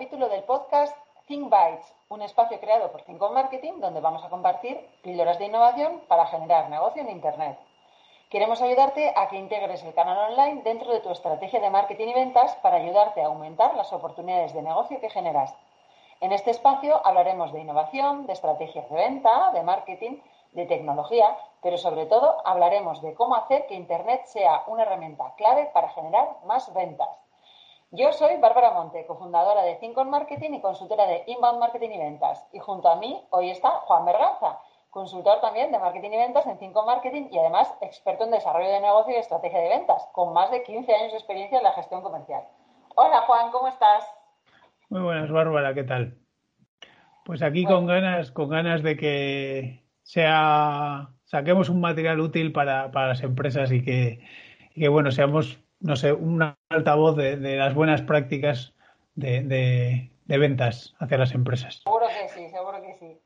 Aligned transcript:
capítulo 0.00 0.30
del 0.30 0.44
podcast 0.44 0.96
Think 1.26 1.50
Bytes, 1.50 1.94
un 2.08 2.22
espacio 2.22 2.58
creado 2.58 2.90
por 2.90 3.02
Think 3.02 3.20
Marketing 3.20 3.80
donde 3.80 4.00
vamos 4.00 4.24
a 4.24 4.30
compartir 4.30 4.80
píldoras 5.02 5.38
de 5.38 5.44
innovación 5.44 6.00
para 6.08 6.24
generar 6.24 6.70
negocio 6.70 7.02
en 7.02 7.10
Internet. 7.10 7.58
Queremos 8.30 8.62
ayudarte 8.62 9.12
a 9.14 9.28
que 9.28 9.36
integres 9.36 9.84
el 9.84 9.92
canal 9.92 10.30
online 10.30 10.62
dentro 10.62 10.90
de 10.90 11.00
tu 11.00 11.10
estrategia 11.10 11.60
de 11.60 11.68
marketing 11.68 12.08
y 12.08 12.14
ventas 12.14 12.56
para 12.62 12.78
ayudarte 12.78 13.20
a 13.20 13.26
aumentar 13.26 13.74
las 13.74 13.92
oportunidades 13.92 14.54
de 14.54 14.62
negocio 14.62 14.98
que 15.02 15.10
generas. 15.10 15.54
En 16.22 16.32
este 16.32 16.50
espacio 16.50 17.06
hablaremos 17.06 17.52
de 17.52 17.60
innovación, 17.60 18.26
de 18.26 18.32
estrategias 18.32 18.88
de 18.88 18.96
venta, 18.96 19.50
de 19.52 19.62
marketing, 19.62 20.16
de 20.52 20.64
tecnología, 20.64 21.36
pero 21.60 21.76
sobre 21.76 22.06
todo 22.06 22.40
hablaremos 22.46 23.02
de 23.02 23.12
cómo 23.12 23.34
hacer 23.34 23.66
que 23.66 23.74
Internet 23.74 24.22
sea 24.24 24.64
una 24.66 24.84
herramienta 24.84 25.34
clave 25.36 25.70
para 25.74 25.90
generar 25.90 26.38
más 26.46 26.72
ventas. 26.72 27.29
Yo 27.92 28.12
soy 28.12 28.36
Bárbara 28.40 28.70
Monte, 28.70 29.04
cofundadora 29.04 29.64
de 29.64 29.74
Think 29.74 29.96
Marketing 30.04 30.50
y 30.52 30.60
consultora 30.60 31.06
de 31.06 31.24
Inbound 31.26 31.58
Marketing 31.58 31.90
y 31.90 31.98
Ventas. 31.98 32.46
Y 32.52 32.60
junto 32.60 32.88
a 32.88 32.94
mí 32.94 33.20
hoy 33.30 33.50
está 33.50 33.68
Juan 33.68 34.04
Berganza, 34.04 34.60
consultor 34.90 35.40
también 35.40 35.72
de 35.72 35.78
marketing 35.80 36.10
y 36.10 36.16
ventas 36.18 36.46
en 36.46 36.56
Think 36.58 36.76
Marketing 36.86 37.26
y 37.32 37.38
además 37.38 37.74
experto 37.82 38.22
en 38.22 38.30
desarrollo 38.30 38.68
de 38.68 38.80
negocio 38.80 39.12
y 39.12 39.18
estrategia 39.18 39.58
de 39.58 39.70
ventas, 39.70 40.08
con 40.12 40.32
más 40.32 40.52
de 40.52 40.62
15 40.62 40.94
años 40.94 41.10
de 41.10 41.18
experiencia 41.18 41.58
en 41.58 41.64
la 41.64 41.72
gestión 41.72 42.00
comercial. 42.00 42.44
Hola 42.94 43.22
Juan, 43.22 43.50
¿cómo 43.50 43.66
estás? 43.66 44.04
Muy 44.88 45.00
buenas, 45.00 45.28
Bárbara, 45.32 45.74
¿qué 45.74 45.82
tal? 45.82 46.16
Pues 47.24 47.42
aquí 47.42 47.64
con 47.64 47.86
ganas, 47.86 48.30
con 48.30 48.50
ganas 48.50 48.84
de 48.84 48.96
que 48.96 49.84
sea 50.04 51.08
saquemos 51.24 51.68
un 51.68 51.80
material 51.80 52.20
útil 52.20 52.52
para, 52.52 52.88
las 52.88 53.22
empresas 53.24 53.72
y 53.72 53.82
que, 53.82 54.20
y 54.76 54.80
que 54.80 54.88
bueno, 54.88 55.10
seamos 55.10 55.60
no 55.80 55.96
sé, 55.96 56.12
un 56.12 56.54
altavoz 56.68 57.16
de, 57.16 57.36
de 57.36 57.56
las 57.56 57.74
buenas 57.74 58.02
prácticas 58.02 58.72
de, 59.14 59.42
de, 59.42 60.38
ventas 60.38 60.94
hacia 61.00 61.18
las 61.18 61.34
empresas. 61.34 61.80
Seguro 61.82 62.06
que 62.06 62.28
sí, 62.28 62.48
seguro 62.50 62.80
que 62.80 62.94
sí. 62.94 63.20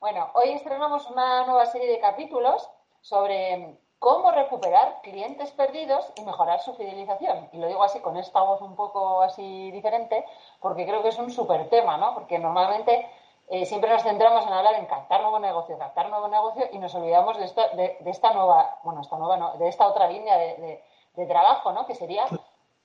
Bueno, 0.00 0.30
hoy 0.34 0.50
estrenamos 0.50 1.08
una 1.10 1.46
nueva 1.46 1.66
serie 1.66 1.90
de 1.90 2.00
capítulos 2.00 2.68
sobre 3.00 3.78
cómo 3.98 4.32
recuperar 4.32 5.00
clientes 5.02 5.50
perdidos 5.52 6.12
y 6.16 6.24
mejorar 6.24 6.60
su 6.60 6.74
fidelización. 6.74 7.48
Y 7.52 7.58
lo 7.58 7.68
digo 7.68 7.82
así 7.82 8.00
con 8.00 8.16
esta 8.16 8.40
voz 8.40 8.60
un 8.62 8.74
poco 8.74 9.22
así 9.22 9.70
diferente, 9.70 10.24
porque 10.60 10.86
creo 10.86 11.02
que 11.02 11.08
es 11.08 11.18
un 11.18 11.30
súper 11.30 11.68
tema, 11.68 11.96
¿no? 11.96 12.14
Porque 12.14 12.38
normalmente 12.38 13.06
eh, 13.48 13.64
siempre 13.64 13.90
nos 13.90 14.02
centramos 14.02 14.46
en 14.46 14.52
hablar 14.52 14.74
en 14.74 14.86
captar 14.86 15.20
nuevo 15.20 15.38
negocio, 15.38 15.78
captar 15.78 16.10
nuevo 16.10 16.28
negocio 16.28 16.68
y 16.72 16.78
nos 16.78 16.94
olvidamos 16.94 17.38
de 17.38 17.44
esta, 17.44 17.68
de, 17.70 17.96
de 18.00 18.10
esta 18.10 18.32
nueva, 18.32 18.78
bueno, 18.82 19.00
esta 19.00 19.16
nueva 19.16 19.36
no, 19.36 19.54
de 19.58 19.68
esta 19.68 19.86
otra 19.86 20.08
línea 20.08 20.36
de, 20.36 20.82
de 21.16 21.26
trabajo, 21.26 21.72
¿no? 21.72 21.86
Que 21.86 21.94
sería, 21.94 22.26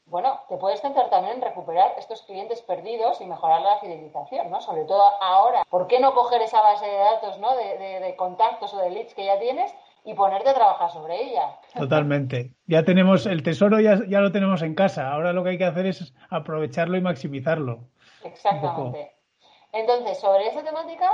bueno, 0.06 0.40
te 0.50 0.58
puedes 0.58 0.82
centrar 0.82 1.10
también 1.10 1.38
en 1.38 1.42
recuperar 1.42 1.94
estos 1.98 2.22
clientes 2.24 2.62
perdidos 2.62 3.22
y 3.22 3.26
mejorar 3.26 3.62
la 3.62 3.78
fidelización, 3.80 4.50
¿no? 4.50 4.62
Sobre 4.62 4.86
todo 4.86 5.04
ahora, 5.22 5.64
¿por 5.70 5.88
qué 5.88 6.00
no 6.00 6.14
coger 6.14 6.42
esa 6.42 6.62
base 6.62 6.86
de 6.86 6.98
datos, 6.98 7.40
¿no? 7.40 7.56
De, 7.56 8.16
contactos 8.18 8.74
o 8.74 8.78
de 8.78 8.90
leads 8.90 9.14
que 9.14 9.26
ya 9.26 9.40
tienes 9.40 9.74
y 10.06 10.14
ponerte 10.14 10.50
a 10.50 10.54
trabajar 10.54 10.92
sobre 10.92 11.22
ella. 11.22 11.60
Totalmente. 11.74 12.52
Ya 12.68 12.84
tenemos 12.84 13.26
el 13.26 13.42
tesoro, 13.42 13.80
ya, 13.80 14.00
ya 14.08 14.20
lo 14.20 14.32
tenemos 14.32 14.62
en 14.62 14.76
casa. 14.76 15.12
Ahora 15.12 15.32
lo 15.32 15.44
que 15.44 15.52
hay 15.52 15.58
que 15.58 15.66
hacer 15.66 15.86
es 15.86 16.14
aprovecharlo 16.30 16.98
y 16.98 17.02
maximizarlo. 17.02 17.80
Exactamente. 18.24 19.14
Entonces, 19.72 20.20
sobre 20.20 20.48
esa 20.48 20.64
temática, 20.64 21.12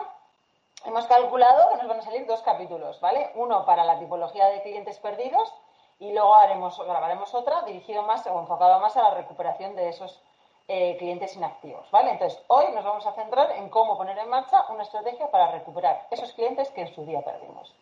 hemos 0.85 1.05
calculado 1.07 1.69
que 1.69 1.77
nos 1.77 1.87
van 1.87 1.99
a 1.99 2.01
salir 2.01 2.25
dos 2.25 2.41
capítulos, 2.41 2.99
¿vale? 2.99 3.31
Uno 3.35 3.65
para 3.65 3.85
la 3.85 3.99
tipología 3.99 4.47
de 4.47 4.61
clientes 4.61 4.99
perdidos 4.99 5.53
y 5.99 6.13
luego 6.13 6.33
haremos, 6.35 6.79
grabaremos 6.79 7.33
otra 7.33 7.61
dirigido 7.63 8.03
más 8.03 8.25
o 8.25 8.39
enfocado 8.39 8.79
más 8.79 8.95
a 8.95 9.03
la 9.03 9.11
recuperación 9.11 9.75
de 9.75 9.89
esos 9.89 10.21
eh, 10.67 10.95
clientes 10.97 11.35
inactivos, 11.35 11.89
¿vale? 11.91 12.11
Entonces, 12.11 12.41
hoy 12.47 12.71
nos 12.73 12.85
vamos 12.85 13.05
a 13.05 13.11
centrar 13.13 13.51
en 13.51 13.69
cómo 13.69 13.97
poner 13.97 14.17
en 14.17 14.29
marcha 14.29 14.65
una 14.69 14.83
estrategia 14.83 15.29
para 15.29 15.51
recuperar 15.51 16.07
esos 16.09 16.31
clientes 16.33 16.69
que 16.71 16.81
en 16.81 16.93
su 16.93 17.05
día 17.05 17.21
perdimos. 17.21 17.73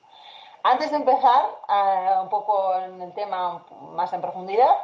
Antes 0.63 0.89
de 0.89 0.97
empezar 0.97 1.45
eh, 1.69 2.15
un 2.21 2.29
poco 2.29 2.75
en 2.75 3.01
el 3.01 3.13
tema 3.13 3.63
más 3.93 4.11
en 4.13 4.21
profundidad, 4.21 4.75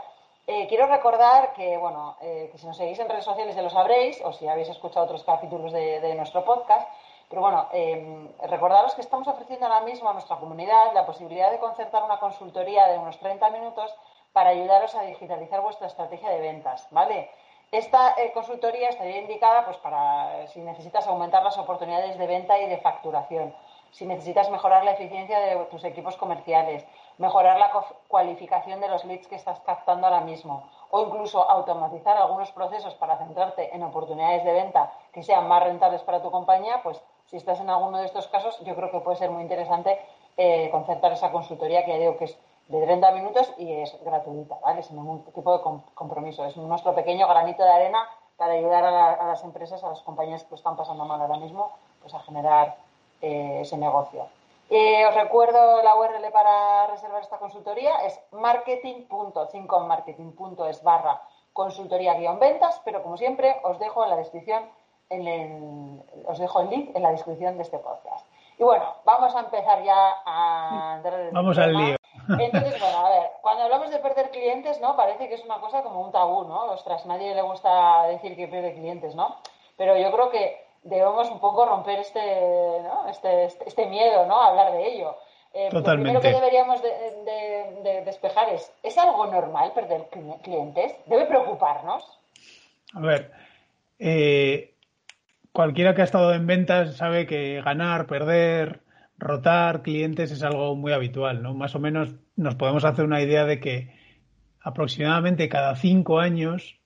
eh, 0.46 0.68
quiero 0.68 0.88
recordar 0.88 1.54
que, 1.54 1.78
bueno, 1.78 2.18
que 2.20 2.58
si 2.58 2.68
nos 2.68 2.76
seguís 2.76 3.00
en 3.00 3.08
redes 3.08 3.24
sociales 3.24 3.56
ya 3.56 3.62
lo 3.62 3.70
sabréis, 3.70 4.22
o 4.26 4.34
si 4.34 4.48
habéis 4.48 4.68
escuchado 4.68 5.06
otros 5.06 5.24
capítulos 5.24 5.72
de 5.72 6.14
nuestro 6.16 6.44
podcast, 6.44 6.90
pero 7.30 7.42
bueno, 7.42 7.68
eh, 7.74 8.32
recordaros 8.44 8.96
que 8.96 9.02
estamos 9.02 9.28
ofreciendo 9.28 9.66
ahora 9.66 9.82
mismo 9.82 10.10
a 10.10 10.14
nuestra 10.14 10.38
comunidad 10.38 10.94
la 10.94 11.06
posibilidad 11.06 11.52
de 11.52 11.60
concertar 11.60 12.04
una 12.04 12.20
consultoría 12.20 12.88
de 12.88 12.98
unos 12.98 13.18
30 13.20 13.50
minutos 13.50 13.94
para 14.34 14.50
ayudaros 14.52 14.96
a 14.96 15.04
digitalizar 15.04 15.62
vuestra 15.62 15.88
estrategia 15.88 16.30
de 16.30 16.42
ventas, 16.42 16.88
¿vale? 16.92 17.30
Esta 17.72 18.14
eh, 18.18 18.32
consultoría 18.34 18.90
estaría 18.90 19.18
indicada 19.18 19.66
pues 19.66 19.78
para 19.78 20.46
si 20.48 20.60
necesitas 20.60 21.08
aumentar 21.08 21.44
las 21.44 21.58
oportunidades 21.58 22.20
de 22.20 22.28
venta 22.28 22.60
y 22.60 22.70
de 22.70 22.78
facturación, 22.78 23.56
si 23.90 24.06
necesitas 24.06 24.50
mejorar 24.52 24.84
la 24.84 24.92
eficiencia 24.92 25.40
de 25.40 25.56
tus 25.66 25.84
equipos 25.84 26.16
comerciales, 26.18 26.86
mejorar 27.18 27.58
la 27.58 27.72
cualificación 28.08 28.80
de 28.80 28.90
los 28.90 29.06
leads 29.06 29.28
que 29.28 29.36
estás 29.36 29.60
captando 29.62 30.06
ahora 30.06 30.22
mismo 30.22 30.70
o 30.92 31.02
incluso 31.02 31.50
automatizar 31.50 32.16
algunos 32.18 32.52
procesos 32.52 32.94
para 32.96 33.18
centrarte 33.18 33.76
en 33.76 33.82
oportunidades 33.82 34.44
de 34.44 34.54
venta 34.54 34.94
que 35.12 35.24
sean 35.24 35.48
más 35.48 35.64
rentables 35.64 36.04
para 36.04 36.22
tu 36.22 36.30
compañía, 36.30 36.82
pues 36.84 37.02
si 37.28 37.38
estás 37.38 37.60
en 37.60 37.70
alguno 37.70 38.00
de 38.00 38.06
estos 38.06 38.28
casos, 38.28 38.60
yo 38.62 38.76
creo 38.76 38.92
que 38.92 39.00
puede 39.00 39.18
ser 39.18 39.32
muy 39.32 39.42
interesante 39.42 40.00
eh, 40.38 40.70
concertar 40.72 41.12
esa 41.12 41.32
consultoría 41.32 41.86
que 41.86 41.92
ya 41.92 41.98
digo 41.98 42.18
que 42.18 42.26
es 42.26 42.38
de 42.68 42.82
30 42.82 43.12
minutos 43.12 43.54
y 43.58 43.72
es 43.72 43.96
gratuita, 44.04 44.58
¿vale? 44.62 44.84
Sin 44.84 44.96
ningún 44.96 45.24
tipo 45.26 45.58
de 45.58 45.64
compromiso. 45.94 46.46
Es 46.46 46.56
nuestro 46.58 46.96
pequeño 46.96 47.28
granito 47.28 47.64
de 47.64 47.72
arena 47.72 48.08
para 48.38 48.54
ayudar 48.54 48.86
a, 48.86 49.28
las 49.28 49.44
empresas, 49.44 49.84
a 49.84 49.90
las 49.90 50.02
compañías 50.02 50.44
que 50.46 50.56
están 50.56 50.76
pasando 50.76 51.06
mal 51.06 51.22
ahora 51.22 51.38
mismo, 51.38 51.72
pues 52.02 52.12
a 52.14 52.20
generar 52.20 52.78
eh, 53.22 53.60
ese 53.62 53.78
negocio. 53.78 54.28
Eh, 54.70 55.06
os 55.06 55.14
recuerdo 55.14 55.84
la 55.84 55.96
URL 55.96 56.32
para 56.32 56.88
reservar 56.88 57.22
esta 57.22 57.38
consultoría, 57.38 57.98
es 58.06 58.20
marketing.cinconmarketing.es 58.32 60.84
barra 60.84 61.22
consultoría-ventas, 61.52 62.82
pero 62.84 63.04
como 63.04 63.18
siempre 63.18 63.60
os 63.64 63.78
dejo 63.78 64.04
en 64.04 64.10
la 64.10 64.16
descripción 64.16 64.64
os 65.10 66.40
dejo 66.40 66.62
el 66.62 66.70
link 66.70 66.96
en 66.96 67.04
la 67.04 67.12
descripción 67.12 67.58
de 67.58 67.64
este 67.64 67.80
podcast. 67.80 68.26
Y 68.58 68.64
bueno, 68.64 68.96
vamos 69.04 69.36
a 69.36 69.42
empezar 69.42 69.84
ya 69.84 70.16
a 70.26 71.02
Vamos 71.32 71.58
al 71.58 71.74
lío. 71.74 71.96
Entonces, 72.30 72.80
bueno, 72.80 73.06
a 73.06 73.10
ver, 73.10 73.32
cuando 73.42 73.64
hablamos 73.64 73.90
de 73.90 74.00
perder 74.00 74.30
clientes, 74.32 74.80
¿no? 74.80 74.96
Parece 74.96 75.28
que 75.28 75.36
es 75.36 75.44
una 75.44 75.60
cosa 75.60 75.82
como 75.82 76.02
un 76.02 76.12
tabú, 76.12 76.46
¿no? 76.46 76.66
Ostras, 76.72 77.06
nadie 77.06 77.36
le 77.36 77.42
gusta 77.42 78.08
decir 78.08 78.36
que 78.36 78.48
pierde 78.48 78.74
clientes, 78.74 79.16
¿no? 79.16 79.36
Pero 79.78 79.98
yo 79.98 80.12
creo 80.12 80.30
que 80.30 80.66
debemos 80.84 81.30
un 81.30 81.40
poco 81.40 81.66
romper 81.66 82.00
este, 82.00 82.82
¿no? 82.82 83.08
este, 83.10 83.46
este, 83.46 83.68
este 83.68 83.86
miedo, 83.88 84.26
¿no? 84.26 84.42
A 84.42 84.48
hablar 84.48 84.72
de 84.72 84.88
ello. 84.88 85.18
Eh, 85.54 85.70
Totalmente. 85.70 86.14
Lo 86.14 86.20
primero 86.20 86.22
que 86.22 86.46
deberíamos 86.46 86.82
de, 86.82 88.02
despejar 88.06 88.50
es, 88.50 88.74
¿es 88.84 88.98
algo 88.98 89.26
normal 89.28 89.72
perder 89.74 90.08
clientes? 90.42 90.96
¿Debe 91.06 91.26
preocuparnos? 91.26 92.20
A 92.96 93.00
ver, 93.00 93.32
eh, 94.00 94.73
cualquiera 95.54 95.96
que 95.96 96.02
ha 96.02 96.06
estado 96.06 96.34
en 96.34 96.46
ventas 96.46 96.98
sabe 96.98 97.26
que 97.26 97.62
ganar, 97.62 98.08
perder, 98.08 98.82
rotar 99.18 99.84
clientes 99.84 100.32
es 100.32 100.44
algo 100.44 100.76
muy 100.76 100.92
habitual, 100.92 101.42
¿no? 101.42 101.54
Más 101.54 101.76
o 101.76 101.80
menos 101.80 102.16
nos 102.36 102.56
podemos 102.56 102.84
hacer 102.84 103.06
una 103.06 103.22
idea 103.22 103.46
de 103.46 103.62
que 103.62 103.96
aproximadamente 104.60 105.48
cada 105.48 105.76
cinco 105.76 106.20
años 106.20 106.80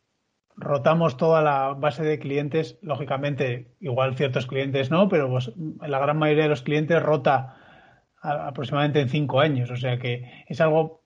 rotamos 0.55 1.17
toda 1.17 1.41
la 1.41 1.73
base 1.73 2.03
de 2.03 2.19
clientes, 2.19 2.77
lógicamente, 2.81 3.75
igual 3.79 4.15
ciertos 4.15 4.47
clientes 4.47 4.91
no, 4.91 5.07
pero 5.07 5.37
la 5.81 5.99
gran 5.99 6.17
mayoría 6.17 6.43
de 6.43 6.49
los 6.49 6.63
clientes 6.63 7.01
rota 7.01 7.55
aproximadamente 8.21 8.99
en 8.99 9.09
cinco 9.09 9.39
años. 9.39 9.71
O 9.71 9.77
sea 9.77 9.97
que 9.97 10.43
es 10.47 10.59
algo, 10.59 11.03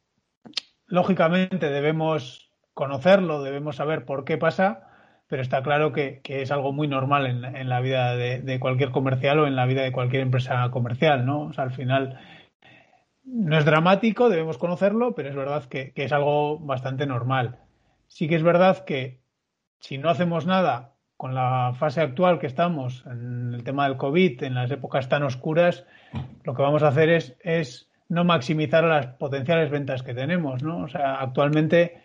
lógicamente 0.87 1.69
debemos 1.69 2.49
conocerlo, 2.73 3.43
debemos 3.43 3.75
saber 3.75 4.05
por 4.05 4.23
qué 4.23 4.37
pasa, 4.37 4.90
pero 5.31 5.43
está 5.43 5.63
claro 5.63 5.93
que, 5.93 6.19
es 6.25 6.51
algo 6.51 6.73
muy 6.73 6.89
normal 6.89 7.25
en, 7.25 7.69
la 7.69 7.79
vida 7.79 8.17
de, 8.17 8.59
cualquier 8.59 8.91
comercial 8.91 9.39
o 9.39 9.47
en 9.47 9.55
la 9.55 9.65
vida 9.65 9.81
de 9.81 9.93
cualquier 9.93 10.23
empresa 10.23 10.69
comercial, 10.71 11.25
¿no? 11.25 11.43
O 11.43 11.53
sea, 11.53 11.63
al 11.63 11.71
final 11.71 12.19
no 13.23 13.57
es 13.57 13.63
dramático, 13.63 14.27
debemos 14.27 14.57
conocerlo, 14.57 15.15
pero 15.15 15.29
es 15.29 15.35
verdad 15.37 15.63
que, 15.69 15.93
es 15.95 16.11
algo 16.11 16.59
bastante 16.59 17.05
normal. 17.05 17.59
Sí 18.09 18.27
que 18.27 18.35
es 18.35 18.43
verdad 18.43 18.83
que 18.83 19.21
si 19.79 19.97
no 19.97 20.09
hacemos 20.09 20.45
nada 20.45 20.95
con 21.15 21.33
la 21.33 21.75
fase 21.79 22.01
actual 22.01 22.37
que 22.37 22.47
estamos, 22.47 23.05
en 23.05 23.53
el 23.53 23.63
tema 23.63 23.87
del 23.87 23.95
COVID, 23.95 24.43
en 24.43 24.55
las 24.55 24.69
épocas 24.69 25.07
tan 25.07 25.23
oscuras, 25.23 25.85
lo 26.43 26.53
que 26.53 26.61
vamos 26.61 26.83
a 26.83 26.89
hacer 26.89 27.07
es, 27.07 27.37
es 27.39 27.89
no 28.09 28.25
maximizar 28.25 28.83
las 28.83 29.05
potenciales 29.05 29.69
ventas 29.69 30.03
que 30.03 30.13
tenemos, 30.13 30.61
¿no? 30.61 30.79
O 30.79 30.87
sea, 30.89 31.21
actualmente 31.21 32.03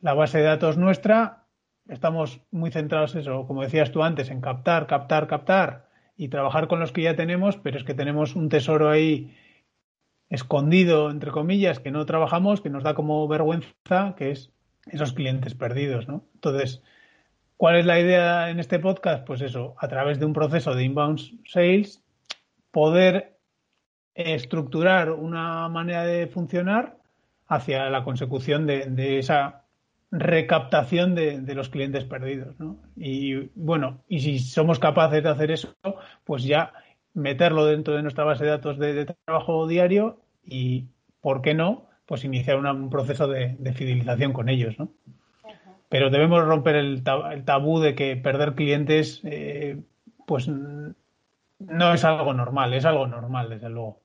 la 0.00 0.14
base 0.14 0.38
de 0.38 0.44
datos 0.44 0.76
nuestra 0.76 1.45
estamos 1.88 2.40
muy 2.50 2.70
centrados 2.70 3.14
en 3.14 3.20
eso, 3.20 3.46
como 3.46 3.62
decías 3.62 3.92
tú 3.92 4.02
antes, 4.02 4.30
en 4.30 4.40
captar, 4.40 4.86
captar, 4.86 5.26
captar 5.26 5.88
y 6.16 6.28
trabajar 6.28 6.68
con 6.68 6.80
los 6.80 6.92
que 6.92 7.02
ya 7.02 7.16
tenemos, 7.16 7.56
pero 7.56 7.78
es 7.78 7.84
que 7.84 7.94
tenemos 7.94 8.36
un 8.36 8.48
tesoro 8.48 8.90
ahí 8.90 9.36
escondido, 10.28 11.10
entre 11.10 11.30
comillas, 11.30 11.78
que 11.78 11.90
no 11.90 12.04
trabajamos, 12.06 12.60
que 12.60 12.70
nos 12.70 12.82
da 12.82 12.94
como 12.94 13.26
vergüenza, 13.28 14.14
que 14.16 14.30
es 14.30 14.52
esos 14.86 15.12
clientes 15.12 15.54
perdidos, 15.54 16.08
¿no? 16.08 16.24
Entonces, 16.34 16.82
¿Cuál 17.56 17.76
es 17.76 17.86
la 17.86 17.98
idea 17.98 18.50
en 18.50 18.60
este 18.60 18.78
podcast? 18.78 19.26
Pues 19.26 19.40
eso, 19.40 19.76
a 19.78 19.88
través 19.88 20.18
de 20.18 20.26
un 20.26 20.34
proceso 20.34 20.74
de 20.74 20.84
inbound 20.84 21.20
sales, 21.46 22.04
poder 22.70 23.38
estructurar 24.14 25.10
una 25.10 25.66
manera 25.70 26.04
de 26.04 26.26
funcionar 26.26 26.98
hacia 27.46 27.88
la 27.88 28.04
consecución 28.04 28.66
de, 28.66 29.18
esa 29.18 29.64
recaptación 30.20 31.14
de, 31.14 31.54
los 31.54 31.68
clientes 31.68 32.04
perdidos. 32.04 32.58
¿no? 32.58 32.76
Y 32.96 33.50
bueno, 33.54 34.00
y 34.08 34.20
si 34.20 34.38
somos 34.38 34.78
capaces 34.78 35.22
de 35.22 35.28
hacer 35.28 35.50
eso, 35.50 35.74
pues 36.24 36.44
ya 36.44 36.72
meterlo 37.14 37.64
dentro 37.64 37.94
de 37.94 38.02
nuestra 38.02 38.24
base 38.24 38.44
de 38.44 38.50
datos 38.50 38.78
de, 38.78 39.06
trabajo 39.24 39.66
diario 39.66 40.20
y, 40.44 40.86
¿por 41.20 41.42
qué 41.42 41.54
no? 41.54 41.86
Pues 42.06 42.24
iniciar 42.24 42.58
un 42.58 42.90
proceso 42.90 43.26
de, 43.26 43.56
fidelización 43.74 44.32
con 44.32 44.48
ellos, 44.48 44.78
¿no? 44.78 44.88
Pero 45.88 46.10
debemos 46.10 46.44
romper 46.44 46.76
el, 46.76 47.04
tabú 47.04 47.80
de 47.80 47.94
que 47.94 48.16
perder 48.16 48.54
clientes, 48.54 49.20
eh, 49.24 49.82
pues 50.26 50.48
no 50.48 51.94
es 51.94 52.04
algo 52.04 52.32
normal, 52.32 52.74
es 52.74 52.84
algo 52.84 53.06
normal, 53.06 53.48
desde 53.50 53.68
luego. 53.68 54.00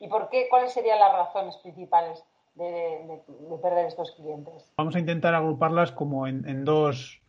¿Y 0.00 0.08
por 0.08 0.28
qué? 0.28 0.46
¿Cuáles 0.48 0.72
serían 0.72 0.98
las 0.98 1.12
razones 1.12 1.56
principales 1.56 2.24
de, 2.58 3.58
perder 3.62 3.86
estos 3.86 4.12
clientes? 4.12 4.72
Vamos 4.76 4.94
a 4.96 4.98
intentar 4.98 5.34
agruparlas 5.34 5.92
como 5.92 6.26
en, 6.26 6.64
dos 6.64 7.20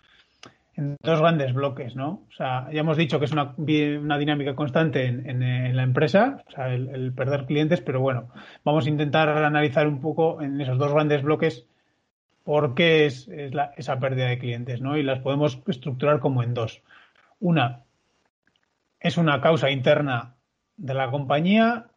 en 0.75 0.95
dos 1.01 1.19
grandes 1.19 1.53
bloques, 1.53 1.95
¿no? 1.95 2.23
O 2.29 2.31
sea, 2.35 2.69
ya 2.71 2.79
hemos 2.79 2.97
dicho 2.97 3.19
que 3.19 3.25
es 3.25 3.31
una, 3.31 3.53
dinámica 3.57 4.55
constante 4.55 5.05
en, 5.05 5.75
la 5.75 5.83
empresa, 5.83 6.43
o 6.47 6.51
sea, 6.51 6.73
el, 6.73 7.13
perder 7.13 7.45
clientes, 7.45 7.81
pero 7.81 8.01
bueno, 8.01 8.29
vamos 8.63 8.85
a 8.85 8.89
intentar 8.89 9.29
analizar 9.29 9.87
un 9.87 10.01
poco 10.01 10.41
en 10.41 10.59
esos 10.59 10.77
dos 10.77 10.93
grandes 10.93 11.21
bloques 11.21 11.65
por 12.43 12.73
qué 12.73 13.05
es, 13.05 13.29
esa 13.77 13.99
pérdida 13.99 14.27
de 14.27 14.39
clientes, 14.39 14.81
¿no? 14.81 14.97
Y 14.97 15.03
las 15.03 15.19
podemos 15.19 15.61
estructurar 15.67 16.19
como 16.19 16.43
en 16.43 16.53
dos. 16.53 16.81
Una 17.39 17.83
es 18.99 19.17
una 19.17 19.41
causa 19.41 19.69
interna 19.69 20.35
de 20.77 20.93
la 20.93 21.11
compañía 21.11 21.87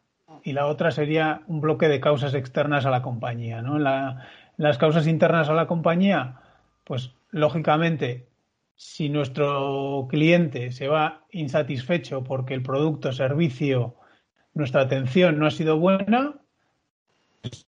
y 0.43 0.53
la 0.53 0.67
otra 0.67 0.91
sería 0.91 1.41
un 1.47 1.61
bloque 1.61 1.87
de 1.87 1.99
causas 1.99 2.33
externas 2.33 2.85
a 2.85 2.91
la 2.91 3.01
compañía. 3.01 3.61
¿no? 3.61 3.79
las 3.79 4.77
causas 4.77 5.07
internas 5.07 5.49
a 5.49 5.53
la 5.53 5.67
compañía, 5.67 6.39
pues 6.83 7.13
lógicamente, 7.31 8.27
si 8.75 9.09
nuestro 9.09 10.07
cliente 10.09 10.71
se 10.71 10.87
va 10.87 11.25
insatisfecho 11.31 12.23
porque 12.23 12.53
el 12.53 12.63
producto, 12.63 13.11
servicio, 13.11 13.95
nuestra 14.53 14.81
atención 14.81 15.39
no 15.39 15.47
ha 15.47 15.51
sido 15.51 15.77
buena, 15.79 16.35
pues 17.41 17.67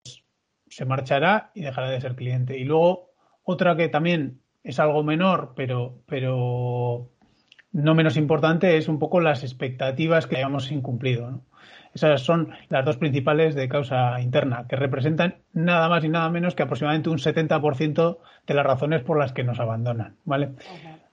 se 0.69 0.85
marchará 0.85 1.51
y 1.55 1.63
dejará 1.63 1.91
de 1.91 2.01
ser 2.01 2.17
cliente. 2.17 2.59
Y 2.59 2.65
luego 2.65 3.11
otra 3.45 3.77
que 3.77 3.89
también 3.89 4.41
es 4.63 4.81
algo 4.81 5.03
menor, 5.03 5.53
pero, 5.55 6.03
pero 6.07 7.11
no 7.73 7.95
menos 7.95 8.17
importante 8.17 8.77
es 8.77 8.89
un 8.89 8.99
poco 8.99 9.21
las 9.21 9.43
expectativas 9.43 10.27
que 10.27 10.37
hayamos 10.37 10.71
incumplido. 10.71 11.43
Esas 11.95 12.23
son 12.23 12.51
las 12.69 12.85
dos 12.85 12.97
principales 12.97 13.55
de 13.55 13.69
causa 13.69 14.21
interna, 14.21 14.67
que 14.69 14.77
representan 14.77 15.37
nada 15.53 15.89
más 15.89 16.05
y 16.05 16.09
nada 16.09 16.29
menos 16.29 16.55
que 16.55 16.65
aproximadamente 16.65 17.09
un 17.09 17.19
70% 17.19 18.19
de 18.47 18.55
las 18.55 18.67
razones 18.67 19.03
por 19.03 19.19
las 19.19 19.33
que 19.33 19.45
nos 19.45 19.61
abandonan. 19.61 20.17
¿vale? 20.25 20.51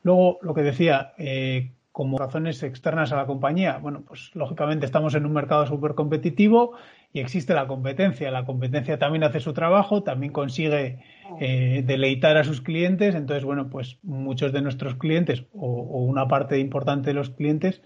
Luego, 0.04 0.40
lo 0.42 0.54
que 0.54 0.64
decía, 0.64 1.14
eh, 1.18 1.72
como 1.92 2.18
razones 2.18 2.64
externas 2.64 3.12
a 3.12 3.18
la 3.18 3.26
compañía, 3.26 3.78
bueno, 3.78 4.04
pues 4.08 4.32
lógicamente 4.34 4.86
estamos 4.86 5.14
en 5.14 5.26
un 5.26 5.34
mercado 5.34 5.68
súper 5.68 5.94
competitivo 5.94 6.74
y 7.14 7.20
existe 7.20 7.54
la 7.54 7.68
competencia. 7.68 8.32
La 8.32 8.46
competencia 8.46 8.98
también 8.98 9.24
hace 9.24 9.40
su 9.40 9.54
trabajo, 9.54 10.02
también 10.02 10.32
consigue 10.32 11.00
eh, 11.40 11.84
deleitar 11.86 12.38
a 12.38 12.44
sus 12.44 12.62
clientes. 12.62 13.14
Entonces, 13.14 13.44
bueno, 13.44 13.70
pues 13.70 14.00
muchos 14.04 14.54
de 14.54 14.62
nuestros 14.62 14.96
clientes 14.96 15.44
o, 15.54 15.68
una 16.04 16.28
parte 16.28 16.60
importante 16.60 17.10
de 17.10 17.14
los 17.14 17.30
clientes 17.30 17.82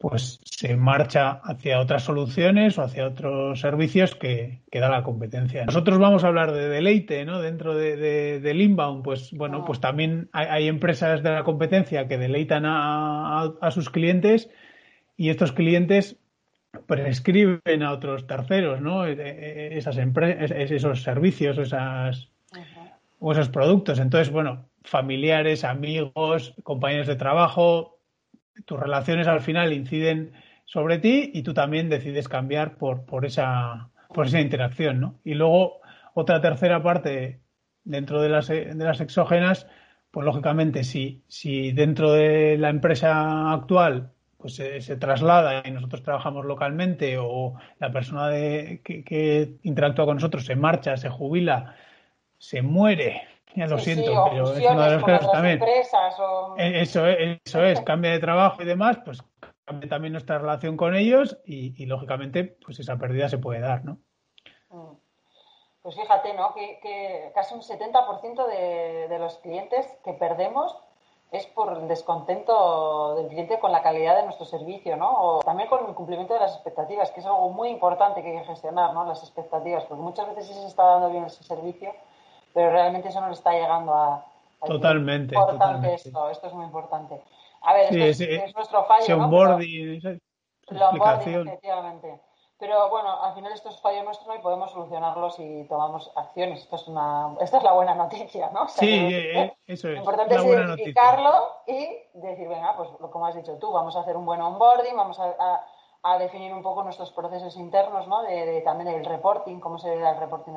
pues 0.00 0.40
se 0.44 0.76
marcha 0.76 1.42
hacia 1.44 1.78
otras 1.78 2.04
soluciones 2.04 2.78
o 2.78 2.82
hacia 2.82 3.06
otros 3.06 3.60
servicios 3.60 4.14
que, 4.14 4.62
da 4.72 4.88
la 4.88 5.02
competencia. 5.02 5.66
Nosotros 5.66 5.98
vamos 5.98 6.24
a 6.24 6.28
hablar 6.28 6.52
de 6.52 6.70
deleite, 6.70 7.26
¿no? 7.26 7.42
Dentro 7.42 7.74
de, 7.74 8.40
del 8.40 8.62
inbound, 8.62 9.04
pues 9.04 9.30
bueno, 9.32 9.62
pues 9.66 9.78
también 9.78 10.30
hay, 10.32 10.68
empresas 10.68 11.22
de 11.22 11.30
la 11.30 11.44
competencia 11.44 12.08
que 12.08 12.16
deleitan 12.16 12.62
a, 12.64 13.70
sus 13.72 13.90
clientes 13.90 14.48
y 15.18 15.28
estos 15.28 15.52
clientes 15.52 16.16
prescriben 16.86 17.82
a 17.82 17.92
otros 17.92 18.26
terceros, 18.26 18.80
¿no? 18.80 19.06
E, 19.06 19.12
e, 19.12 19.76
esas 19.76 19.98
empresas, 19.98 20.50
esos 20.50 21.02
servicios, 21.02 21.58
esas, 21.58 22.30
o 23.18 23.32
esos 23.32 23.50
productos. 23.50 23.98
Entonces, 23.98 24.32
bueno, 24.32 24.64
familiares, 24.82 25.62
amigos, 25.62 26.54
compañeros 26.62 27.06
de 27.06 27.16
trabajo, 27.16 27.99
tus 28.64 28.78
relaciones 28.78 29.26
al 29.26 29.40
final 29.40 29.72
inciden 29.72 30.32
sobre 30.64 30.98
ti 30.98 31.30
y 31.34 31.42
tú 31.42 31.54
también 31.54 31.88
decides 31.88 32.28
cambiar 32.28 32.76
por, 32.76 33.04
por, 33.04 33.24
esa, 33.26 33.90
por 34.14 34.26
esa 34.26 34.40
interacción, 34.40 35.00
¿no? 35.00 35.20
Y 35.24 35.34
luego, 35.34 35.80
otra 36.14 36.40
tercera 36.40 36.82
parte 36.82 37.40
dentro 37.84 38.22
de 38.22 38.28
las, 38.28 38.48
de 38.48 38.74
las 38.74 39.00
exógenas, 39.00 39.66
pues 40.10 40.24
lógicamente, 40.24 40.84
si, 40.84 41.22
si 41.28 41.72
dentro 41.72 42.12
de 42.12 42.56
la 42.58 42.70
empresa 42.70 43.52
actual 43.52 44.12
pues 44.40 44.54
se, 44.54 44.96
traslada 44.96 45.62
y 45.66 45.70
nosotros 45.70 46.02
trabajamos 46.02 46.46
localmente 46.46 47.18
o 47.18 47.54
la 47.78 47.92
persona 47.92 48.28
de, 48.28 48.80
que, 48.82 49.58
interactúa 49.62 50.06
con 50.06 50.16
nosotros 50.16 50.44
se 50.46 50.56
marcha, 50.56 50.96
se 50.96 51.10
jubila, 51.10 51.76
se 52.38 52.62
muere, 52.62 53.22
ya 53.54 53.66
lo 53.66 53.78
siento, 53.78 54.24
pero 54.30 54.52
es 54.52 54.70
uno 54.70 54.82
de 54.82 54.90
los 54.92 55.04
casos 55.04 55.32
también. 55.32 55.62
E, 55.62 56.80
eso, 56.80 57.06
es, 57.06 57.40
eso 57.44 57.64
es, 57.64 57.80
cambia 57.80 58.12
de 58.12 58.18
trabajo 58.18 58.62
y 58.62 58.64
demás, 58.64 58.98
pues 59.04 59.22
cambia 59.64 59.88
también 59.88 60.12
nuestra 60.12 60.38
relación 60.38 60.76
con 60.76 60.94
ellos 60.94 61.38
y, 61.44 61.86
lógicamente 61.86 62.44
pues 62.64 62.78
esa 62.80 62.96
pérdida 62.96 63.28
se 63.28 63.38
puede 63.38 63.60
dar, 63.60 63.84
¿no? 63.84 63.98
Mm. 64.70 64.96
Pues 65.82 65.96
fíjate, 65.96 66.34
¿no? 66.34 66.54
Que, 66.54 67.32
casi 67.34 67.54
un 67.54 67.62
70% 67.62 68.46
de, 68.46 69.08
de 69.08 69.18
los 69.18 69.38
clientes 69.38 69.86
que 70.04 70.12
perdemos 70.12 70.76
es 71.32 71.46
por 71.46 71.72
el 71.72 71.86
descontento 71.86 73.14
del 73.14 73.28
cliente 73.28 73.60
con 73.60 73.70
la 73.70 73.82
calidad 73.82 74.16
de 74.16 74.24
nuestro 74.24 74.44
servicio, 74.44 74.96
¿no? 74.96 75.10
O 75.10 75.38
también 75.40 75.68
con 75.68 75.86
el 75.86 75.94
cumplimiento 75.94 76.34
de 76.34 76.40
las 76.40 76.54
expectativas, 76.54 77.10
que 77.12 77.20
es 77.20 77.26
algo 77.26 77.50
muy 77.50 77.68
importante 77.68 78.22
que 78.22 78.30
hay 78.30 78.38
que 78.38 78.44
gestionar, 78.44 78.92
¿no? 78.92 79.04
Las 79.04 79.22
expectativas, 79.22 79.84
porque 79.84 80.02
muchas 80.02 80.28
veces 80.28 80.48
sí 80.48 80.54
se 80.54 80.66
está 80.66 80.84
dando 80.84 81.10
bien 81.10 81.24
ese 81.24 81.44
servicio, 81.44 81.94
pero 82.54 82.70
realmente 82.70 83.08
eso 83.08 83.20
no 83.20 83.28
le 83.28 83.34
está 83.34 83.52
llegando 83.52 83.94
a... 83.94 84.24
totalmente. 84.66 85.34
importante 85.34 85.94
esto, 85.94 86.30
esto 86.30 86.46
es 86.46 86.52
muy 86.52 86.64
importante. 86.64 87.20
A 87.62 87.74
ver, 87.74 87.94
esto 87.94 88.24
es, 88.24 88.54
nuestro 88.54 88.84
fallo, 88.84 89.16
¿no? 89.16 89.24
Onboarding, 89.24 90.20
onboarding, 90.70 91.48
efectivamente. 91.48 92.20
Pero 92.60 92.90
bueno, 92.90 93.22
al 93.22 93.34
final 93.34 93.52
esto 93.52 93.70
es 93.70 93.80
fallo 93.80 94.04
nuestro 94.04 94.34
y 94.34 94.38
podemos 94.40 94.70
solucionarlo 94.70 95.30
si 95.30 95.64
tomamos 95.66 96.12
acciones. 96.14 96.60
Esto 96.60 96.76
es 96.76 96.88
una, 96.88 97.34
esta 97.40 97.56
es 97.56 97.62
la 97.62 97.72
buena 97.72 97.94
noticia, 97.94 98.50
¿no? 98.50 98.68
sí, 98.68 98.86
eh, 98.86 99.40
eh, 99.40 99.56
eso 99.66 99.88
es. 99.88 99.94
Lo 99.94 100.00
importante 100.00 100.34
es 100.34 100.44
identificarlo 100.44 101.62
y 101.66 101.88
decir, 102.12 102.48
venga, 102.48 102.76
pues 102.76 102.90
como 103.10 103.26
has 103.26 103.34
dicho 103.34 103.56
tú, 103.58 103.72
vamos 103.72 103.96
a 103.96 104.00
hacer 104.00 104.14
un 104.14 104.26
buen 104.26 104.42
onboarding, 104.42 104.94
vamos 104.94 105.18
a, 105.18 105.64
a, 106.02 106.18
definir 106.18 106.52
un 106.52 106.62
poco 106.62 106.82
nuestros 106.82 107.10
procesos 107.12 107.56
internos, 107.56 108.06
¿no? 108.08 108.22
De, 108.24 108.60
también 108.60 108.94
el 108.94 109.06
reporting, 109.06 109.58
cómo 109.58 109.78
se 109.78 109.96
da 109.96 110.10
el 110.10 110.20
reporting 110.20 110.52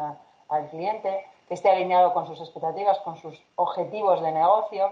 al 0.50 0.70
cliente, 0.70 1.26
que 1.48 1.54
esté 1.54 1.70
alineado 1.70 2.14
con 2.14 2.28
sus 2.28 2.40
expectativas, 2.40 3.00
con 3.00 3.18
sus 3.18 3.42
objetivos 3.56 4.22
de 4.22 4.32
negocio. 4.32 4.92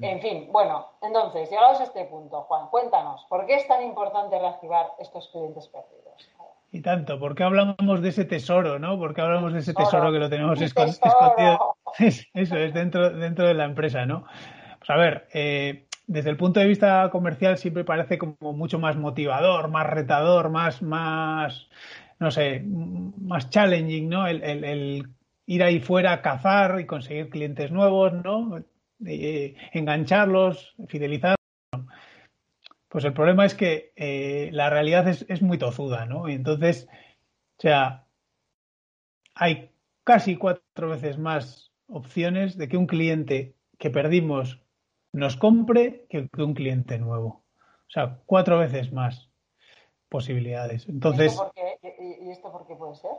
En 0.00 0.20
fin, 0.20 0.48
bueno, 0.52 0.86
entonces, 1.02 1.50
llegados 1.50 1.80
a 1.80 1.84
este 1.84 2.04
punto, 2.04 2.42
Juan, 2.42 2.68
cuéntanos, 2.68 3.24
¿por 3.28 3.44
qué 3.46 3.56
es 3.56 3.66
tan 3.66 3.82
importante 3.82 4.38
reactivar 4.38 4.86
estos 5.00 5.28
clientes 5.28 5.66
perdidos? 5.68 6.30
Y 6.70 6.80
tanto, 6.80 7.18
¿por 7.18 7.34
qué 7.34 7.44
hablamos 7.44 8.02
de 8.02 8.08
ese 8.08 8.24
tesoro, 8.24 8.78
no? 8.78 8.98
¿Por 8.98 9.14
qué 9.14 9.20
hablamos 9.20 9.52
de 9.52 9.60
ese 9.60 9.74
tesoro 9.74 10.12
que 10.12 10.18
lo 10.18 10.28
tenemos 10.28 10.60
escondido? 10.60 11.76
Eso 11.98 12.56
es, 12.56 12.74
dentro, 12.74 13.10
dentro 13.10 13.46
de 13.46 13.54
la 13.54 13.64
empresa, 13.64 14.06
¿no? 14.06 14.24
Pues 14.78 14.90
a 14.90 14.96
ver, 14.96 15.28
eh, 15.32 15.86
desde 16.06 16.30
el 16.30 16.36
punto 16.36 16.60
de 16.60 16.66
vista 16.66 17.08
comercial 17.10 17.58
siempre 17.58 17.84
parece 17.84 18.18
como 18.18 18.52
mucho 18.52 18.78
más 18.78 18.96
motivador, 18.96 19.68
más 19.68 19.86
retador, 19.86 20.50
más, 20.50 20.82
más, 20.82 21.68
no 22.18 22.30
sé, 22.30 22.62
más 22.64 23.50
challenging, 23.50 24.08
¿no? 24.08 24.26
El, 24.26 24.42
el 24.42 25.08
ir 25.46 25.62
ahí 25.62 25.80
fuera 25.80 26.12
a 26.12 26.22
cazar 26.22 26.80
y 26.80 26.86
conseguir 26.86 27.30
clientes 27.30 27.70
nuevos, 27.70 28.12
¿no? 28.12 28.62
Eh, 29.04 29.54
engancharlos, 29.72 30.74
fidelizarlos. 30.88 31.36
Pues 32.88 33.04
el 33.04 33.12
problema 33.12 33.44
es 33.44 33.54
que 33.54 33.92
eh, 33.96 34.50
la 34.52 34.70
realidad 34.70 35.08
es, 35.08 35.42
muy 35.42 35.58
tozuda, 35.58 36.06
¿no? 36.06 36.28
Y 36.28 36.34
entonces, 36.34 36.86
o 37.58 37.62
sea, 37.62 38.06
hay 39.34 39.70
casi 40.04 40.36
cuatro 40.36 40.90
veces 40.90 41.18
más 41.18 41.72
opciones 41.88 42.56
de 42.56 42.68
que 42.68 42.76
un 42.76 42.86
cliente 42.86 43.56
que 43.78 43.90
perdimos 43.90 44.62
nos 45.12 45.36
compre 45.36 46.06
que, 46.08 46.28
un 46.38 46.54
cliente 46.54 46.98
nuevo. 46.98 47.42
O 47.58 47.90
sea, 47.90 48.20
cuatro 48.26 48.58
veces 48.58 48.92
más 48.92 49.28
posibilidades. 50.08 50.88
Entonces, 50.88 51.36
¿Y 51.82 52.30
esto 52.30 52.50
por 52.52 52.66
qué, 52.66 52.76
puede 52.76 52.94
ser? 52.94 53.10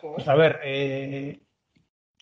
Pues 0.00 0.28
a 0.28 0.34
ver, 0.34 0.60
eh, 0.64 1.40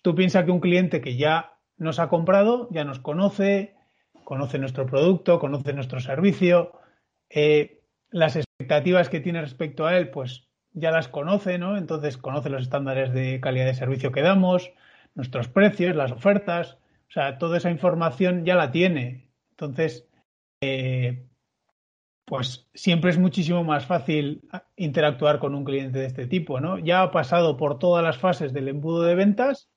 tú 0.01 0.15
piensas 0.15 0.45
que 0.45 0.51
un 0.51 0.59
cliente 0.59 1.01
que 1.01 1.15
ya 1.15 1.57
nos 1.77 1.99
ha 1.99 2.09
comprado, 2.09 2.67
ya 2.71 2.83
nos 2.83 2.99
conoce, 2.99 3.75
conoce 4.23 4.59
nuestro 4.59 4.85
producto, 4.85 5.39
conoce 5.39 5.73
nuestro 5.73 5.99
servicio, 5.99 6.73
eh, 7.29 7.81
las 8.09 8.35
expectativas 8.35 9.09
que 9.09 9.19
tiene 9.19 9.41
respecto 9.41 9.85
a 9.85 9.97
él, 9.97 10.09
pues 10.09 10.47
ya 10.73 10.91
las 10.91 11.07
conoce, 11.07 11.57
¿no? 11.57 11.77
Entonces 11.77 12.17
conoce 12.17 12.49
los 12.49 12.63
estándares 12.63 13.13
de 13.13 13.39
calidad 13.41 13.65
de 13.65 13.73
servicio 13.73 14.11
que 14.11 14.21
damos, 14.21 14.71
nuestros 15.15 15.47
precios, 15.47 15.95
las 15.95 16.11
ofertas, 16.11 16.77
o 17.09 17.11
sea, 17.13 17.37
toda 17.37 17.57
esa 17.57 17.71
información 17.71 18.45
ya 18.45 18.55
la 18.55 18.71
tiene. 18.71 19.29
Entonces, 19.51 20.07
eh, 20.61 21.27
pues 22.31 22.65
siempre 22.73 23.09
es 23.09 23.17
muchísimo 23.17 23.61
más 23.65 23.85
fácil 23.85 24.41
interactuar 24.77 25.37
con 25.37 25.53
un 25.53 25.65
cliente 25.65 25.99
de 25.99 26.05
este 26.05 26.27
tipo, 26.27 26.61
¿no? 26.61 26.79
Ya 26.79 27.01
ha 27.01 27.11
pasado 27.11 27.57
por 27.57 27.77
todas 27.77 28.05
las 28.05 28.19
fases 28.19 28.53
del 28.53 28.69
embudo 28.69 29.03
de 29.03 29.15
ventas, 29.15 29.69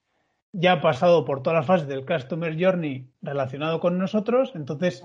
ya 0.53 0.75
ha 0.75 0.81
pasado 0.81 1.25
por 1.25 1.43
todas 1.43 1.57
las 1.57 1.67
fases 1.67 1.89
del 1.89 2.07
Customer 2.07 2.57
Journey 2.57 3.09
relacionado 3.23 3.81
con 3.81 3.99
nosotros, 3.99 4.53
entonces 4.55 5.05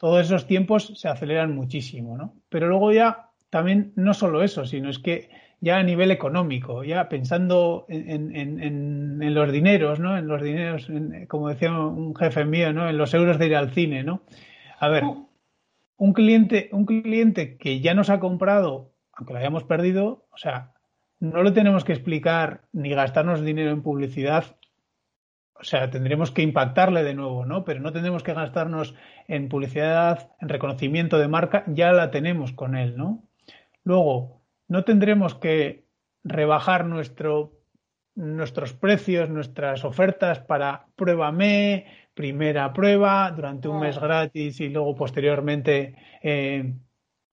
todos 0.00 0.24
esos 0.24 0.46
tiempos 0.46 0.94
se 0.96 1.08
aceleran 1.08 1.54
muchísimo, 1.54 2.16
¿no? 2.16 2.32
Pero 2.48 2.68
luego 2.68 2.90
ya 2.90 3.32
también 3.50 3.92
no 3.94 4.14
solo 4.14 4.42
eso, 4.42 4.64
sino 4.64 4.88
es 4.88 4.98
que 4.98 5.28
ya 5.60 5.76
a 5.76 5.82
nivel 5.82 6.10
económico, 6.10 6.84
ya 6.84 7.10
pensando 7.10 7.84
en, 7.90 9.34
los 9.34 9.52
dineros, 9.52 10.00
¿no? 10.00 10.16
En 10.16 10.26
los 10.26 10.42
dineros, 10.42 10.88
como 11.28 11.50
decía 11.50 11.70
un 11.70 12.16
jefe 12.16 12.46
mío, 12.46 12.72
¿no? 12.72 12.88
En 12.88 12.96
los 12.96 13.12
euros 13.12 13.38
de 13.38 13.44
ir 13.44 13.56
al 13.56 13.72
cine, 13.72 14.04
¿no? 14.04 14.22
A 14.80 14.88
ver, 14.88 15.04
un 15.98 16.12
cliente, 16.12 16.70
un 16.72 16.86
cliente 16.86 17.58
que 17.58 17.80
ya 17.80 17.92
nos 17.92 18.08
ha 18.08 18.20
comprado, 18.20 18.94
aunque 19.12 19.32
lo 19.34 19.40
hayamos 19.40 19.64
perdido, 19.64 20.26
o 20.32 20.38
sea, 20.38 20.72
no 21.20 21.42
lo 21.42 21.52
tenemos 21.52 21.84
que 21.84 21.92
explicar 21.92 22.62
ni 22.72 22.90
gastarnos 22.90 23.44
dinero 23.44 23.72
en 23.72 23.82
publicidad. 23.82 24.56
O 25.54 25.64
sea, 25.64 25.90
tendremos 25.90 26.30
que 26.30 26.42
impactarle 26.42 27.02
de 27.02 27.14
nuevo, 27.14 27.44
¿no? 27.44 27.64
Pero 27.64 27.80
no 27.80 27.92
tendremos 27.92 28.22
que 28.22 28.32
gastarnos 28.32 28.94
en 29.26 29.48
publicidad, 29.48 30.30
en 30.40 30.48
reconocimiento 30.48 31.18
de 31.18 31.26
marca, 31.26 31.64
ya 31.66 31.90
la 31.90 32.12
tenemos 32.12 32.52
con 32.52 32.76
él, 32.76 32.96
¿no? 32.96 33.24
Luego, 33.82 34.40
no 34.68 34.84
tendremos 34.84 35.34
que 35.34 35.84
rebajar 36.22 36.84
nuestro, 36.84 37.58
nuestros 38.14 38.72
precios, 38.72 39.30
nuestras 39.30 39.84
ofertas 39.84 40.38
para 40.38 40.86
pruébame, 40.94 41.86
primera 42.18 42.72
prueba, 42.72 43.30
durante 43.30 43.68
un 43.68 43.78
mes 43.78 43.96
gratis 43.96 44.60
y 44.60 44.70
luego 44.70 44.96
posteriormente 44.96 45.94
eh, 46.20 46.74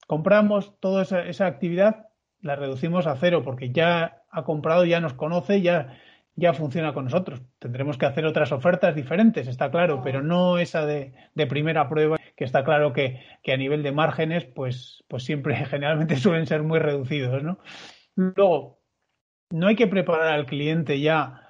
compramos, 0.05 0.79
toda 0.79 1.01
esa, 1.01 1.47
actividad 1.47 2.09
la 2.39 2.55
reducimos 2.55 3.07
a 3.07 3.15
cero 3.15 3.41
porque 3.43 3.71
ya 3.71 4.21
ha 4.29 4.43
comprado, 4.43 4.85
ya 4.85 4.99
nos 4.99 5.15
conoce, 5.15 5.63
ya, 5.63 5.97
ya 6.35 6.53
funciona 6.53 6.93
con 6.93 7.05
nosotros. 7.05 7.41
Tendremos 7.57 7.97
que 7.97 8.05
hacer 8.05 8.27
otras 8.27 8.51
ofertas 8.51 8.93
diferentes, 8.93 9.47
está 9.47 9.71
claro, 9.71 10.01
pero 10.03 10.21
no 10.21 10.59
esa 10.59 10.85
de, 10.85 11.15
primera 11.49 11.89
prueba, 11.89 12.17
que 12.35 12.43
está 12.43 12.63
claro 12.63 12.93
que, 12.93 13.23
que, 13.41 13.53
a 13.53 13.57
nivel 13.57 13.81
de 13.81 13.91
márgenes, 13.91 14.45
pues, 14.45 15.03
pues 15.07 15.23
siempre 15.23 15.55
generalmente 15.65 16.17
suelen 16.17 16.45
ser 16.45 16.61
muy 16.61 16.77
reducidos, 16.77 17.41
¿no? 17.41 17.57
Luego, 18.13 18.83
no 19.49 19.65
hay 19.65 19.75
que 19.75 19.87
preparar 19.87 20.27
al 20.27 20.45
cliente 20.45 20.99
ya 20.99 21.44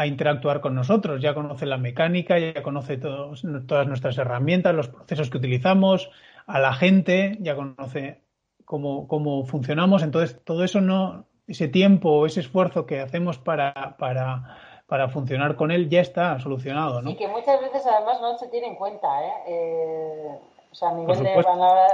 a 0.00 0.06
interactuar 0.06 0.62
con 0.62 0.74
nosotros. 0.74 1.20
Ya 1.20 1.34
conoce 1.34 1.66
la 1.66 1.76
mecánica, 1.76 2.38
ya 2.38 2.62
conoce 2.62 2.96
todas 2.96 3.86
nuestras 3.86 4.16
herramientas, 4.16 4.74
los 4.74 4.88
procesos 4.88 5.28
que 5.28 5.36
utilizamos, 5.36 6.10
a 6.46 6.58
la 6.58 6.72
gente, 6.72 7.36
ya 7.40 7.54
conoce 7.54 8.22
cómo, 8.64 9.06
cómo 9.06 9.44
funcionamos. 9.44 10.02
Entonces, 10.02 10.42
todo 10.42 10.64
eso 10.64 10.80
no, 10.80 11.26
ese 11.46 11.68
tiempo, 11.68 12.24
ese 12.24 12.40
esfuerzo 12.40 12.86
que 12.86 12.98
hacemos 12.98 13.36
para, 13.36 13.98
para, 13.98 14.56
para 14.86 15.10
funcionar 15.10 15.54
con 15.56 15.70
él 15.70 15.90
ya 15.90 16.00
está 16.00 16.40
solucionado. 16.40 17.02
¿no? 17.02 17.10
Y 17.10 17.16
que 17.16 17.28
muchas 17.28 17.60
veces 17.60 17.84
además 17.86 18.22
no 18.22 18.38
se 18.38 18.48
tiene 18.48 18.68
en 18.68 18.76
cuenta. 18.76 19.06
¿eh? 19.22 19.32
eh 19.48 20.38
o 20.72 20.74
sea, 20.74 20.90
a 20.90 20.94
nivel 20.94 21.22
de, 21.22 21.30
a 21.30 21.42
la, 21.42 21.52
hora, 21.52 21.86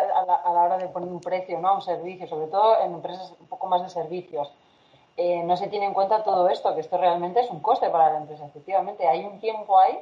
a, 0.45 0.53
la, 0.53 0.63
hora, 0.63 0.79
de 0.79 0.87
poner 0.89 1.09
un 1.09 1.21
precio 1.21 1.59
¿no? 1.59 1.69
a 1.71 1.75
un 1.75 1.83
servicio, 1.83 2.29
sobre 2.29 2.47
todo 2.49 2.85
en 2.85 2.93
empresas 2.93 3.35
un 3.41 3.49
poco 3.49 3.67
más 3.67 3.83
de 3.83 3.89
servicios 3.89 4.53
eh, 5.16 5.42
no 5.44 5.56
se 5.56 5.68
tiene 5.68 5.87
en 5.87 5.94
cuenta 5.94 6.23
todo 6.25 6.49
esto, 6.49 6.75
que 6.75 6.80
esto 6.80 6.99
realmente 6.99 7.40
es 7.40 7.50
un 7.50 7.61
coste 7.61 7.88
para 7.88 8.12
la 8.12 8.18
empresa. 8.18 8.46
Efectivamente, 8.46 9.06
hay 9.08 9.25
un 9.25 9.38
tiempo 9.40 9.78
ahí, 9.78 9.99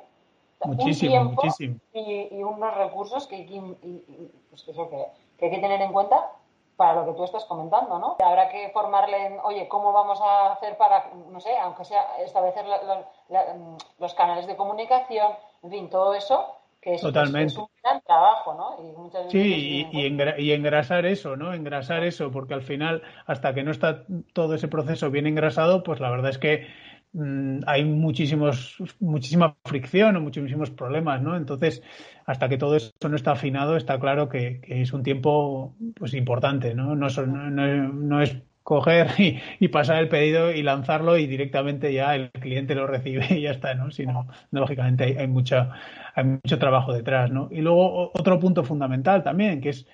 muchísimo, 0.64 1.21
un 1.21 1.35
muchísimo. 1.35 1.76
Y, 1.92 2.42
unos 2.42 2.75
recursos 2.75 3.26
que, 3.26 3.47
pues 4.50 4.62
que, 4.64 5.47
hay 5.47 5.50
que 5.50 5.59
tener 5.59 5.80
en 5.80 5.92
cuenta 5.92 6.33
para 6.76 6.94
lo 6.94 7.06
que 7.06 7.12
tú 7.12 7.23
estás 7.23 7.44
comentando, 7.44 7.99
¿no? 7.99 8.16
Habrá 8.18 8.49
que 8.49 8.71
formarle 8.71 9.26
en, 9.26 9.38
oye, 9.44 9.68
¿cómo 9.68 9.92
vamos 9.92 10.21
a 10.21 10.52
hacer 10.52 10.76
para, 10.76 11.11
no 11.30 11.40
sé, 11.40 11.56
aunque 11.59 11.85
sea 11.85 12.16
establecer 12.18 12.64
los 13.99 14.14
canales 14.14 14.49
de 14.49 14.56
comunicación, 14.56 15.33
en 15.62 15.71
fin, 15.71 15.90
todo 15.90 16.14
eso 16.14 16.56
que 16.85 16.95
es, 16.95 17.00
Totalmente. 17.00 17.59
un 17.59 17.67
gran 17.83 18.03
trabajo, 18.03 18.55
¿no? 18.55 19.31
sí, 19.31 19.88
y, 19.91 20.07
y, 20.38 20.53
engrasar 20.53 21.07
eso, 21.07 21.35
¿no? 21.35 21.55
Engrasar 21.55 22.05
eso, 22.05 22.31
porque 22.31 22.53
al 22.53 22.62
final, 22.62 23.03
hasta 23.26 23.55
que 23.55 23.62
no 23.62 23.71
está 23.71 24.05
todo 24.35 24.55
ese 24.55 24.69
proceso 24.69 25.11
bien 25.11 25.26
engrasado, 25.26 25.83
pues 25.83 25.99
la 26.00 26.11
verdad 26.11 26.31
es 26.31 26.38
que 26.38 26.67
mm, 27.14 27.61
hay 27.67 27.87
muchísimos, 27.87 28.76
muchísima 29.00 29.57
fricción 29.64 30.17
o 30.17 30.21
muchísimos 30.21 30.71
problemas, 30.71 31.23
¿no? 31.23 31.37
Entonces, 31.37 31.83
hasta 32.26 32.50
que 32.50 32.59
todo 32.59 32.76
eso 32.76 32.93
no 33.09 33.17
está 33.17 33.33
afinado, 33.33 33.76
está 33.76 33.99
claro 33.99 34.29
que, 34.29 34.61
es 34.69 34.93
un 34.93 35.03
tiempo 35.03 35.75
pues 35.95 36.12
importante, 36.12 36.75
¿no? 36.75 36.95
No, 36.95 37.09
no, 37.09 37.50
no 37.50 38.23
es 38.23 38.37
coger 38.64 39.09
y, 39.61 39.68
pasar 39.68 39.99
el 39.99 40.09
pedido 40.09 40.50
y 40.50 40.62
lanzarlo 40.62 41.16
y 41.16 41.28
directamente 41.28 41.92
ya 41.92 42.16
el 42.16 42.30
cliente 42.33 42.75
lo 42.75 42.88
recibe 42.88 43.26
y 43.30 43.42
ya 43.42 43.52
está, 43.52 43.75
¿no? 43.75 43.92
Sino, 43.92 44.26
lógicamente 44.50 45.04
hay, 45.04 45.16
hay, 45.16 45.28
mucha, 45.28 45.71
hay 46.14 46.25
mucho 46.25 46.59
trabajo 46.59 46.92
detrás, 46.92 47.30
¿no? 47.30 47.49
Y 47.52 47.61
luego 47.61 48.11
otro 48.12 48.40
punto 48.40 48.64
fundamental 48.64 49.23
también, 49.23 49.61
que 49.61 49.68
es 49.68 49.87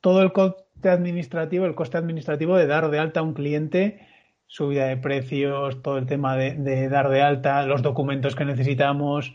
todo 0.00 0.22
el 0.22 0.32
coste 0.32 0.88
administrativo, 0.88 1.66
el 1.66 1.74
coste 1.74 1.98
administrativo 1.98 2.56
de 2.56 2.66
dar 2.66 2.90
de 2.90 2.98
alta 2.98 3.20
a 3.20 3.22
un 3.22 3.34
cliente, 3.34 4.08
subida 4.46 4.86
de 4.86 4.96
precios, 4.96 5.82
todo 5.82 5.98
el 5.98 6.06
tema 6.06 6.36
de, 6.36 6.88
dar 6.88 7.10
de 7.10 7.22
alta, 7.22 7.64
los 7.66 7.82
documentos 7.82 8.34
que 8.34 8.46
necesitamos, 8.46 9.34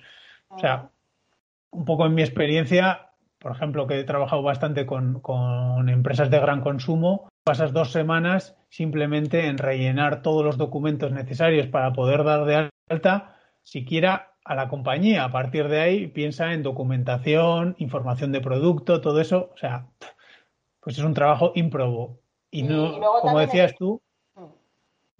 o 0.49 0.59
sea, 0.59 0.89
un 1.69 1.85
poco 1.85 2.07
en 2.07 2.15
mi 2.15 2.23
experiencia, 2.23 3.11
por 3.37 3.51
ejemplo, 3.51 3.85
que 3.85 3.99
he 3.99 4.03
trabajado 4.03 4.41
bastante 4.41 4.87
con, 4.87 5.19
con 5.21 5.87
empresas 5.87 6.31
de 6.31 6.39
gran 6.39 6.61
consumo, 6.61 7.29
pasas 7.45 7.73
dos 7.73 7.91
semanas 7.91 8.57
simplemente 8.69 9.45
en 9.45 9.59
rellenar 9.59 10.23
todos 10.23 10.43
los 10.43 10.57
documentos 10.57 11.11
necesarios 11.11 11.67
para 11.67 11.93
poder 11.93 12.23
dar 12.23 12.43
de 12.45 12.71
alta 12.89 13.37
siquiera 13.61 14.33
a 14.43 14.55
la 14.55 14.67
compañía. 14.67 15.23
A 15.23 15.31
partir 15.31 15.69
de 15.69 15.79
ahí 15.79 16.07
piensa 16.07 16.53
en 16.53 16.63
documentación, 16.63 17.75
información 17.77 18.31
de 18.31 18.41
producto, 18.41 18.99
todo 18.99 19.21
eso. 19.21 19.51
O 19.53 19.57
sea, 19.57 19.85
pues 20.79 20.97
es 20.97 21.03
un 21.03 21.13
trabajo 21.13 21.51
improbo. 21.53 22.17
Y 22.49 22.63
no, 22.63 22.99
como 23.21 23.37
decías 23.37 23.75
tú, 23.75 24.01
mm. 24.33 24.45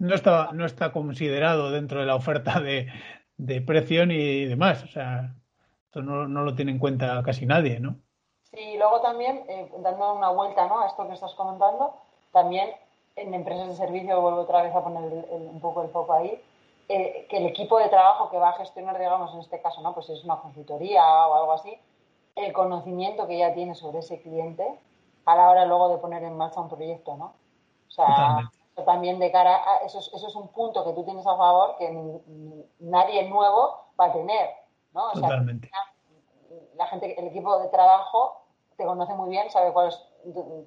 no 0.00 0.14
está, 0.14 0.50
no 0.52 0.66
está 0.66 0.90
considerado 0.90 1.70
dentro 1.70 2.00
de 2.00 2.06
la 2.06 2.16
oferta 2.16 2.60
de, 2.60 2.88
de 3.36 3.60
precio 3.60 4.04
ni 4.04 4.46
demás. 4.46 4.82
O 4.82 4.88
sea, 4.88 5.32
esto 5.84 6.02
no, 6.02 6.26
no, 6.26 6.42
lo 6.42 6.56
tiene 6.56 6.72
en 6.72 6.80
cuenta 6.80 7.22
casi 7.22 7.46
nadie, 7.46 7.78
¿no? 7.78 8.00
Sí, 8.42 8.74
luego 8.78 9.00
también, 9.00 9.44
eh, 9.48 9.70
dando 9.78 10.14
una 10.14 10.30
vuelta 10.30 10.66
¿no? 10.66 10.80
a 10.80 10.86
esto 10.86 11.06
que 11.06 11.14
estás 11.14 11.34
comentando, 11.34 12.05
también 12.36 12.70
en 13.16 13.32
empresas 13.32 13.66
de 13.66 13.74
servicio, 13.74 14.20
vuelvo 14.20 14.42
otra 14.42 14.60
vez 14.60 14.74
a 14.74 14.84
poner 14.84 15.26
un 15.30 15.58
poco 15.58 15.80
el 15.80 15.88
foco 15.88 16.12
ahí, 16.12 16.38
eh, 16.86 17.26
que 17.30 17.38
el 17.38 17.46
equipo 17.46 17.78
de 17.78 17.88
trabajo 17.88 18.28
que 18.28 18.36
va 18.36 18.50
a 18.50 18.58
gestionar, 18.58 18.98
digamos, 18.98 19.32
en 19.32 19.40
este 19.40 19.62
caso, 19.62 19.80
¿no? 19.80 19.94
Pues 19.94 20.10
es 20.10 20.22
una 20.22 20.36
consultoría 20.36 21.02
o 21.28 21.34
algo 21.34 21.52
así, 21.52 21.74
el 22.34 22.52
conocimiento 22.52 23.26
que 23.26 23.38
ya 23.38 23.54
tiene 23.54 23.74
sobre 23.74 24.00
ese 24.00 24.20
cliente 24.20 24.78
a 25.24 25.34
la 25.34 25.48
hora 25.48 25.64
luego 25.64 25.88
de 25.88 25.96
poner 25.96 26.24
en 26.24 26.36
marcha 26.36 26.60
un 26.60 26.68
proyecto, 26.68 27.16
¿no? 27.16 27.32
O 27.88 27.90
sea, 27.90 28.50
también 28.84 29.18
de 29.18 29.32
cara 29.32 29.56
a 29.56 29.76
eso 29.86 29.98
es, 29.98 30.12
eso 30.12 30.28
es 30.28 30.34
un 30.34 30.48
punto 30.48 30.84
que 30.84 30.92
tú 30.92 31.04
tienes 31.04 31.26
a 31.26 31.38
favor 31.38 31.76
que 31.78 31.88
nadie 32.80 33.30
nuevo 33.30 33.86
va 33.98 34.06
a 34.06 34.12
tener, 34.12 34.50
¿no? 34.92 35.06
O 35.08 35.12
Totalmente. 35.12 35.70
la 36.74 36.86
gente, 36.88 37.18
el 37.18 37.28
equipo 37.28 37.58
de 37.60 37.68
trabajo 37.68 38.42
te 38.76 38.84
conoce 38.84 39.14
muy 39.14 39.30
bien, 39.30 39.50
sabe 39.50 39.72
cuáles 39.72 39.98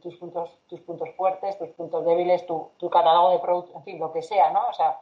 tus 0.01 0.15
puntos, 0.15 0.49
tus 0.67 0.79
puntos 0.81 1.09
fuertes, 1.15 1.57
tus 1.57 1.69
puntos 1.69 2.05
débiles, 2.05 2.45
tu, 2.45 2.69
tu 2.77 2.89
catálogo 2.89 3.31
de 3.31 3.39
productos, 3.39 3.75
en 3.75 3.83
fin, 3.83 3.99
lo 3.99 4.11
que 4.11 4.21
sea, 4.21 4.51
¿no? 4.51 4.67
O 4.69 4.73
sea, 4.73 4.97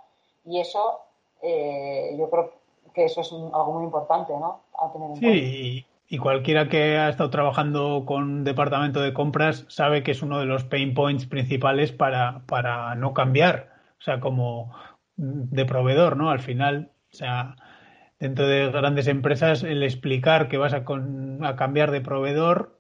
y 0.46 0.60
eso, 0.60 1.02
eh, 1.42 2.16
yo 2.18 2.30
creo 2.30 2.54
que 2.94 3.06
eso 3.06 3.22
es 3.22 3.32
algo 3.32 3.74
muy 3.74 3.86
importante, 3.86 4.34
¿no? 4.34 4.62
A 4.80 4.92
tener 4.92 5.10
en 5.12 5.16
sí, 5.18 5.86
y, 6.10 6.18
cualquiera 6.18 6.70
que 6.70 6.98
ha 6.98 7.10
estado 7.10 7.30
trabajando 7.30 8.04
con 8.06 8.44
departamento 8.44 9.02
de 9.02 9.14
compras 9.14 9.66
sabe 9.68 10.04
que 10.04 10.12
es 10.12 10.22
uno 10.22 10.40
de 10.40 10.46
los 10.46 10.64
pain 10.64 10.94
points 10.94 11.26
principales 11.26 11.92
para, 11.92 12.44
para 12.48 12.96
no 12.96 13.14
cambiar, 13.14 13.70
o 14.00 14.02
sea, 14.02 14.20
como 14.20 14.74
de 15.18 15.66
proveedor, 15.66 16.16
¿no? 16.16 16.30
Al 16.30 16.40
final, 16.40 16.92
o 17.12 17.16
sea, 17.16 17.56
dentro 18.20 18.48
de 18.48 18.72
grandes 18.72 19.08
empresas, 19.08 19.64
el 19.64 19.84
explicar 19.84 20.48
que 20.48 20.58
vas 20.58 20.74
a, 20.74 20.84
a 21.44 21.56
cambiar 21.56 21.92
de 21.92 22.02
proveedor 22.02 22.77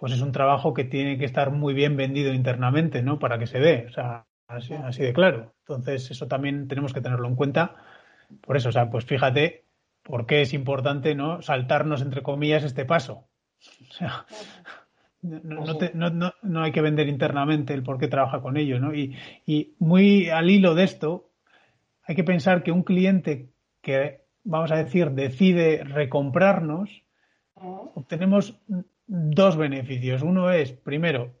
pues 0.00 0.14
es 0.14 0.22
un 0.22 0.32
trabajo 0.32 0.72
que 0.72 0.84
tiene 0.84 1.18
que 1.18 1.26
estar 1.26 1.50
muy 1.50 1.74
bien 1.74 1.94
vendido 1.94 2.32
internamente, 2.32 3.02
¿no? 3.02 3.18
Para 3.18 3.38
que 3.38 3.46
se 3.46 3.58
dé, 3.58 3.84
o 3.86 3.92
sea, 3.92 4.24
así, 4.48 5.02
de 5.02 5.12
claro. 5.12 5.52
Entonces, 5.58 6.10
eso 6.10 6.26
también 6.26 6.68
tenemos 6.68 6.94
que 6.94 7.02
tenerlo 7.02 7.28
en 7.28 7.36
cuenta. 7.36 7.76
Por 8.40 8.56
eso, 8.56 8.70
o 8.70 8.72
sea, 8.72 8.88
pues 8.88 9.04
fíjate 9.04 9.66
por 10.02 10.24
qué 10.24 10.40
es 10.40 10.54
importante 10.54 11.14
no 11.14 11.42
saltarnos, 11.42 12.00
entre 12.00 12.22
comillas, 12.22 12.64
este 12.64 12.86
paso. 12.86 13.28
O 13.90 13.92
sea, 13.92 14.24
no, 15.20 16.32
no, 16.42 16.62
hay 16.62 16.72
que 16.72 16.80
vender 16.80 17.06
internamente 17.06 17.74
el 17.74 17.82
por 17.82 17.98
qué 17.98 18.08
trabaja 18.08 18.40
con 18.40 18.56
ellos. 18.56 18.80
¿no? 18.80 18.94
Y, 18.94 19.14
y 19.44 19.74
muy 19.80 20.30
al 20.30 20.48
hilo 20.48 20.74
de 20.74 20.84
esto, 20.84 21.28
hay 22.04 22.14
que 22.14 22.24
pensar 22.24 22.62
que 22.62 22.72
un 22.72 22.84
cliente 22.84 23.50
que, 23.82 24.22
vamos 24.44 24.72
a 24.72 24.76
decir, 24.76 25.10
decide 25.10 25.84
recomprarnos, 25.84 27.02
obtenemos 27.54 28.58
dos 29.10 29.56
beneficios. 29.56 30.22
Uno 30.22 30.50
es, 30.52 30.72
primero, 30.72 31.34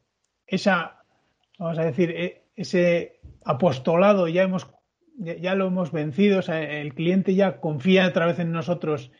esa, 0.46 1.04
vamos 1.58 1.78
a 1.78 1.84
decir, 1.84 2.10
e, 2.10 2.42
ese 2.56 3.20
apostolado 3.44 4.28
ya 4.28 4.42
hemos 4.42 4.68
ya 5.20 5.54
lo 5.54 5.66
hemos 5.66 5.92
vencido, 5.92 6.38
o 6.38 6.42
sea, 6.42 6.62
el 6.80 6.94
cliente 6.94 7.34
ya 7.34 7.60
confía 7.60 8.08
otra 8.08 8.24
vez 8.24 8.38
en 8.38 8.52
nosotros 8.52 9.12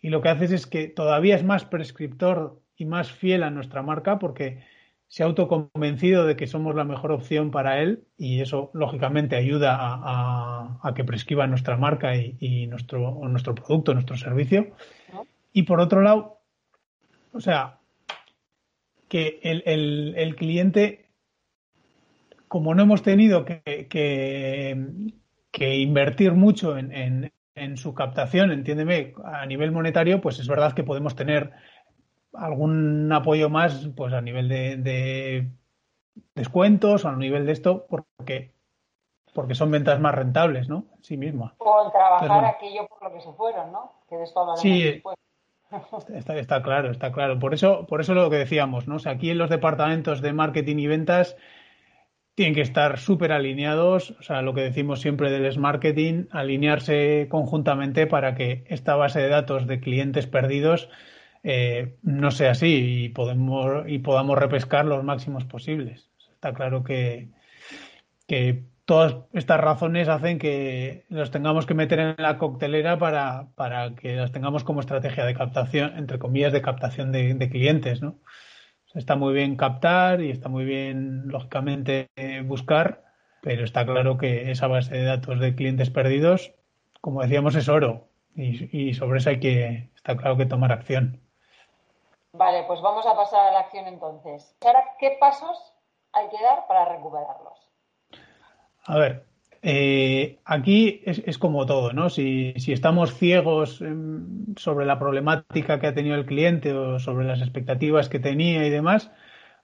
y 0.00 0.08
lo 0.08 0.20
que 0.20 0.28
haces 0.28 0.50
es 0.50 0.66
que 0.66 0.88
todavía 0.88 1.36
es 1.36 1.44
más 1.44 1.64
prescriptor 1.64 2.60
y 2.76 2.86
más 2.86 3.12
fiel 3.12 3.44
a 3.44 3.50
nuestra 3.50 3.80
marca 3.80 4.18
porque 4.18 4.64
se 5.06 5.22
ha 5.22 5.26
autoconvencido 5.26 6.26
de 6.26 6.34
que 6.34 6.48
somos 6.48 6.74
la 6.74 6.82
mejor 6.82 7.12
opción 7.12 7.52
para 7.52 7.80
él 7.80 8.02
y 8.18 8.40
eso 8.40 8.72
lógicamente 8.74 9.36
ayuda 9.36 9.76
a, 9.78 10.92
que 10.96 11.04
prescriba 11.04 11.46
nuestra 11.46 11.76
marca 11.76 12.16
y, 12.16 12.66
nuestro, 12.66 13.20
nuestro 13.28 13.54
producto, 13.54 13.94
nuestro 13.94 14.16
servicio. 14.16 14.72
Y 15.52 15.62
por 15.62 15.78
otro 15.78 16.02
lado, 16.02 16.40
o 17.32 17.38
sea, 17.38 17.78
que 19.14 19.38
el, 19.44 20.34
cliente, 20.34 21.08
como 22.48 22.74
no 22.74 22.82
hemos 22.82 23.02
tenido 23.02 23.44
que, 23.44 23.86
que, 25.52 25.76
invertir 25.76 26.32
mucho 26.32 26.76
en, 26.76 27.32
en, 27.54 27.76
su 27.76 27.94
captación, 27.94 28.50
entiéndeme, 28.50 29.14
a 29.24 29.46
nivel 29.46 29.70
monetario, 29.70 30.20
pues 30.20 30.40
es 30.40 30.48
verdad 30.48 30.72
que 30.72 30.82
podemos 30.82 31.14
tener 31.14 31.52
algún 32.32 33.08
apoyo 33.12 33.48
más 33.48 33.88
pues 33.96 34.12
a 34.12 34.20
nivel 34.20 34.48
de, 34.48 35.46
descuentos 36.34 37.04
o 37.04 37.08
a 37.08 37.14
nivel 37.14 37.46
de 37.46 37.52
esto 37.52 37.86
porque 37.88 38.52
porque 39.32 39.54
son 39.54 39.70
ventas 39.70 40.00
más 40.00 40.14
rentables, 40.16 40.68
¿no? 40.68 40.86
Sí 41.02 41.16
misma. 41.16 41.54
O 41.58 41.88
trabajar 41.92 42.44
aquello 42.46 42.88
por 42.88 43.00
lo 43.04 43.12
que 43.12 43.20
se 43.20 43.32
fueron, 43.34 43.70
¿no? 43.70 43.92
Que 44.08 44.16
de 44.16 44.24
esto 44.24 44.56
sí, 44.56 45.02
está, 46.08 46.62
claro, 46.62 46.90
está 46.90 47.12
claro. 47.12 47.38
Por 47.38 47.54
eso, 47.54 47.86
por 47.86 48.00
eso 48.00 48.14
lo 48.14 48.30
que 48.30 48.36
decíamos, 48.36 48.88
¿no? 48.88 48.96
O 48.96 48.98
sea, 48.98 49.12
aquí 49.12 49.30
en 49.30 49.38
los 49.38 49.50
departamentos 49.50 50.20
de 50.20 50.32
marketing 50.32 50.78
y 50.78 50.86
ventas 50.86 51.36
tienen 52.34 52.54
que 52.54 52.62
estar 52.62 52.98
súper 52.98 53.30
alineados, 53.32 54.10
o 54.18 54.22
sea, 54.22 54.42
lo 54.42 54.54
que 54.54 54.62
decimos 54.62 55.00
siempre 55.00 55.30
del 55.30 55.58
marketing, 55.58 56.24
alinearse 56.32 57.28
conjuntamente 57.30 58.08
para 58.08 58.34
que 58.34 58.64
esta 58.68 58.96
base 58.96 59.20
de 59.20 59.28
datos 59.28 59.68
de 59.68 59.78
clientes 59.78 60.26
perdidos 60.26 60.88
eh, 61.44 61.96
no 62.02 62.32
sea 62.32 62.52
así 62.52 63.04
y, 63.04 63.08
podemos, 63.10 63.84
y 63.86 64.00
podamos 64.00 64.36
repescar 64.36 64.84
los 64.84 65.04
máximos 65.04 65.44
posibles. 65.44 66.10
Está 66.32 66.52
claro 66.54 66.82
que 66.82 67.28
todas 68.84 69.16
estas 69.32 69.60
razones 69.60 70.08
hacen 70.08 70.38
que 70.38 71.04
los 71.08 71.30
tengamos 71.30 71.66
que 71.66 71.74
meter 71.74 71.98
en 71.98 72.14
la 72.18 72.38
coctelera 72.38 72.98
para, 72.98 73.48
para 73.54 73.94
que 73.94 74.16
las 74.16 74.32
tengamos 74.32 74.64
como 74.64 74.80
estrategia 74.80 75.24
de 75.24 75.34
captación, 75.34 75.96
entre 75.96 76.18
comillas, 76.18 76.52
de 76.52 76.62
captación 76.62 77.12
de, 77.12 77.48
clientes, 77.50 78.02
¿no? 78.02 78.16
está 78.94 79.16
muy 79.16 79.34
bien 79.34 79.56
captar 79.56 80.20
y 80.20 80.30
está 80.30 80.48
muy 80.48 80.64
bien, 80.64 81.26
lógicamente, 81.26 82.10
buscar, 82.44 83.02
pero 83.42 83.64
está 83.64 83.84
claro 83.84 84.18
que 84.18 84.50
esa 84.52 84.68
base 84.68 84.94
de 84.94 85.04
datos 85.04 85.40
de 85.40 85.54
clientes 85.56 85.90
perdidos, 85.90 86.52
como 87.00 87.22
decíamos, 87.22 87.56
es 87.56 87.68
oro 87.68 88.08
y, 88.36 88.94
sobre 88.94 89.18
eso 89.18 89.30
hay 89.30 89.40
que, 89.40 89.90
está 89.96 90.16
claro 90.16 90.36
que 90.36 90.46
tomar 90.46 90.72
acción. 90.72 91.20
Vale, 92.32 92.64
pues 92.64 92.80
vamos 92.80 93.06
a 93.06 93.16
pasar 93.16 93.48
a 93.48 93.52
la 93.52 93.60
acción 93.60 93.86
entonces. 93.86 94.56
Ahora, 94.64 94.84
¿qué 94.98 95.16
pasos 95.20 95.72
hay 96.12 96.28
que 96.28 96.42
dar 96.42 96.66
para 96.66 96.84
recuperarlos? 96.84 97.53
A 98.86 98.98
ver, 98.98 99.24
eh, 99.62 100.40
aquí 100.44 101.00
es, 101.06 101.38
como 101.38 101.64
todo, 101.64 101.94
¿no? 101.94 102.10
Si, 102.10 102.52
estamos 102.68 103.14
ciegos 103.14 103.80
em, 103.80 104.54
sobre 104.56 104.84
la 104.84 104.98
problemática 104.98 105.80
que 105.80 105.86
ha 105.86 105.94
tenido 105.94 106.16
el 106.16 106.26
cliente 106.26 106.74
o 106.74 106.98
sobre 106.98 107.26
las 107.26 107.40
expectativas 107.40 108.10
que 108.10 108.18
tenía 108.18 108.66
y 108.66 108.70
demás, 108.70 109.10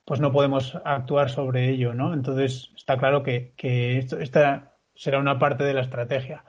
pues 0.06 0.20
no 0.20 0.33
podemos 0.33 0.74
actuar 0.85 1.30
sobre 1.30 1.68
ello, 1.68 1.92
¿no? 1.92 2.14
Entonces 2.14 2.70
está 2.76 2.96
claro 2.96 3.22
que, 3.22 3.52
esta 3.59 4.72
será 4.94 5.18
una 5.18 5.38
parte 5.38 5.64
de 5.64 5.74
la 5.74 5.83
estrategia. 5.83 6.44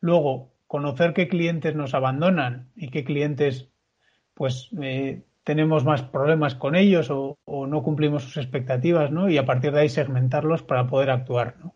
Luego, 0.00 0.52
conocer 0.66 1.12
qué 1.12 1.28
clientes 1.28 1.74
nos 1.74 1.94
abandonan 1.94 2.70
y 2.74 2.88
qué 2.88 3.04
clientes, 3.04 3.68
pues, 4.34 4.70
eh, 4.82 5.24
tenemos 5.44 5.84
más 5.84 6.02
problemas 6.02 6.54
con 6.54 6.74
ellos 6.74 7.08
o, 7.10 7.36
no 7.66 7.82
cumplimos 7.82 8.24
sus 8.24 8.38
expectativas, 8.38 9.10
¿no? 9.10 9.28
Y 9.28 9.36
a 9.38 9.44
partir 9.44 9.72
de 9.72 9.80
ahí 9.80 9.88
segmentarlos 9.90 10.62
para 10.62 10.86
poder 10.86 11.10
actuar, 11.10 11.56
¿no? 11.58 11.74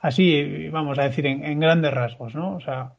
Así, 0.00 0.68
vamos 0.68 0.98
a 0.98 1.04
decir, 1.04 1.26
en, 1.26 1.60
grandes 1.60 1.92
rasgos, 1.92 2.34
¿no? 2.34 2.56
O 2.56 2.60
sea, 2.60 2.94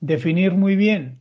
definir 0.00 0.52
muy 0.52 0.76
bien 0.76 1.20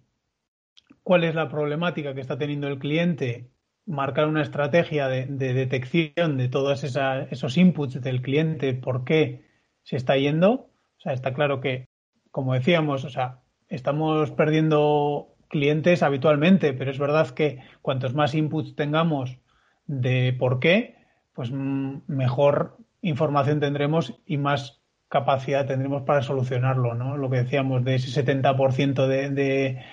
cuál 1.04 1.24
es 1.24 1.36
la 1.36 1.50
problemática 1.50 2.14
que 2.14 2.22
está 2.22 2.38
teniendo 2.38 2.68
el 2.68 2.80
cliente, 2.80 3.50
marcar 3.86 4.28
una 4.28 4.42
estrategia 4.42 5.08
de, 5.08 5.26
detección 5.28 6.38
de 6.38 6.48
todos 6.48 6.84
esos 6.84 7.58
inputs 7.58 8.02
del 8.02 8.22
cliente, 8.22 8.74
por 8.74 9.04
qué 9.04 9.46
se 9.84 9.98
está 9.98 10.18
yendo. 10.18 10.52
O 10.52 11.02
sea, 11.02 11.14
está 11.14 11.34
claro 11.34 11.60
que, 11.60 11.90
como 12.32 12.54
decíamos, 12.54 13.04
o 13.04 13.10
sea, 13.10 13.40
estamos 13.68 14.32
perdiendo 14.32 15.36
clientes 15.50 16.02
habitualmente, 16.02 16.74
pero 16.74 16.92
es 16.92 16.98
verdad 16.98 17.30
que 17.30 17.60
cuantos 17.82 18.14
más 18.14 18.34
inputs 18.34 18.76
tengamos 18.76 19.38
de 19.86 20.34
por 20.40 20.60
qué, 20.60 20.96
pues 21.34 21.52
mm, 21.52 21.98
mejor 22.08 22.78
información 23.04 23.60
tendremos 23.60 24.20
y 24.26 24.38
más 24.38 24.82
capacidad 25.10 25.68
tendremos 25.68 26.02
para 26.02 26.24
solucionarlo, 26.24 26.96
¿no? 26.96 27.18
Lo 27.18 27.30
que 27.30 27.44
decíamos 27.44 27.84
de 27.84 27.96
ese 27.96 28.26
70% 28.26 29.06
de, 29.06 29.30
de, 29.30 29.84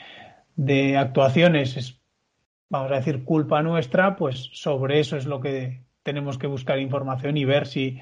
de 0.57 0.97
actuaciones 0.97 1.77
es, 1.77 2.01
vamos 2.71 2.91
a 2.91 2.95
decir, 2.97 3.25
culpa 3.25 3.63
nuestra, 3.63 4.17
pues 4.17 4.49
sobre 4.55 5.01
eso 5.01 5.19
es 5.19 5.27
lo 5.27 5.41
que 5.41 5.83
tenemos 6.03 6.39
que 6.39 6.47
buscar 6.47 6.79
información 6.79 7.37
y 7.37 7.45
ver 7.45 7.67
si, 7.67 8.01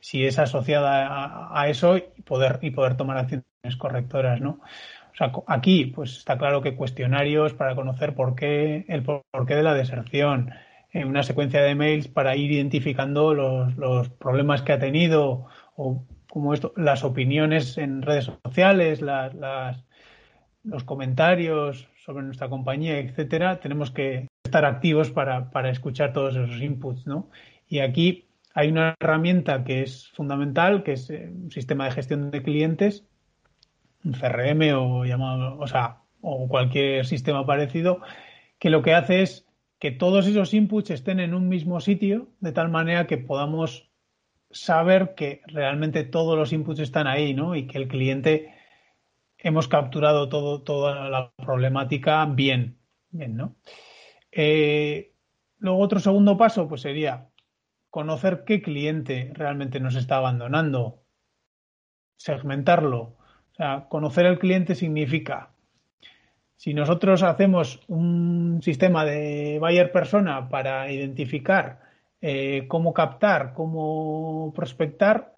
si 0.00 0.24
es 0.24 0.38
asociada 0.38 1.48
a, 1.52 1.68
eso 1.68 1.98
y 1.98 2.22
poder, 2.22 2.58
y 2.62 2.70
poder 2.70 2.96
tomar 2.96 3.18
acciones 3.18 3.44
correctoras, 3.78 4.40
¿no? 4.40 4.60
O 5.12 5.16
sea, 5.16 5.32
aquí, 5.46 5.86
pues 5.86 6.18
está 6.18 6.36
claro 6.36 6.62
que 6.62 6.76
cuestionarios 6.76 7.54
para 7.54 7.74
conocer 7.74 8.14
por 8.14 8.34
qué, 8.34 8.84
el 8.88 9.02
porqué 9.02 9.54
de 9.54 9.62
la 9.62 9.74
deserción, 9.74 10.50
en 11.00 11.08
una 11.08 11.22
secuencia 11.22 11.62
de 11.62 11.74
mails 11.74 12.08
para 12.08 12.36
ir 12.36 12.52
identificando 12.52 13.34
los, 13.34 14.08
problemas 14.10 14.62
que 14.62 14.72
ha 14.72 14.78
tenido 14.78 15.46
o 15.76 16.04
como 16.28 16.54
esto, 16.54 16.72
las 16.76 17.04
opiniones 17.04 17.78
en 17.78 18.02
redes 18.02 18.30
sociales, 18.44 19.00
las, 19.00 19.34
los 20.64 20.84
comentarios 20.84 21.88
sobre 22.04 22.24
nuestra 22.24 22.48
compañía, 22.48 22.98
etcétera, 22.98 23.60
tenemos 23.60 23.90
que 23.90 24.26
estar 24.44 24.64
activos 24.64 25.10
para, 25.10 25.50
para 25.50 25.70
escuchar 25.70 26.12
todos 26.12 26.36
esos 26.36 26.60
inputs, 26.60 27.06
¿no? 27.06 27.30
Y 27.68 27.80
aquí 27.80 28.28
hay 28.54 28.68
una 28.68 28.94
herramienta 29.00 29.64
que 29.64 29.82
es 29.82 30.08
fundamental, 30.12 30.82
que 30.82 30.92
es 30.92 31.10
eh, 31.10 31.30
un 31.32 31.50
sistema 31.50 31.86
de 31.86 31.92
gestión 31.92 32.30
de 32.30 32.42
clientes 32.42 33.04
un 34.06 34.12
CRM 34.12 34.72
o 34.74 35.04
llamado, 35.04 35.58
o 35.58 35.66
sea, 35.66 35.98
o 36.20 36.48
cualquier 36.48 37.04
sistema 37.06 37.44
parecido, 37.44 38.00
que 38.58 38.70
lo 38.70 38.82
que 38.82 38.94
hace 38.94 39.22
es 39.22 39.45
que 39.78 39.90
todos 39.90 40.26
esos 40.26 40.54
inputs 40.54 40.90
estén 40.90 41.20
en 41.20 41.34
un 41.34 41.48
mismo 41.48 41.80
sitio, 41.80 42.28
de 42.40 42.52
tal 42.52 42.70
manera 42.70 43.06
que 43.06 43.18
podamos 43.18 43.90
saber 44.50 45.14
que 45.14 45.42
realmente 45.46 46.04
todos 46.04 46.36
los 46.36 46.52
inputs 46.52 46.80
están 46.80 47.06
ahí, 47.06 47.34
¿no? 47.34 47.54
Y 47.54 47.66
que 47.66 47.78
el 47.78 47.88
cliente 47.88 48.54
hemos 49.38 49.68
capturado 49.68 50.28
todo, 50.28 50.62
toda 50.62 51.10
la 51.10 51.32
problemática 51.36 52.24
bien, 52.26 52.78
bien, 53.10 53.36
¿no? 53.36 53.56
Eh, 54.32 55.14
luego 55.58 55.80
otro 55.80 56.00
segundo 56.00 56.36
paso, 56.36 56.68
pues 56.68 56.82
sería 56.82 57.30
conocer 57.90 58.44
qué 58.44 58.60
cliente 58.60 59.30
realmente 59.34 59.80
nos 59.80 59.94
está 59.94 60.16
abandonando, 60.16 61.02
segmentarlo, 62.16 63.00
o 63.00 63.54
sea, 63.56 63.86
conocer 63.88 64.26
al 64.26 64.38
cliente 64.38 64.74
significa, 64.74 65.55
si 66.56 66.74
nosotros 66.74 67.22
hacemos 67.22 67.80
un 67.86 68.60
sistema 68.62 69.04
de 69.04 69.58
buyer 69.60 69.92
persona 69.92 70.48
para 70.48 70.90
identificar 70.90 71.80
eh, 72.20 72.64
cómo 72.68 72.94
captar, 72.94 73.52
cómo 73.52 74.52
prospectar, 74.54 75.34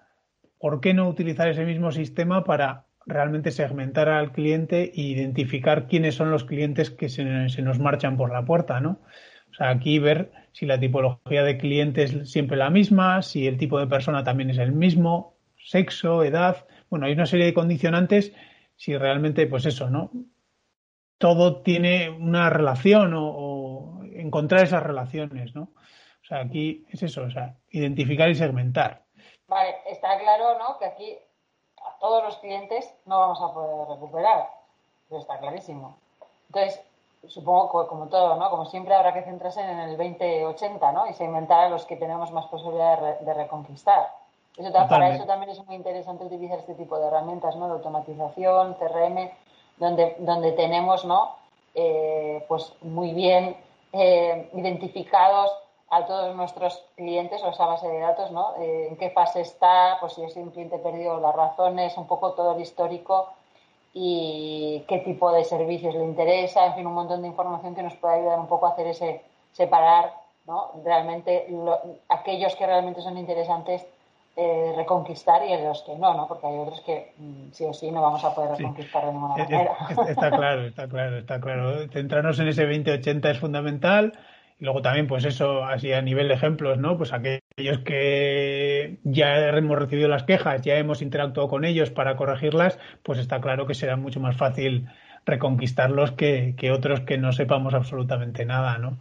¿por 0.59 0.79
qué 0.79 0.93
no 0.93 1.09
utilizar 1.09 1.49
ese 1.49 1.65
mismo 1.65 1.91
sistema 1.91 2.43
para 2.43 2.85
realmente 3.05 3.51
segmentar 3.51 4.07
al 4.07 4.31
cliente 4.31 4.93
e 4.95 5.01
identificar 5.01 5.87
quiénes 5.87 6.15
son 6.15 6.31
los 6.31 6.45
clientes 6.45 6.89
que 6.89 7.09
se, 7.09 7.49
se, 7.49 7.61
nos 7.61 7.79
marchan 7.79 8.17
por 8.17 8.31
la 8.31 8.45
puerta, 8.45 8.79
¿no? 8.79 8.99
O 9.51 9.53
sea, 9.55 9.69
aquí 9.69 9.99
ver 9.99 10.31
si 10.51 10.65
la 10.65 10.79
tipología 10.79 11.43
de 11.43 11.57
cliente 11.57 12.03
es 12.03 12.31
siempre 12.31 12.55
la 12.55 12.69
misma, 12.69 13.21
si 13.23 13.47
el 13.47 13.57
tipo 13.57 13.79
de 13.79 13.87
persona 13.87 14.23
también 14.23 14.51
es 14.51 14.57
el 14.57 14.71
mismo, 14.71 15.35
sexo, 15.57 16.23
edad, 16.23 16.65
bueno, 16.89 17.07
hay 17.07 17.13
una 17.13 17.25
serie 17.25 17.45
de 17.45 17.53
condicionantes 17.53 18.33
si 18.75 18.95
realmente, 18.97 19.45
pues 19.47 19.65
eso, 19.65 19.89
¿no? 19.89 20.11
Todo 21.19 21.61
tiene 21.61 22.09
una 22.09 22.49
relación 22.49 23.13
o, 23.15 24.01
encontrar 24.13 24.63
esas 24.63 24.81
relaciones, 24.81 25.53
¿no? 25.53 25.69
O 26.23 26.25
sea, 26.27 26.39
aquí 26.39 26.85
es 26.89 27.03
eso, 27.03 27.21
o 27.21 27.29
sea, 27.29 27.55
identificar 27.69 28.29
y 28.29 28.35
segmentar. 28.35 29.03
Vale, 29.47 29.75
está 29.85 30.17
claro, 30.19 30.57
¿no? 30.57 30.79
Que 30.79 30.85
aquí 30.85 31.17
a 31.77 31.99
todos 31.99 32.23
los 32.23 32.37
clientes 32.37 32.91
no 33.05 33.19
vamos 33.19 33.39
a 33.41 33.53
poder 33.53 33.87
recuperar, 33.87 34.49
pero 35.07 35.21
está 35.21 35.37
clarísimo. 35.39 35.97
Entonces, 36.47 36.81
supongo 37.27 37.83
que 37.83 37.89
como 37.89 38.07
todo, 38.07 38.35
¿no? 38.37 38.49
Como 38.49 38.65
siempre 38.65 38.95
habrá 38.95 39.13
que 39.13 39.23
centrarse 39.23 39.61
en 39.61 39.79
el 39.79 39.97
2080, 39.97 40.91
¿no? 40.91 41.07
Y 41.07 41.13
segmentar 41.13 41.65
a 41.65 41.69
los 41.69 41.85
que 41.85 41.97
tenemos 41.97 42.31
más 42.31 42.45
posibilidad 42.47 43.19
de, 43.19 43.33
reconquistar. 43.33 44.11
Eso, 44.57 44.71
para 44.71 45.15
eso 45.15 45.25
también 45.25 45.51
es 45.51 45.65
muy 45.65 45.75
interesante 45.75 46.25
utilizar 46.25 46.59
este 46.59 46.75
tipo 46.75 46.99
de 46.99 47.07
herramientas, 47.07 47.55
¿no? 47.55 47.67
De 47.67 47.73
automatización, 47.73 48.75
CRM, 48.75 49.29
donde, 49.79 50.15
donde 50.19 50.51
tenemos, 50.51 51.05
¿no? 51.05 51.35
Eh, 51.73 52.43
pues 52.47 52.73
muy 52.81 53.13
bien 53.13 53.55
eh, 53.93 54.49
identificados 54.53 55.51
a 55.89 56.05
todos 56.05 56.35
nuestros 56.35 56.83
clientes 56.95 57.41
o 57.43 57.49
esa 57.49 57.65
base 57.65 57.87
de 57.87 57.99
datos, 57.99 58.31
¿no? 58.31 58.53
Eh, 58.59 58.87
en 58.89 58.97
qué 58.97 59.09
fase 59.09 59.41
está, 59.41 59.97
pues 59.99 60.13
si 60.13 60.23
es 60.23 60.35
un 60.35 60.51
cliente 60.51 60.77
perdido, 60.77 61.19
las 61.19 61.35
razones, 61.35 61.97
un 61.97 62.05
poco 62.05 62.33
todo 62.33 62.55
el 62.55 62.61
histórico 62.61 63.29
y 63.93 64.85
qué 64.87 64.99
tipo 64.99 65.31
de 65.31 65.43
servicios 65.43 65.95
le 65.95 66.03
interesa, 66.03 66.65
en 66.67 66.75
fin, 66.75 66.85
un 66.85 66.93
montón 66.93 67.21
de 67.21 67.27
información 67.27 67.73
que 67.73 67.81
nos 67.81 67.95
puede 67.95 68.15
ayudar 68.15 68.39
un 68.39 68.47
poco 68.47 68.67
a 68.67 68.69
hacer 68.69 68.87
ese 68.87 69.23
separar, 69.51 70.13
¿no? 70.45 70.71
Realmente 70.83 71.47
aquellos 72.07 72.55
que 72.55 72.67
realmente 72.67 73.01
son 73.01 73.17
interesantes 73.17 73.85
eh, 74.41 74.73
reconquistar 74.77 75.41
y 75.45 75.61
los 75.61 75.83
que 75.83 75.97
no, 75.97 76.13
¿no? 76.13 76.27
Porque 76.27 76.47
hay 76.47 76.57
otros 76.57 76.79
que 76.81 77.13
mm, 77.17 77.51
sí 77.51 77.65
o 77.65 77.73
sí 77.73 77.91
no 77.91 78.01
vamos 78.01 78.23
a 78.23 78.33
poder 78.33 78.57
reconquistar 78.57 79.05
de 79.05 79.11
ninguna 79.11 79.35
manera. 79.35 79.75
Está 80.07 80.31
claro, 80.31 80.65
está 80.67 80.87
claro, 80.87 81.17
está 81.17 81.41
claro. 81.41 81.89
Centrarnos 81.89 82.39
en 82.39 82.47
ese 82.47 82.65
2080 82.65 83.31
es 83.31 83.37
fundamental 83.37 84.13
y 84.57 84.63
luego 84.63 84.81
también, 84.81 85.07
pues 85.07 85.25
eso, 85.25 85.65
así 85.65 85.91
a 85.91 86.01
nivel 86.01 86.29
de 86.29 86.35
ejemplos, 86.35 86.77
¿no? 86.77 86.97
Pues 86.97 87.11
aquellos 87.11 87.79
que 87.83 88.99
ya 89.03 89.49
hemos 89.49 89.77
recibido 89.77 90.07
las 90.07 90.23
quejas, 90.23 90.61
ya 90.61 90.75
hemos 90.75 91.01
interactuado 91.01 91.49
con 91.49 91.65
ellos 91.65 91.91
para 91.91 92.15
corregirlas, 92.15 92.79
pues 93.03 93.19
está 93.19 93.41
claro 93.41 93.67
que 93.67 93.73
será 93.73 93.97
mucho 93.97 94.21
más 94.21 94.37
fácil 94.37 94.87
reconquistarlos 95.25 96.13
que, 96.13 96.55
que 96.57 96.71
otros 96.71 97.01
que 97.01 97.17
no 97.17 97.33
sepamos 97.33 97.73
absolutamente 97.73 98.45
nada, 98.45 98.77
¿no? 98.77 98.99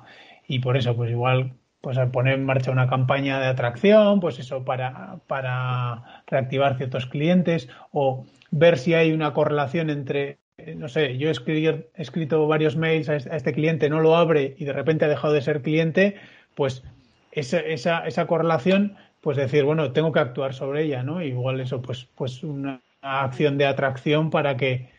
Y 0.49 0.59
por 0.59 0.77
eso, 0.77 0.97
pues 0.97 1.11
igual, 1.11 1.55
pues 1.81 1.99
poner 2.13 2.35
en 2.35 2.45
marcha 2.45 2.71
una 2.71 2.89
campaña 2.89 3.39
de 3.41 3.47
atracción, 3.47 4.21
pues 4.21 4.39
eso, 4.39 4.65
para, 4.65 5.21
para 5.27 6.23
reactivar 6.27 6.77
ciertos 6.77 7.07
clientes 7.07 7.69
o 7.93 8.27
ver 8.51 8.79
si 8.79 8.95
hay 8.95 9.13
una 9.13 9.33
correlación 9.33 9.91
entre 9.91 10.39
eh, 10.59 10.75
no 10.75 10.89
sé, 10.89 11.17
yo 11.19 11.29
he 11.29 11.91
escrito 11.95 12.47
varios 12.49 12.77
mails 12.77 13.09
a 13.09 13.17
este 13.17 13.53
cliente, 13.53 13.89
no 13.89 14.01
lo 14.01 14.17
abre 14.17 14.57
y 14.59 14.65
de 14.65 14.73
repente 14.73 15.05
ha 15.05 15.09
dejado 15.09 15.33
de 15.33 15.41
ser 15.41 15.63
cliente, 15.63 16.17
pues 16.57 16.83
esa, 17.31 17.61
esa, 17.61 18.07
esa 18.07 18.27
correlación, 18.27 18.97
pues 19.21 19.37
decir, 19.37 19.63
bueno, 19.63 19.93
tengo 19.93 20.11
que 20.11 20.19
actuar 20.19 20.55
sobre 20.55 20.83
ella, 20.83 21.05
¿no? 21.05 21.23
Igual 21.23 21.61
eso, 21.61 21.81
pues, 21.81 22.09
pues 22.17 22.43
una 22.43 22.83
acción 23.03 23.57
de 23.57 23.67
atracción 23.67 24.31
para 24.31 24.57
que 24.57 24.91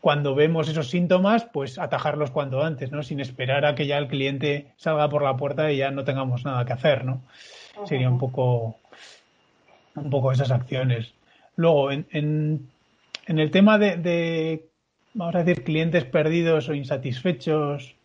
cuando 0.00 0.34
vemos 0.34 0.68
esos 0.68 0.90
síntomas, 0.90 1.44
pues 1.44 1.78
atajarlos 1.78 2.30
cuanto 2.30 2.62
antes, 2.62 2.92
¿no? 2.92 3.02
Sin 3.02 3.20
esperar 3.20 3.64
a 3.66 3.74
que 3.74 3.86
ya 3.86 3.98
el 3.98 4.08
cliente 4.08 4.68
salga 4.76 5.08
por 5.08 5.22
la 5.22 5.36
puerta 5.36 5.72
y 5.72 5.78
ya 5.78 5.90
no 5.90 6.04
tengamos 6.04 6.44
nada 6.44 6.64
que 6.64 6.72
hacer, 6.72 7.04
¿no? 7.04 7.22
Sería 7.84 8.08
un 8.08 8.18
poco, 8.18 8.76
un 9.96 10.10
poco 10.10 10.32
esas 10.32 10.50
acciones. 10.50 11.12
Luego, 11.56 11.90
en, 11.90 12.06
en, 12.12 12.70
en 13.26 13.38
el 13.38 13.50
tema 13.50 13.78
de 13.78 14.66
vamos 15.16 15.34
a 15.34 15.42
decir, 15.42 15.64
clientes 15.64 16.04
perdidos 16.04 16.68
o 16.68 16.74
insatisfechos. 16.74 17.96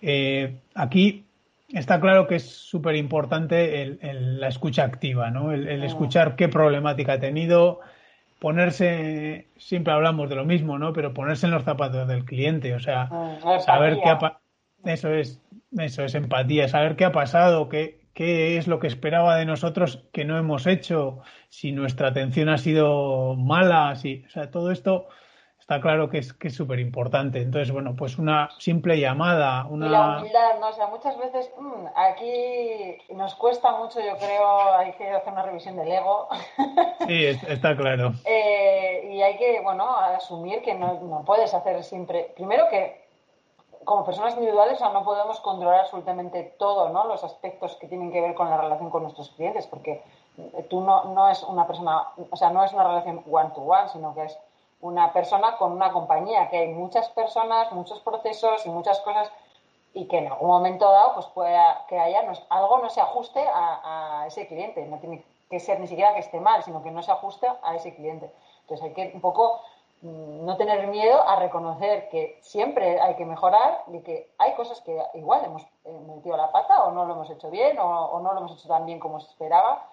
Eh, 0.00 0.56
aquí 0.74 1.24
está 1.72 2.00
claro 2.00 2.26
que 2.26 2.36
es 2.36 2.48
súper 2.48 2.96
importante 2.96 3.98
la 4.00 4.48
escucha 4.48 4.84
activa, 4.84 5.30
¿no? 5.30 5.52
El, 5.52 5.82
escuchar 5.82 6.36
qué 6.36 6.48
problemática 6.48 7.14
ha 7.14 7.20
tenido, 7.20 7.80
ponerse, 8.42 9.46
siempre 9.56 9.92
hablamos 9.92 10.28
de 10.28 10.34
lo 10.34 10.44
mismo, 10.44 10.76
¿no? 10.76 10.92
Pero 10.92 11.14
ponerse 11.14 11.46
en 11.46 11.52
los 11.52 11.62
zapatos 11.62 12.08
del 12.08 12.24
cliente, 12.24 12.74
o 12.74 12.80
sea, 12.80 13.04
mm, 13.04 13.60
saber 13.60 14.00
qué 14.02 14.10
ha 14.10 14.40
eso 14.84 15.14
es, 15.14 15.40
eso 15.78 16.02
es 16.02 16.16
empatía, 16.16 16.66
saber 16.66 16.96
qué 16.96 17.04
ha 17.04 17.12
pasado, 17.12 17.68
qué, 17.68 18.00
qué 18.14 18.56
es 18.56 18.66
lo 18.66 18.80
que 18.80 18.88
esperaba 18.88 19.36
de 19.36 19.44
nosotros 19.46 20.08
que 20.12 20.24
no 20.24 20.36
hemos 20.38 20.66
hecho, 20.66 21.20
si 21.50 21.70
nuestra 21.70 22.08
atención 22.08 22.48
ha 22.48 22.58
sido 22.58 23.36
mala, 23.36 23.94
si, 23.94 24.24
o 24.26 24.30
sea, 24.30 24.50
todo 24.50 24.72
esto 24.72 25.06
está 25.72 25.80
claro 25.80 26.10
que 26.10 26.18
es 26.18 26.34
que 26.34 26.48
es 26.48 26.54
súper 26.54 26.78
importante. 26.80 27.40
Entonces, 27.40 27.72
bueno, 27.72 27.94
pues 27.96 28.18
una 28.18 28.50
simple 28.58 29.00
llamada, 29.00 29.66
una... 29.70 29.86
Y 29.86 29.88
la 29.88 30.18
humildad, 30.18 30.60
¿no? 30.60 30.68
O 30.68 30.72
sea, 30.74 30.86
muchas 30.88 31.16
veces 31.18 31.50
mm, 31.58 31.86
aquí 31.96 32.98
nos 33.14 33.34
cuesta 33.36 33.72
mucho, 33.72 34.00
yo 34.00 34.18
creo, 34.18 34.74
hay 34.74 34.92
que 34.92 35.08
hacer 35.08 35.32
una 35.32 35.42
revisión 35.42 35.76
del 35.76 35.90
ego. 35.90 36.28
Sí, 37.06 37.26
está 37.48 37.76
claro. 37.76 38.12
Eh, 38.24 39.10
y 39.12 39.22
hay 39.22 39.36
que, 39.36 39.60
bueno, 39.60 39.96
asumir 39.96 40.62
que 40.62 40.74
no, 40.74 41.00
no, 41.00 41.24
puedes 41.24 41.52
hacer 41.52 41.82
siempre... 41.82 42.32
Primero 42.36 42.68
que 42.68 43.02
como 43.84 44.04
personas 44.04 44.34
individuales 44.34 44.80
o 44.80 44.92
no 44.92 45.02
podemos 45.02 45.40
controlar 45.40 45.80
absolutamente 45.80 46.54
todo, 46.58 46.90
¿no? 46.90 47.06
Los 47.06 47.24
aspectos 47.24 47.74
que 47.76 47.88
tienen 47.88 48.12
que 48.12 48.20
ver 48.20 48.34
con 48.34 48.48
la 48.48 48.56
relación 48.56 48.90
con 48.90 49.02
nuestros 49.02 49.30
clientes, 49.30 49.66
porque 49.66 50.02
tú 50.70 50.80
no, 50.82 51.04
no 51.06 51.28
es 51.28 51.42
una 51.42 51.66
persona, 51.66 52.08
o 52.30 52.36
sea, 52.36 52.50
no 52.50 52.62
es 52.62 52.72
una 52.72 52.84
relación 52.84 53.24
one-to-one, 53.28 53.88
sino 53.88 54.14
que 54.14 54.24
es 54.26 54.38
una 54.82 55.12
persona 55.12 55.56
con 55.56 55.72
una 55.72 55.92
compañía, 55.92 56.50
que 56.50 56.58
hay 56.58 56.68
muchas 56.68 57.08
personas, 57.10 57.72
muchos 57.72 58.00
procesos 58.00 58.66
y 58.66 58.68
muchas 58.68 59.00
cosas 59.00 59.30
y 59.94 60.06
que 60.06 60.18
en 60.18 60.26
algún 60.26 60.48
momento 60.48 60.90
dado 60.90 61.14
pues 61.14 61.26
pueda 61.26 61.84
que 61.88 61.98
haya 61.98 62.24
algo 62.48 62.78
no 62.78 62.90
se 62.90 63.00
ajuste 63.00 63.40
a, 63.54 64.24
ese 64.26 64.46
cliente. 64.48 64.84
No 64.86 64.98
tiene 64.98 65.24
que 65.48 65.60
ser 65.60 65.78
ni 65.78 65.86
siquiera 65.86 66.14
que 66.14 66.20
esté 66.20 66.40
mal, 66.40 66.62
sino 66.64 66.82
que 66.82 66.90
no 66.90 67.02
se 67.02 67.12
ajuste 67.12 67.46
a 67.62 67.76
ese 67.76 67.94
cliente. 67.94 68.32
Entonces 68.62 68.84
hay 68.86 68.92
que 68.92 69.12
un 69.14 69.20
poco 69.20 69.60
mm, 70.00 70.44
no 70.44 70.56
tener 70.56 70.86
miedo 70.88 71.22
a 71.28 71.36
reconocer 71.36 72.08
que 72.08 72.40
siempre 72.42 73.00
hay 73.00 73.14
que 73.14 73.24
mejorar 73.24 73.84
y 73.92 74.00
que 74.00 74.32
hay 74.38 74.54
cosas 74.54 74.80
que 74.80 75.00
igual 75.14 75.44
hemos 75.44 75.62
eh, 75.84 76.00
metido 76.08 76.36
la 76.36 76.50
pata 76.50 76.84
o 76.84 76.90
no 76.90 77.04
lo 77.04 77.14
hemos 77.14 77.30
hecho 77.30 77.50
bien 77.50 77.78
o 77.78 78.18
no 78.20 78.32
lo 78.32 78.38
hemos 78.40 78.52
hecho 78.58 78.66
tan 78.66 78.84
bien 78.84 78.98
como 78.98 79.20
se 79.20 79.28
esperaba 79.28 79.86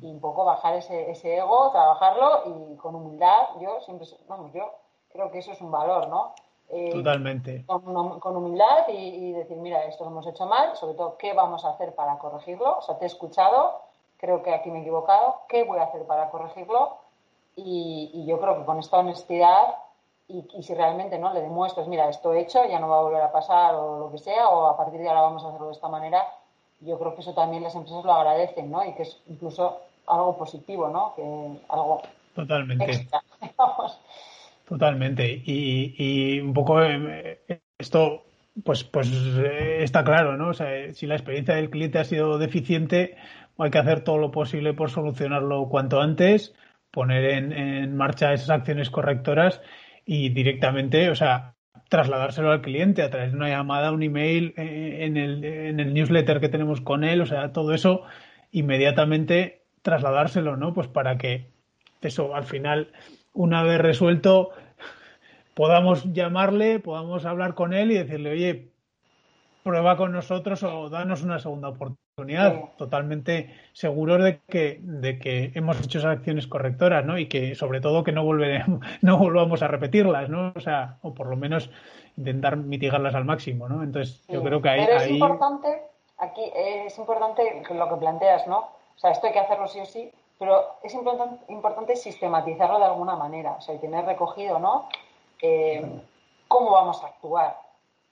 y 0.00 0.10
un 0.10 0.20
poco 0.20 0.44
bajar 0.44 0.74
ese, 0.74 1.10
ese 1.10 1.36
ego, 1.36 1.70
trabajarlo 1.70 2.42
y 2.46 2.76
con 2.76 2.94
humildad, 2.94 3.48
yo 3.60 3.80
siempre, 3.80 4.06
vamos, 4.28 4.52
yo 4.52 4.70
creo 5.10 5.30
que 5.30 5.38
eso 5.38 5.52
es 5.52 5.60
un 5.60 5.70
valor, 5.70 6.08
¿no? 6.08 6.34
Eh, 6.68 6.90
Totalmente. 6.92 7.64
Con, 7.66 8.36
humildad 8.36 8.88
y, 8.88 9.32
decir, 9.32 9.56
mira, 9.56 9.84
esto 9.84 10.04
lo 10.04 10.10
hemos 10.10 10.26
hecho 10.26 10.46
mal, 10.46 10.76
sobre 10.76 10.94
todo, 10.94 11.16
¿qué 11.16 11.32
vamos 11.32 11.64
a 11.64 11.70
hacer 11.70 11.94
para 11.94 12.18
corregirlo? 12.18 12.78
O 12.78 12.82
sea, 12.82 12.98
te 12.98 13.04
he 13.04 13.06
escuchado, 13.06 13.82
creo 14.16 14.42
que 14.42 14.52
aquí 14.52 14.70
me 14.70 14.78
he 14.78 14.82
equivocado, 14.82 15.42
¿qué 15.48 15.64
voy 15.64 15.78
a 15.78 15.84
hacer 15.84 16.04
para 16.06 16.30
corregirlo? 16.30 16.98
Y, 17.54 18.24
yo 18.26 18.40
creo 18.40 18.58
que 18.58 18.64
con 18.64 18.78
esta 18.78 18.98
honestidad 18.98 19.76
y, 20.28 20.46
y, 20.54 20.62
si 20.64 20.74
realmente 20.74 21.18
no 21.18 21.32
le 21.32 21.40
demuestras, 21.40 21.86
mira, 21.86 22.08
esto 22.08 22.32
he 22.32 22.40
hecho, 22.40 22.64
ya 22.64 22.80
no 22.80 22.88
va 22.88 22.98
a 22.98 23.02
volver 23.02 23.22
a 23.22 23.32
pasar 23.32 23.76
o 23.76 23.98
lo 23.98 24.10
que 24.10 24.18
sea, 24.18 24.48
o 24.48 24.66
a 24.66 24.76
partir 24.76 25.00
de 25.00 25.08
ahora 25.08 25.22
vamos 25.22 25.44
a 25.44 25.48
hacerlo 25.48 25.68
de 25.68 25.72
esta 25.72 25.88
manera, 25.88 26.26
yo 26.80 26.98
creo 26.98 27.14
que 27.14 27.20
eso 27.20 27.34
también 27.34 27.62
las 27.62 27.74
empresas 27.74 28.04
lo 28.04 28.12
agradecen, 28.12 28.70
¿no? 28.70 28.84
Y 28.84 28.94
que 28.94 29.02
es 29.02 29.20
incluso 29.28 29.80
algo 30.06 30.36
positivo, 30.36 30.88
¿no? 30.88 31.14
Que 31.16 31.22
algo 31.68 32.02
Totalmente. 32.36 33.08
Totalmente. 34.68 35.42
Y, 35.44 35.94
y 35.96 36.40
un 36.40 36.52
poco 36.52 36.82
eh, 36.82 37.40
esto, 37.78 38.24
pues, 38.62 38.84
pues 38.84 39.10
eh, 39.10 39.82
está 39.82 40.04
claro, 40.04 40.36
¿no? 40.36 40.48
O 40.48 40.54
sea, 40.54 40.92
si 40.92 41.06
la 41.06 41.14
experiencia 41.14 41.54
del 41.54 41.70
cliente 41.70 41.98
ha 41.98 42.04
sido 42.04 42.38
deficiente, 42.38 43.16
hay 43.58 43.70
que 43.70 43.78
hacer 43.78 44.04
todo 44.04 44.18
lo 44.18 44.30
posible 44.30 44.74
por 44.74 44.90
solucionarlo 44.90 45.68
cuanto 45.68 46.00
antes, 46.00 46.54
poner 46.90 47.24
en, 47.24 47.52
en 47.52 47.96
marcha 47.96 48.34
esas 48.34 48.50
acciones 48.50 48.90
correctoras 48.90 49.62
y 50.04 50.28
directamente, 50.28 51.08
o 51.10 51.14
sea, 51.14 51.55
trasladárselo 51.88 52.50
al 52.50 52.62
cliente 52.62 53.02
a 53.02 53.10
través 53.10 53.30
de 53.30 53.36
una 53.36 53.48
llamada, 53.48 53.92
un 53.92 54.02
email, 54.02 54.54
eh, 54.56 54.98
en, 55.00 55.16
el, 55.16 55.44
en 55.44 55.80
el 55.80 55.94
newsletter 55.94 56.40
que 56.40 56.48
tenemos 56.48 56.80
con 56.80 57.04
él, 57.04 57.20
o 57.20 57.26
sea, 57.26 57.52
todo 57.52 57.74
eso 57.74 58.02
inmediatamente 58.50 59.62
trasladárselo, 59.82 60.56
¿no? 60.56 60.74
Pues 60.74 60.88
para 60.88 61.18
que 61.18 61.46
eso 62.00 62.34
al 62.34 62.44
final, 62.44 62.92
una 63.32 63.62
vez 63.62 63.80
resuelto, 63.80 64.50
podamos 65.54 66.12
llamarle, 66.12 66.80
podamos 66.80 67.24
hablar 67.24 67.54
con 67.54 67.72
él 67.72 67.90
y 67.90 67.94
decirle, 67.94 68.30
oye, 68.30 68.68
prueba 69.62 69.96
con 69.96 70.12
nosotros 70.12 70.62
o 70.62 70.90
danos 70.90 71.22
una 71.22 71.38
segunda 71.38 71.68
oportunidad. 71.68 72.05
Totalmente 72.76 73.54
seguros 73.72 74.22
de 74.22 74.40
que, 74.40 74.78
de 74.80 75.18
que 75.18 75.52
hemos 75.54 75.78
hecho 75.80 75.98
esas 75.98 76.16
acciones 76.16 76.46
correctoras, 76.46 77.04
¿no? 77.04 77.18
Y 77.18 77.28
que 77.28 77.54
sobre 77.54 77.80
todo 77.80 78.04
que 78.04 78.12
no 78.12 78.24
volveremos, 78.24 78.80
no 79.02 79.18
volvamos 79.18 79.62
a 79.62 79.68
repetirlas, 79.68 80.30
¿no? 80.30 80.52
O 80.56 80.60
sea, 80.60 80.96
o 81.02 81.12
por 81.12 81.26
lo 81.26 81.36
menos 81.36 81.70
intentar 82.16 82.56
mitigarlas 82.56 83.14
al 83.14 83.26
máximo, 83.26 83.68
¿no? 83.68 83.82
Entonces, 83.82 84.26
yo 84.28 84.42
creo 84.42 84.62
que 84.62 84.68
ahí. 84.70 84.86
Pero 84.86 84.98
es 84.98 85.10
importante, 85.10 85.82
aquí 86.16 86.50
es 86.54 86.96
importante 86.96 87.62
lo 87.70 87.88
que 87.88 87.96
planteas, 87.96 88.46
¿no? 88.46 88.60
O 88.60 88.98
sea, 88.98 89.10
esto 89.10 89.26
hay 89.26 89.34
que 89.34 89.40
hacerlo 89.40 89.68
sí 89.68 89.80
o 89.80 89.84
sí, 89.84 90.10
pero 90.38 90.78
es 90.82 90.94
importante, 90.94 91.52
importante 91.52 91.96
sistematizarlo 91.96 92.78
de 92.78 92.86
alguna 92.86 93.16
manera, 93.16 93.52
o 93.52 93.60
sea, 93.60 93.74
y 93.74 93.78
tener 93.78 94.06
recogido, 94.06 94.58
¿no? 94.58 94.88
eh, 95.42 96.02
cómo 96.48 96.72
vamos 96.72 97.02
a 97.02 97.08
actuar, 97.08 97.58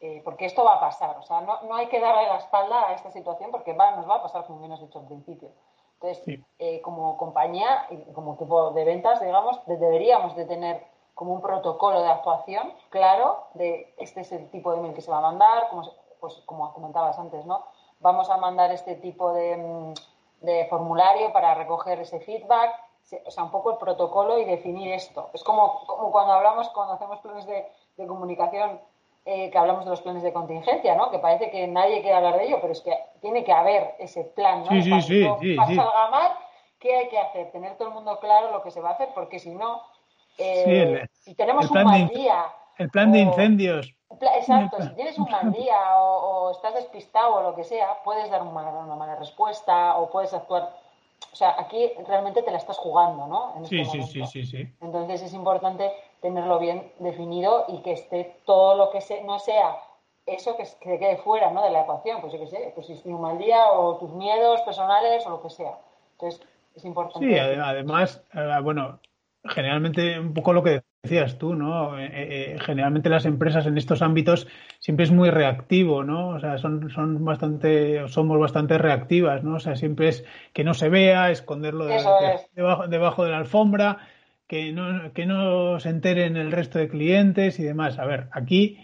eh, 0.05 0.21
porque 0.23 0.45
esto 0.45 0.63
va 0.65 0.75
a 0.75 0.81
pasar. 0.81 1.17
O 1.17 1.23
sea, 1.23 1.41
no, 1.41 1.63
no, 1.63 1.77
hay 1.77 1.87
que 1.87 1.99
darle 1.99 2.29
la 2.29 2.37
espalda 2.37 2.89
a 2.89 2.93
esta 2.93 3.11
situación 3.11 3.51
porque 3.51 3.73
va, 3.73 3.93
nos 3.93 4.07
va 4.07 4.17
a 4.17 4.23
pasar, 4.23 4.45
como 4.45 4.59
bien 4.59 4.71
has 4.71 4.83
dicho 4.83 4.99
al 4.99 5.07
principio. 5.07 5.49
Entonces, 5.95 6.41
eh, 6.59 6.83
como 6.83 7.17
compañía 7.17 7.89
como 8.13 8.37
tipo 8.37 8.73
de 8.73 8.85
ventas, 8.85 9.23
digamos, 9.23 9.65
deberíamos 9.65 10.37
de 10.37 10.45
tener 10.45 10.87
como 11.15 11.33
un 11.33 11.41
protocolo 11.41 12.03
de 12.03 12.11
actuación 12.11 12.75
claro 12.91 13.47
de 13.55 13.95
este 13.97 14.21
es 14.21 14.33
el 14.33 14.51
tipo 14.51 14.73
de 14.73 14.83
mail 14.83 14.93
que 14.93 15.01
se 15.01 15.11
va 15.11 15.19
a 15.19 15.31
mandar, 15.33 15.71
como, 15.71 15.91
pues 16.21 16.35
como 16.45 16.75
comentabas 16.75 17.19
antes, 17.19 17.47
¿no? 17.47 17.65
Vamos 18.01 18.29
a 18.29 18.37
mandar 18.37 18.73
este 18.73 18.97
tipo 18.97 19.33
de, 19.33 19.57
mm, 19.57 19.95
de 20.45 20.67
formulario 20.67 21.33
para 21.33 21.55
recoger 21.55 22.01
ese 22.01 22.21
feedback, 22.21 22.75
o 23.25 23.31
sea, 23.31 23.45
un 23.45 23.51
poco 23.51 23.71
el 23.71 23.79
protocolo 23.79 24.39
y 24.39 24.45
definir 24.45 24.93
esto. 24.93 25.31
Es 25.33 25.43
como, 25.43 25.87
como 25.87 26.13
cuando 26.13 26.35
hablamos, 26.35 26.69
cuando 26.71 26.93
hacemos 26.93 27.21
planes 27.21 27.47
de, 27.47 27.67
de 27.97 28.07
comunicación, 28.07 28.79
eh, 29.27 29.51
que 29.51 29.59
hablamos 29.59 29.85
de 29.85 29.91
los 29.91 30.03
planes 30.03 30.23
de 30.23 30.33
contingencia, 30.33 30.95
¿no? 30.95 31.11
Que 31.11 31.19
parece 31.19 31.51
que 31.51 31.67
nadie 31.67 32.03
quiere 32.03 32.17
hablar 32.17 32.37
de 32.37 32.47
ello, 32.47 32.59
pero 32.61 32.73
es 32.73 32.83
que 32.83 32.95
tiene 33.21 33.43
que 33.43 33.53
haber 33.53 33.95
ese 33.99 34.25
plan, 34.25 34.65
¿no? 34.65 34.69
Sí, 34.69 34.83
sí, 34.83 35.01
sí, 35.01 35.27
sí, 35.41 35.57
salga 35.57 36.11
mal, 36.11 36.33
¿qué 36.79 36.95
hay 36.95 37.09
que 37.09 37.19
hacer? 37.19 37.51
Tener 37.51 37.77
todo 37.77 37.89
el 37.89 37.95
mundo 37.95 38.19
claro 38.21 38.51
lo 38.51 38.63
que 38.63 38.71
se 38.71 38.81
va 38.81 38.91
a 38.91 38.93
hacer, 38.93 39.09
porque 39.15 39.39
si 39.39 39.55
no, 39.55 39.81
eh, 40.37 41.07
si 41.13 41.35
tenemos 41.35 41.71
un 41.71 41.85
mal 41.85 42.09
día... 42.09 42.45
El 42.77 42.91
plan 42.91 43.13
de 43.13 43.21
incendios. 43.21 43.95
Exacto, 44.37 44.83
si 44.83 44.91
tienes 44.91 45.19
un 45.19 45.31
mal 45.31 45.53
día 45.59 45.99
o, 45.99 46.51
estás 46.51 46.75
despistado 46.75 47.37
o 47.37 47.43
lo 47.43 47.55
que 47.55 47.65
sea, 47.65 48.03
puedes 48.05 48.31
dar 48.31 48.43
una, 48.43 48.69
una 48.69 48.95
mala 48.95 49.17
respuesta 49.17 49.97
o 49.97 50.11
puedes 50.11 50.35
actuar 50.35 50.71
o 51.33 51.37
sea, 51.37 51.57
aquí 51.59 51.91
realmente 52.07 52.43
te 52.43 52.51
la 52.51 52.59
estás 52.59 52.79
jugando, 52.79 53.27
¿no? 53.27 53.55
Este 53.63 53.85
sí, 53.85 54.03
sí, 54.03 54.27
sí, 54.27 54.47
sí, 54.47 54.73
Entonces 54.81 55.23
es 55.23 55.35
importante 55.35 55.91
tenerlo 56.25 56.59
bien 56.59 56.91
definido 57.01 57.67
y 57.69 57.83
que 57.83 57.93
esté 57.93 58.39
todo 58.47 58.75
lo 58.77 58.91
que 58.91 58.99
no 59.27 59.39
sea 59.39 59.77
eso 60.25 60.57
que, 60.57 60.65
se 60.65 60.79
quede 60.81 61.19
fuera, 61.19 61.51
¿no? 61.51 61.63
De 61.63 61.71
la 61.71 61.83
ecuación, 61.83 62.23
pues 62.23 62.33
yo 62.33 62.39
qué 62.39 62.47
sé, 62.47 62.73
pues 62.75 62.87
si 62.87 62.95
es 62.95 63.05
un 63.05 63.21
mal 63.21 63.37
día 63.37 63.67
o 63.73 63.99
tus 63.99 64.11
miedos 64.15 64.63
personales 64.63 65.27
o 65.27 65.31
lo 65.31 65.43
que 65.43 65.51
sea. 65.51 65.79
Entonces 66.13 66.41
es 66.75 66.85
importante. 66.87 67.29
Sí, 67.29 67.39
además, 67.39 68.25
eh, 68.33 68.59
bueno, 68.63 69.01
generalmente 69.45 70.19
un 70.19 70.33
poco 70.33 70.55
lo 70.55 70.63
que 70.63 70.83
decías 71.03 71.37
tú, 71.37 71.55
¿no? 71.55 71.99
Eh, 71.99 72.09
eh, 72.11 72.57
generalmente 72.59 73.11
las 73.11 73.27
empresas 73.27 73.67
en 73.67 73.77
estos 73.77 74.01
ámbitos 74.01 74.49
siempre 74.79 75.05
es 75.05 75.13
muy 75.13 75.29
reactivo, 75.29 76.05
¿no? 76.05 76.29
O 76.29 76.41
sea, 76.41 76.57
son, 76.57 76.89
son 76.89 77.23
bastante, 77.23 78.09
somos 78.09 78.41
bastante 78.41 78.79
reactivas, 78.79 79.45
¿no? 79.45 79.57
O 79.57 79.61
sea, 79.61 79.77
siempre 79.77 80.09
es 80.09 80.25
que 80.55 80.65
no 80.65 80.73
se 80.73 80.89
vea, 80.89 81.31
esconderlo 81.31 81.85
debajo, 81.85 82.89
debajo 82.89 83.25
de 83.25 83.31
la 83.31 83.37
alfombra, 83.37 83.99
que 84.47 84.73
no, 84.73 85.13
que 85.13 85.27
no 85.27 85.81
se 85.81 85.89
enteren 85.91 86.37
el 86.37 86.53
resto 86.53 86.79
de 86.79 86.89
clientes 86.89 87.59
y 87.59 87.63
demás. 87.63 87.99
A 87.99 88.07
ver, 88.07 88.29
aquí 88.33 88.79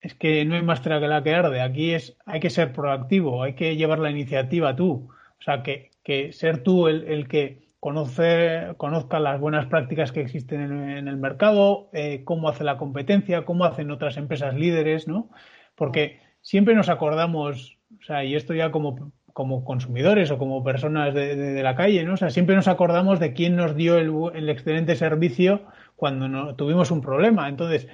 es 0.00 0.14
que 0.14 0.44
no 0.44 0.54
hay 0.54 0.62
más 0.62 0.80
que 0.80 0.90
la 0.90 1.22
que 1.22 1.34
arde. 1.34 1.60
Aquí 1.60 1.92
es, 1.92 2.16
hay 2.26 2.40
que 2.40 2.50
ser 2.50 2.72
proactivo, 2.72 3.42
hay 3.42 3.54
que 3.54 3.76
llevar 3.76 3.98
la 3.98 4.10
iniciativa 4.10 4.76
tú. 4.76 5.08
O 5.38 5.42
sea, 5.42 5.62
que, 5.62 5.90
que 6.02 6.32
ser 6.32 6.62
tú 6.62 6.88
el, 6.88 7.04
el 7.08 7.28
que 7.28 7.68
conocer, 7.80 8.76
conozca 8.76 9.20
las 9.20 9.40
buenas 9.40 9.66
prácticas 9.66 10.12
que 10.12 10.20
existen 10.20 10.60
en, 10.60 11.08
el 11.08 11.16
mercado, 11.16 11.90
eh, 11.92 12.22
cómo 12.24 12.48
hace 12.48 12.64
la 12.64 12.76
competencia, 12.76 13.44
cómo 13.44 13.64
hacen 13.64 13.90
otras 13.90 14.16
empresas 14.16 14.54
líderes, 14.54 15.06
¿no? 15.06 15.30
Porque 15.76 16.20
siempre 16.40 16.74
nos 16.74 16.88
acordamos, 16.88 17.78
o 18.00 18.02
sea, 18.02 18.24
y 18.24 18.34
esto 18.34 18.54
ya 18.54 18.70
como, 18.72 19.12
como 19.38 19.64
consumidores 19.64 20.32
o 20.32 20.36
como 20.36 20.64
personas 20.64 21.14
de, 21.14 21.62
la 21.62 21.76
calle, 21.76 22.02
¿no? 22.02 22.14
O 22.14 22.16
sea, 22.16 22.30
siempre 22.30 22.56
nos 22.56 22.66
acordamos 22.66 23.20
de 23.20 23.34
quién 23.34 23.54
nos 23.54 23.76
dio 23.76 23.96
el, 23.96 24.48
excelente 24.48 24.96
servicio 24.96 25.62
cuando 25.94 26.28
no, 26.28 26.56
tuvimos 26.56 26.90
un 26.90 27.00
problema. 27.00 27.48
Entonces, 27.48 27.86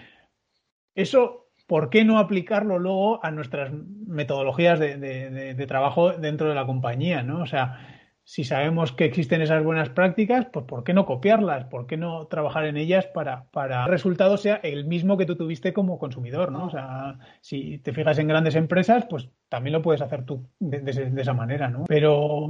eso, 0.95 1.51
¿por 1.67 1.91
qué 1.91 2.03
no 2.03 2.19
aplicarlo 2.19 2.79
luego 2.79 3.23
a 3.23 3.31
nuestras 3.31 3.75
metodologías 4.07 4.79
de, 4.79 4.97
de 4.97 5.67
trabajo 5.67 6.13
dentro 6.13 6.49
de 6.49 6.55
la 6.55 6.65
compañía, 6.65 7.23
¿no? 7.23 7.43
O 7.43 7.47
sea, 7.47 7.94
si 8.25 8.43
sabemos 8.43 8.93
que 8.93 9.05
existen 9.05 9.43
esas 9.43 9.63
buenas 9.63 9.91
prácticas, 9.91 10.47
pues 10.47 10.65
¿por 10.65 10.83
qué 10.83 10.95
no 10.95 11.05
copiarlas? 11.05 11.67
¿Por 11.67 11.87
qué 11.87 11.99
no 11.99 12.27
trabajar 12.27 12.65
en 12.65 12.79
ellas 12.79 13.07
para, 13.07 13.45
para 13.51 13.85
el 13.85 13.91
resultado 13.91 14.39
sea 14.39 14.57
el 14.57 14.87
mismo 14.87 15.19
que 15.19 15.27
tú 15.27 15.37
tuviste 15.37 15.75
como 15.75 15.99
consumidor? 15.99 16.51
¿no? 16.51 16.67
O 16.67 16.71
sea, 16.71 17.19
si 17.43 17.79
te 17.79 17.93
fijas 17.93 18.19
en 18.19 18.29
grandes 18.29 18.55
empresas, 18.55 19.07
pues 19.11 19.29
también 19.51 19.75
lo 19.75 19.83
puedes 19.83 20.01
hacer 20.01 20.25
tú 20.25 20.49
de, 20.59 21.13
esa 21.21 21.35
manera, 21.35 21.69
¿no? 21.69 21.85
Pero 21.87 22.49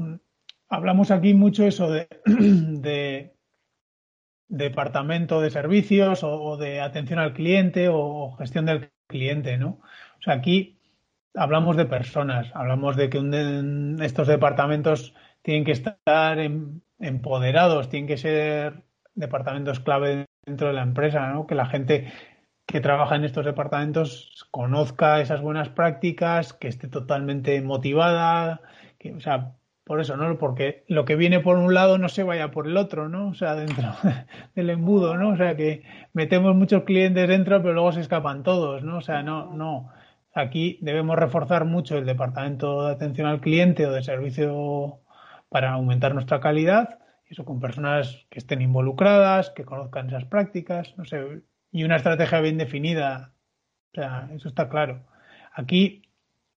hablamos 0.68 1.10
aquí 1.10 1.34
mucho 1.34 1.66
eso 1.66 1.90
de, 1.90 2.08
de 2.24 3.34
departamento 4.46 5.40
de 5.40 5.50
servicios 5.50 6.22
o, 6.22 6.56
de 6.56 6.80
atención 6.80 7.18
al 7.18 7.34
cliente 7.34 7.88
o 7.90 8.36
gestión 8.38 8.66
del 8.66 8.92
cliente, 9.08 9.58
¿no? 9.58 9.80
O 10.18 10.22
sea, 10.22 10.34
aquí 10.34 10.78
hablamos 11.34 11.76
de 11.76 11.86
personas, 11.86 12.50
hablamos 12.54 12.96
de 12.96 13.10
que 13.10 13.18
estos 14.04 14.28
departamentos 14.28 15.14
tienen 15.44 15.64
que 15.64 15.72
estar 15.72 16.38
empoderados, 16.98 17.90
tienen 17.90 18.08
que 18.08 18.16
ser 18.16 18.82
departamentos 19.14 19.78
clave 19.78 20.24
dentro 20.46 20.68
de 20.68 20.72
la 20.72 20.82
empresa, 20.82 21.28
¿no? 21.28 21.46
Que 21.46 21.54
la 21.54 21.66
gente 21.66 22.10
que 22.66 22.80
trabaja 22.80 23.16
en 23.16 23.24
estos 23.24 23.44
departamentos 23.44 24.46
conozca 24.50 25.20
esas 25.20 25.42
buenas 25.42 25.68
prácticas, 25.68 26.54
que 26.54 26.68
esté 26.68 26.88
totalmente 26.88 27.60
motivada, 27.60 28.62
que, 28.98 29.12
o 29.12 29.20
sea, 29.20 29.52
por 29.84 30.00
eso, 30.00 30.16
¿no? 30.16 30.38
Porque 30.38 30.84
lo 30.88 31.04
que 31.04 31.14
viene 31.14 31.40
por 31.40 31.58
un 31.58 31.74
lado 31.74 31.98
no 31.98 32.08
se 32.08 32.22
vaya 32.22 32.50
por 32.50 32.66
el 32.66 32.78
otro, 32.78 33.10
¿no? 33.10 33.28
O 33.28 33.34
sea, 33.34 33.54
dentro 33.54 33.92
del 34.54 34.70
embudo, 34.70 35.18
¿no? 35.18 35.30
O 35.30 35.36
sea, 35.36 35.56
que 35.56 35.82
metemos 36.14 36.56
muchos 36.56 36.84
clientes 36.84 37.28
dentro, 37.28 37.60
pero 37.60 37.74
luego 37.74 37.92
se 37.92 38.00
escapan 38.00 38.42
todos, 38.42 38.82
¿no? 38.82 38.96
O 38.96 39.02
sea, 39.02 39.22
no, 39.22 39.54
no. 39.54 39.90
Aquí 40.34 40.78
debemos 40.80 41.18
reforzar 41.18 41.66
mucho 41.66 41.98
el 41.98 42.06
departamento 42.06 42.86
de 42.86 42.92
atención 42.94 43.26
al 43.26 43.42
cliente 43.42 43.86
o 43.86 43.92
de 43.92 44.02
servicio 44.02 45.03
para 45.54 45.70
aumentar 45.70 46.14
nuestra 46.14 46.40
calidad, 46.40 46.98
eso 47.26 47.44
con 47.44 47.60
personas 47.60 48.26
que 48.28 48.40
estén 48.40 48.60
involucradas, 48.60 49.50
que 49.50 49.64
conozcan 49.64 50.08
esas 50.08 50.24
prácticas, 50.24 50.98
no 50.98 51.04
sé, 51.04 51.42
y 51.70 51.84
una 51.84 51.94
estrategia 51.94 52.40
bien 52.40 52.58
definida. 52.58 53.34
O 53.92 53.94
sea, 53.94 54.28
eso 54.34 54.48
está 54.48 54.68
claro. 54.68 55.06
Aquí 55.52 56.02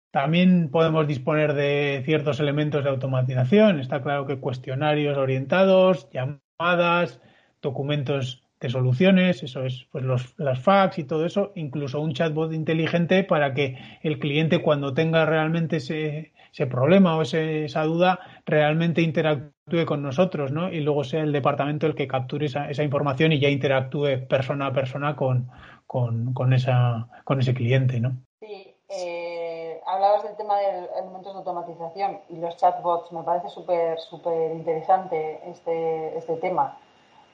también 0.09 0.71
podemos 0.71 1.07
disponer 1.07 1.53
de 1.53 2.01
ciertos 2.05 2.39
elementos 2.39 2.83
de 2.83 2.89
automatización. 2.89 3.79
Está 3.79 4.01
claro 4.01 4.25
que 4.25 4.39
cuestionarios 4.39 5.15
orientados, 5.15 6.09
llamadas, 6.09 7.21
documentos 7.61 8.47
de 8.59 8.71
soluciones, 8.71 9.43
eso 9.43 9.63
es, 9.63 9.85
pues 9.91 10.05
los, 10.05 10.33
las 10.39 10.59
fax 10.59 10.97
y 10.97 11.03
todo 11.03 11.23
eso, 11.27 11.51
incluso 11.53 12.01
un 12.01 12.13
chatbot 12.13 12.51
inteligente 12.51 13.23
para 13.23 13.53
que 13.53 13.77
el 14.01 14.17
cliente 14.17 14.63
cuando 14.63 14.95
tenga 14.95 15.27
realmente 15.27 15.75
ese, 15.75 16.33
ese 16.51 16.67
problema 16.67 17.17
o 17.17 17.21
esa 17.21 17.83
duda 17.83 18.19
realmente 18.45 19.01
interactúe 19.01 19.85
con 19.85 20.01
nosotros, 20.01 20.51
¿no? 20.51 20.71
Y 20.71 20.79
luego 20.79 21.03
sea 21.03 21.21
el 21.21 21.31
departamento 21.31 21.87
el 21.87 21.95
que 21.95 22.07
capture 22.07 22.45
esa, 22.45 22.69
esa 22.69 22.83
información 22.83 23.31
y 23.31 23.39
ya 23.39 23.49
interactúe 23.49 24.27
persona 24.27 24.67
a 24.67 24.73
persona 24.73 25.15
con, 25.15 25.49
con, 25.85 26.53
esa, 26.53 27.07
con 27.23 27.39
ese 27.39 27.53
cliente, 27.53 27.99
¿no? 27.99 28.17
Sí, 28.39 28.73
eh, 28.89 29.81
hablabas 29.85 30.23
del 30.23 30.35
tema 30.35 30.57
de 30.59 30.87
elementos 30.99 31.33
de 31.33 31.39
automatización 31.39 32.19
y 32.29 32.37
los 32.37 32.55
chatbots. 32.57 33.11
Me 33.11 33.23
parece 33.23 33.49
súper, 33.49 33.99
súper 33.99 34.51
interesante 34.51 35.41
este, 35.49 36.17
este 36.17 36.37
tema. 36.37 36.77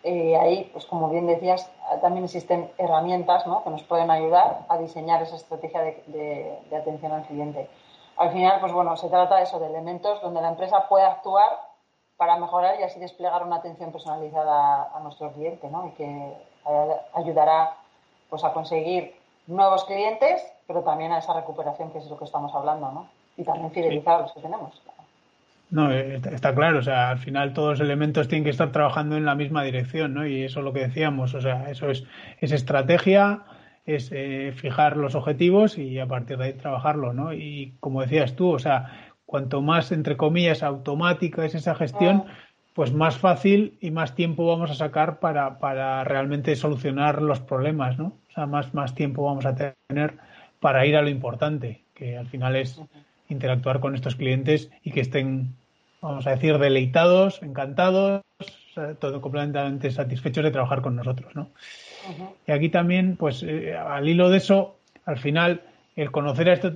Eh, 0.03 0.35
ahí, 0.35 0.69
pues 0.73 0.85
como 0.85 1.09
bien 1.09 1.27
decías, 1.27 1.71
también 2.01 2.25
existen 2.25 2.69
herramientas 2.77 3.47
¿no? 3.47 3.63
que 3.63 3.69
nos 3.69 3.83
pueden 3.83 4.11
ayudar 4.11 4.65
a 4.67 4.77
diseñar 4.77 5.21
esa 5.21 5.37
estrategia 5.37 5.81
de 5.81 6.75
atención 6.75 7.13
al 7.13 7.25
cliente 7.25 7.69
al 8.17 8.31
final, 8.31 8.59
pues 8.59 8.71
bueno, 8.71 8.95
se 8.97 9.09
trata 9.09 9.37
de 9.37 9.43
eso, 9.43 9.59
de 9.59 9.67
elementos 9.67 10.21
donde 10.21 10.41
la 10.41 10.49
empresa 10.49 10.87
puede 10.87 11.05
actuar 11.05 11.49
para 12.17 12.37
mejorar 12.37 12.79
y 12.79 12.83
así 12.83 12.99
desplegar 12.99 13.43
una 13.43 13.57
atención 13.57 13.91
personalizada 13.91 14.89
a 14.95 14.99
nuestro 15.01 15.31
cliente, 15.31 15.69
¿no? 15.69 15.87
Y 15.87 15.91
que 15.91 16.33
ayudará 17.13 17.75
pues 18.29 18.43
a 18.43 18.53
conseguir 18.53 19.15
nuevos 19.47 19.83
clientes, 19.85 20.41
pero 20.67 20.81
también 20.81 21.11
a 21.11 21.19
esa 21.19 21.33
recuperación 21.33 21.91
que 21.91 21.99
es 21.99 22.09
lo 22.09 22.17
que 22.17 22.25
estamos 22.25 22.53
hablando, 22.55 22.91
¿no? 22.91 23.09
Y 23.35 23.43
también 23.43 23.71
fidelizar 23.71 24.19
a 24.19 24.21
los 24.21 24.33
que 24.33 24.41
tenemos. 24.41 24.81
No, 25.69 25.91
eh, 25.91 26.21
está 26.31 26.53
claro, 26.53 26.79
o 26.79 26.83
sea, 26.83 27.09
al 27.09 27.17
final 27.17 27.53
todos 27.53 27.71
los 27.71 27.79
elementos 27.79 28.27
tienen 28.27 28.43
que 28.43 28.51
estar 28.51 28.71
trabajando 28.71 29.17
en 29.17 29.25
la 29.25 29.33
misma 29.33 29.63
dirección, 29.63 30.13
¿no? 30.13 30.27
Y 30.27 30.43
eso 30.43 30.59
es 30.59 30.65
lo 30.65 30.71
que 30.71 30.81
decíamos, 30.81 31.33
o 31.33 31.41
sea, 31.41 31.69
eso 31.69 31.89
es, 31.89 32.03
es 32.39 32.51
estrategia, 32.51 33.41
es 33.85 34.09
eh, 34.11 34.53
fijar 34.55 34.97
los 34.97 35.15
objetivos 35.15 35.77
y 35.77 35.99
a 35.99 36.07
partir 36.07 36.37
de 36.37 36.45
ahí 36.45 36.53
trabajarlo, 36.53 37.13
¿no? 37.13 37.33
Y 37.33 37.73
como 37.79 38.01
decías 38.01 38.35
tú, 38.35 38.51
o 38.51 38.59
sea, 38.59 39.11
cuanto 39.25 39.61
más, 39.61 39.91
entre 39.91 40.17
comillas, 40.17 40.63
automática 40.63 41.45
es 41.45 41.55
esa 41.55 41.75
gestión, 41.75 42.23
ah. 42.27 42.33
pues 42.73 42.93
más 42.93 43.17
fácil 43.17 43.77
y 43.81 43.91
más 43.91 44.15
tiempo 44.15 44.47
vamos 44.47 44.71
a 44.71 44.75
sacar 44.75 45.19
para, 45.19 45.59
para 45.59 46.03
realmente 46.03 46.55
solucionar 46.55 47.21
los 47.21 47.39
problemas, 47.41 47.97
¿no? 47.97 48.17
O 48.29 48.31
sea, 48.33 48.45
más, 48.45 48.73
más 48.73 48.95
tiempo 48.95 49.23
vamos 49.23 49.45
a 49.45 49.55
tener 49.55 50.17
para 50.59 50.85
ir 50.85 50.95
a 50.95 51.01
lo 51.01 51.09
importante, 51.09 51.83
que 51.93 52.17
al 52.17 52.27
final 52.27 52.55
es 52.55 52.81
interactuar 53.27 53.79
con 53.79 53.95
estos 53.95 54.15
clientes 54.15 54.71
y 54.81 54.91
que 54.91 55.01
estén, 55.01 55.55
vamos 56.01 56.25
a 56.25 56.31
decir, 56.31 56.57
deleitados, 56.57 57.41
encantados, 57.43 58.21
todo 58.99 59.21
completamente 59.21 59.91
satisfechos 59.91 60.43
de 60.43 60.51
trabajar 60.51 60.81
con 60.81 60.95
nosotros, 60.95 61.35
¿no? 61.35 61.49
Y 62.47 62.51
aquí 62.51 62.69
también, 62.69 63.15
pues 63.17 63.43
eh, 63.43 63.75
al 63.75 64.07
hilo 64.07 64.29
de 64.29 64.37
eso, 64.37 64.77
al 65.05 65.17
final, 65.17 65.61
el 65.95 66.11
conocer 66.11 66.49
a 66.49 66.53
este 66.53 66.73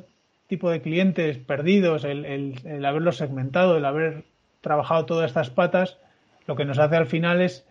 tipo 0.47 0.69
de 0.69 0.81
clientes 0.81 1.37
perdidos, 1.37 2.03
el, 2.03 2.25
el, 2.25 2.85
haberlos 2.85 3.17
segmentado, 3.17 3.77
el 3.77 3.85
haber 3.85 4.23
trabajado 4.61 5.05
todas 5.05 5.27
estas 5.29 5.49
patas, 5.49 5.97
lo 6.45 6.55
que 6.55 6.65
nos 6.65 6.79
hace 6.79 6.95
al 6.95 7.07
final 7.07 7.41
es 7.41 7.65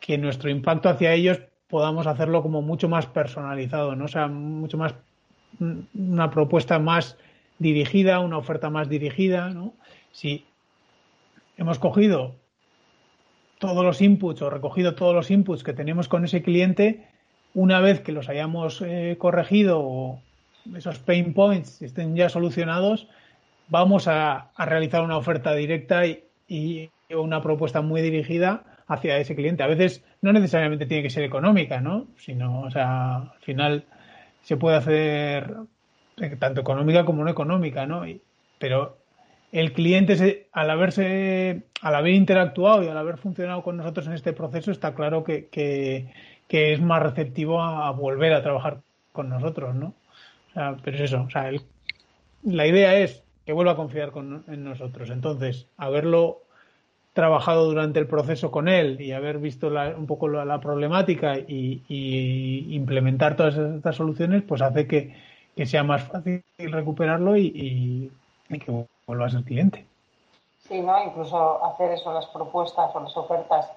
que 0.00 0.18
nuestro 0.18 0.50
impacto 0.50 0.88
hacia 0.88 1.12
ellos 1.12 1.40
podamos 1.68 2.06
hacerlo 2.06 2.42
como 2.42 2.62
mucho 2.62 2.88
más 2.88 3.06
personalizado, 3.06 3.96
¿no? 3.96 4.04
O 4.04 4.08
sea, 4.08 4.28
mucho 4.28 4.78
más 4.78 4.94
una 5.58 6.30
propuesta 6.30 6.78
más 6.78 7.16
dirigida, 7.58 8.20
una 8.20 8.38
oferta 8.38 8.70
más 8.70 8.88
dirigida, 8.88 9.50
¿no? 9.50 9.74
Si 10.12 10.46
hemos 11.56 11.78
cogido 11.78 12.36
todos 13.58 13.84
los 13.84 14.00
inputs 14.02 14.42
o 14.42 14.50
recogido 14.50 14.94
todos 14.94 15.14
los 15.14 15.30
inputs 15.30 15.62
que 15.62 15.72
tenemos 15.72 16.08
con 16.08 16.24
ese 16.24 16.42
cliente, 16.42 17.06
una 17.54 17.80
vez 17.80 18.00
que 18.00 18.12
los 18.12 18.28
hayamos 18.28 18.82
eh, 18.82 19.16
corregido 19.18 19.80
o 19.80 20.20
esos 20.76 20.98
pain 20.98 21.32
points 21.32 21.80
estén 21.82 22.16
ya 22.16 22.28
solucionados, 22.28 23.08
vamos 23.68 24.08
a, 24.08 24.50
realizar 24.58 25.02
una 25.02 25.16
oferta 25.16 25.54
directa 25.54 26.06
y, 26.06 26.90
una 27.08 27.40
propuesta 27.40 27.82
muy 27.82 28.02
dirigida 28.02 28.64
hacia 28.88 29.18
ese 29.18 29.36
cliente. 29.36 29.62
A 29.62 29.68
veces 29.68 30.04
no 30.22 30.32
necesariamente 30.32 30.86
tiene 30.86 31.04
que 31.04 31.10
ser 31.10 31.22
económica, 31.22 31.80
¿no? 31.80 32.08
Sino, 32.16 32.62
o 32.62 32.70
sea, 32.70 33.16
al 33.16 33.40
final 33.42 33.84
se 34.42 34.56
puede 34.56 34.76
hacer 34.76 35.54
tanto 36.40 36.60
económica 36.60 37.04
como 37.04 37.22
no 37.22 37.30
económica, 37.30 37.86
¿no? 37.86 38.02
pero 38.58 38.96
el 39.52 39.72
cliente, 39.72 40.48
al 40.52 40.70
haberse, 40.70 41.62
al 41.80 41.94
haber 41.94 42.14
interactuado 42.14 42.82
y 42.82 42.88
al 42.88 42.98
haber 42.98 43.18
funcionado 43.18 43.62
con 43.62 43.76
nosotros 43.76 44.06
en 44.06 44.12
este 44.12 44.32
proceso, 44.32 44.70
está 44.70 44.94
claro 44.94 45.24
que, 45.24 45.48
que, 45.48 46.12
es 46.48 46.80
más 46.80 47.02
receptivo 47.02 47.62
a, 47.62 47.90
volver 47.90 48.32
a 48.32 48.42
trabajar 48.42 48.80
con 49.12 49.28
nosotros, 49.28 49.74
¿no? 49.74 49.94
O 50.50 50.52
sea, 50.54 50.76
pero 50.82 50.96
es 50.96 51.04
eso, 51.04 51.22
o 51.22 51.30
sea, 51.30 51.50
la 52.42 52.66
idea 52.66 52.98
es 52.98 53.24
que 53.44 53.52
vuelva 53.52 53.72
a 53.72 53.76
confiar 53.76 54.12
en 54.48 54.64
nosotros. 54.64 55.10
Entonces, 55.10 55.68
haberlo 55.76 56.42
trabajado 57.16 57.64
durante 57.64 57.98
el 57.98 58.06
proceso 58.06 58.50
con 58.50 58.68
él 58.68 59.00
y 59.00 59.12
haber 59.12 59.38
visto 59.38 59.68
un 59.96 60.06
poco 60.06 60.28
la, 60.28 60.60
problemática 60.60 61.38
y, 61.38 62.66
implementar 62.68 63.36
todas 63.36 63.56
estas 63.56 63.96
soluciones, 63.96 64.42
pues 64.42 64.60
hace 64.60 64.86
que, 64.86 65.14
sea 65.64 65.82
más 65.82 66.02
fácil 66.04 66.42
recuperarlo 66.58 67.36
y, 67.38 68.12
que 68.50 68.86
vuelva 69.06 69.26
a 69.26 69.30
ser 69.30 69.44
cliente. 69.44 69.86
Sí, 70.68 70.80
¿no? 70.80 71.02
Incluso 71.02 71.64
hacer 71.64 71.92
eso, 71.92 72.12
las 72.12 72.26
propuestas 72.26 72.94
o 72.94 73.00
las 73.00 73.16
ofertas 73.16 73.70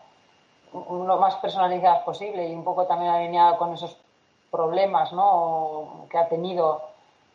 lo 0.74 1.18
más 1.18 1.36
personalizadas 1.36 2.04
posible 2.04 2.48
y 2.48 2.54
un 2.54 2.64
poco 2.64 2.86
también 2.86 3.12
alineado 3.12 3.58
con 3.58 3.74
esos 3.74 3.98
problemas, 4.52 5.12
¿no? 5.14 6.06
Que 6.12 6.18
ha 6.18 6.28
tenido 6.28 6.82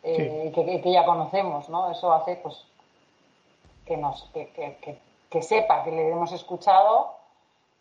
eh, 0.03 0.51
que, 0.53 0.81
que, 0.81 0.91
ya 0.91 1.05
conocemos, 1.05 1.69
¿no? 1.69 1.91
Eso 1.91 2.13
hace, 2.13 2.37
pues, 2.37 2.65
que 3.85 3.97
nos, 3.97 4.29
que, 4.33 4.49
que, 4.53 4.99
que 5.29 5.41
sepa 5.41 5.83
que 5.83 5.91
le 5.91 6.11
hemos 6.11 6.31
escuchado 6.31 7.15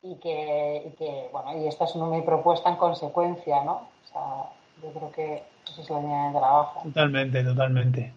y 0.03 0.16
que, 0.16 1.29
bueno, 1.33 1.57
y 1.57 1.66
esta 1.66 1.85
es 1.85 1.96
mi 1.96 2.20
propuesta 2.22 2.68
en 2.68 2.77
consecuencia, 2.77 3.62
¿no? 3.64 3.88
O 4.05 4.12
sea, 4.12 4.50
yo 4.83 4.90
creo 4.90 5.12
que 5.12 5.42
eso 5.66 5.81
es 5.81 5.90
la 5.90 6.00
línea 6.00 6.27
de 6.27 6.38
trabajo. 6.38 6.81
Totalmente, 6.83 7.42
totalmente. 7.42 8.12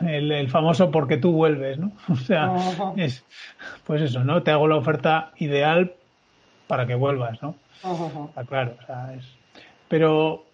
El, 0.00 0.48
famoso 0.48 0.90
porque 0.90 1.16
tú 1.16 1.32
vuelves, 1.32 1.78
¿no? 1.78 1.92
O 2.08 2.16
sea, 2.16 2.54
es, 2.96 3.24
pues 3.84 4.02
eso, 4.02 4.24
¿no? 4.24 4.42
Te 4.42 4.50
hago 4.50 4.68
la 4.68 4.76
oferta 4.76 5.32
ideal 5.38 5.94
para 6.66 6.86
que 6.86 6.94
vuelvas, 6.94 7.42
¿no? 7.42 7.56
Está 8.28 8.44
claro, 8.44 8.76
o 8.80 8.86
sea, 8.86 9.14
es... 9.14 9.26
Pero 9.88 10.44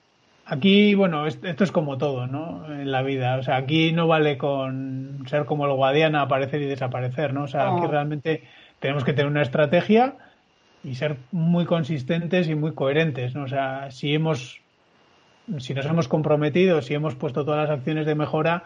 Aquí, 0.50 0.94
bueno, 0.94 1.26
esto 1.26 1.62
es 1.62 1.70
como 1.70 1.98
todo, 1.98 2.26
¿no? 2.26 2.64
En 2.72 2.90
la 2.90 3.02
vida. 3.02 3.36
O 3.36 3.42
sea, 3.42 3.56
aquí 3.56 3.92
no 3.92 4.06
vale 4.06 4.38
con 4.38 5.24
ser 5.26 5.44
como 5.44 5.66
el 5.66 5.74
Guadiana, 5.74 6.22
aparecer 6.22 6.62
y 6.62 6.64
desaparecer, 6.64 7.34
¿no? 7.34 7.42
O 7.42 7.48
sea, 7.48 7.76
aquí 7.76 7.86
realmente 7.86 8.44
tenemos 8.80 9.04
que 9.04 9.12
tener 9.12 9.30
una 9.30 9.42
estrategia 9.42 10.14
y 10.82 10.94
ser 10.94 11.18
muy 11.32 11.66
consistentes 11.66 12.48
y 12.48 12.54
muy 12.54 12.72
coherentes, 12.72 13.34
¿no? 13.34 13.42
O 13.42 13.48
sea, 13.48 13.90
si 13.90 14.14
hemos, 14.14 14.62
si 15.58 15.74
nos 15.74 15.84
hemos 15.84 16.08
comprometido, 16.08 16.80
si 16.80 16.94
hemos 16.94 17.14
puesto 17.14 17.44
todas 17.44 17.68
las 17.68 17.78
acciones 17.78 18.06
de 18.06 18.14
mejora, 18.14 18.64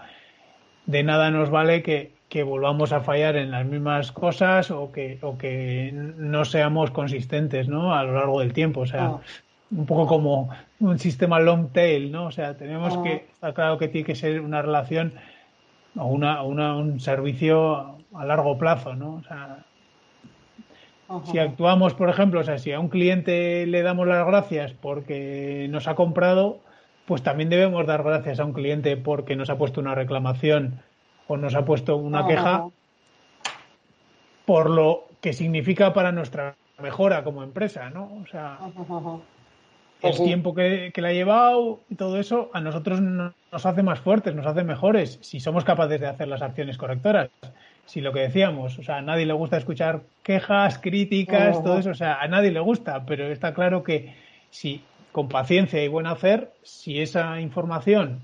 de 0.86 1.02
nada 1.02 1.30
nos 1.30 1.50
vale 1.50 1.82
que, 1.82 2.12
que 2.28 2.42
volvamos 2.42 2.92
a 2.92 3.00
fallar 3.00 3.36
en 3.36 3.50
las 3.50 3.66
mismas 3.66 4.12
cosas 4.12 4.70
o 4.70 4.90
que, 4.90 5.18
o 5.22 5.36
que 5.36 5.90
no 5.92 6.44
seamos 6.44 6.90
consistentes, 6.90 7.68
¿no? 7.68 7.94
A 7.94 8.04
lo 8.04 8.14
largo 8.14 8.40
del 8.40 8.52
tiempo. 8.52 8.80
O 8.80 8.86
sea, 8.86 9.18
un 9.70 9.86
poco 9.86 10.06
como 10.06 10.50
un 10.80 10.98
sistema 10.98 11.40
long 11.40 11.72
tail, 11.72 12.10
¿no? 12.10 12.26
O 12.26 12.30
sea, 12.30 12.54
tenemos 12.56 12.96
que, 12.98 13.26
está 13.32 13.52
claro 13.52 13.78
que 13.78 13.88
tiene 13.88 14.06
que 14.06 14.14
ser 14.14 14.40
una 14.40 14.62
relación 14.62 15.14
o 15.96 16.06
una, 16.06 16.42
un 16.42 17.00
servicio 17.00 17.98
a 18.14 18.24
largo 18.24 18.58
plazo, 18.58 18.94
¿no? 18.94 19.14
O 19.14 19.22
sea, 19.22 19.64
si 21.24 21.38
actuamos, 21.38 21.94
por 21.94 22.08
ejemplo, 22.08 22.40
o 22.40 22.44
sea, 22.44 22.58
si 22.58 22.72
a 22.72 22.80
un 22.80 22.88
cliente 22.88 23.66
le 23.66 23.82
damos 23.82 24.06
las 24.06 24.26
gracias 24.26 24.72
porque 24.72 25.66
nos 25.70 25.86
ha 25.86 25.94
comprado, 25.94 26.60
pues 27.06 27.22
también 27.22 27.48
debemos 27.48 27.86
dar 27.86 28.02
gracias 28.02 28.40
a 28.40 28.44
un 28.44 28.52
cliente 28.52 28.96
porque 28.96 29.36
nos 29.36 29.50
ha 29.50 29.58
puesto 29.58 29.80
una 29.80 29.94
reclamación 29.94 30.80
o 31.26 31.36
nos 31.36 31.54
ha 31.54 31.64
puesto 31.64 31.96
una 31.96 32.26
queja 32.26 32.66
por 34.44 34.70
lo 34.70 35.04
que 35.20 35.32
significa 35.32 35.92
para 35.92 36.12
nuestra 36.12 36.56
mejora 36.80 37.24
como 37.24 37.42
empresa, 37.42 37.90
¿no? 37.90 38.10
O 38.22 38.26
sea, 38.26 38.58
el 40.02 40.16
tiempo 40.16 40.54
que, 40.54 40.92
le 40.94 41.08
ha 41.08 41.12
llevado 41.12 41.80
y 41.88 41.94
todo 41.94 42.18
eso 42.18 42.50
a 42.52 42.60
nosotros 42.60 43.00
nos 43.00 43.66
hace 43.66 43.82
más 43.82 44.00
fuertes, 44.00 44.34
nos 44.34 44.46
hace 44.46 44.64
mejores 44.64 45.18
si 45.22 45.38
somos 45.38 45.64
capaces 45.64 46.00
de 46.00 46.08
hacer 46.08 46.28
las 46.28 46.42
acciones 46.42 46.76
correctoras. 46.76 47.30
Si 47.86 48.00
lo 48.00 48.12
que 48.12 48.20
decíamos, 48.20 48.78
o 48.78 48.82
sea, 48.82 48.98
a 48.98 49.02
nadie 49.02 49.26
le 49.26 49.32
gusta 49.32 49.56
escuchar 49.56 50.02
quejas, 50.22 50.78
críticas, 50.78 51.62
todo 51.62 51.78
eso, 51.78 51.90
o 51.90 51.94
sea, 51.94 52.20
a 52.20 52.28
nadie 52.28 52.50
le 52.50 52.60
gusta, 52.60 53.04
pero 53.06 53.26
está 53.26 53.54
claro 53.54 53.82
que 53.82 54.14
si 54.50 54.82
con 55.12 55.28
paciencia 55.28 55.84
y 55.84 55.88
buen 55.88 56.06
hacer, 56.06 56.52
si 56.62 57.00
esa 57.00 57.40
información 57.40 58.22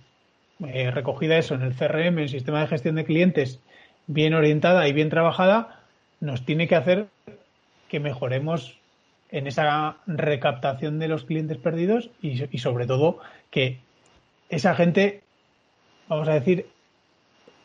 eh, 0.66 0.90
recogida 0.90 1.36
eso 1.36 1.54
en 1.54 1.62
el 1.62 1.74
CRM, 1.74 2.14
en 2.14 2.18
el 2.18 2.28
sistema 2.28 2.60
de 2.60 2.66
gestión 2.66 2.96
de 2.96 3.04
clientes, 3.04 3.60
bien 4.06 4.34
orientada 4.34 4.88
y 4.88 4.92
bien 4.92 5.10
trabajada, 5.10 5.84
nos 6.20 6.44
tiene 6.44 6.66
que 6.66 6.74
hacer 6.74 7.06
que 7.88 8.00
mejoremos 8.00 8.78
en 9.30 9.46
esa 9.46 9.98
recaptación 10.06 10.98
de 10.98 11.08
los 11.08 11.24
clientes 11.24 11.58
perdidos 11.58 12.10
y, 12.22 12.58
sobre 12.58 12.86
todo 12.86 13.18
que 13.50 13.78
esa 14.48 14.74
gente, 14.74 15.22
vamos 16.08 16.28
a 16.28 16.34
decir, 16.34 16.66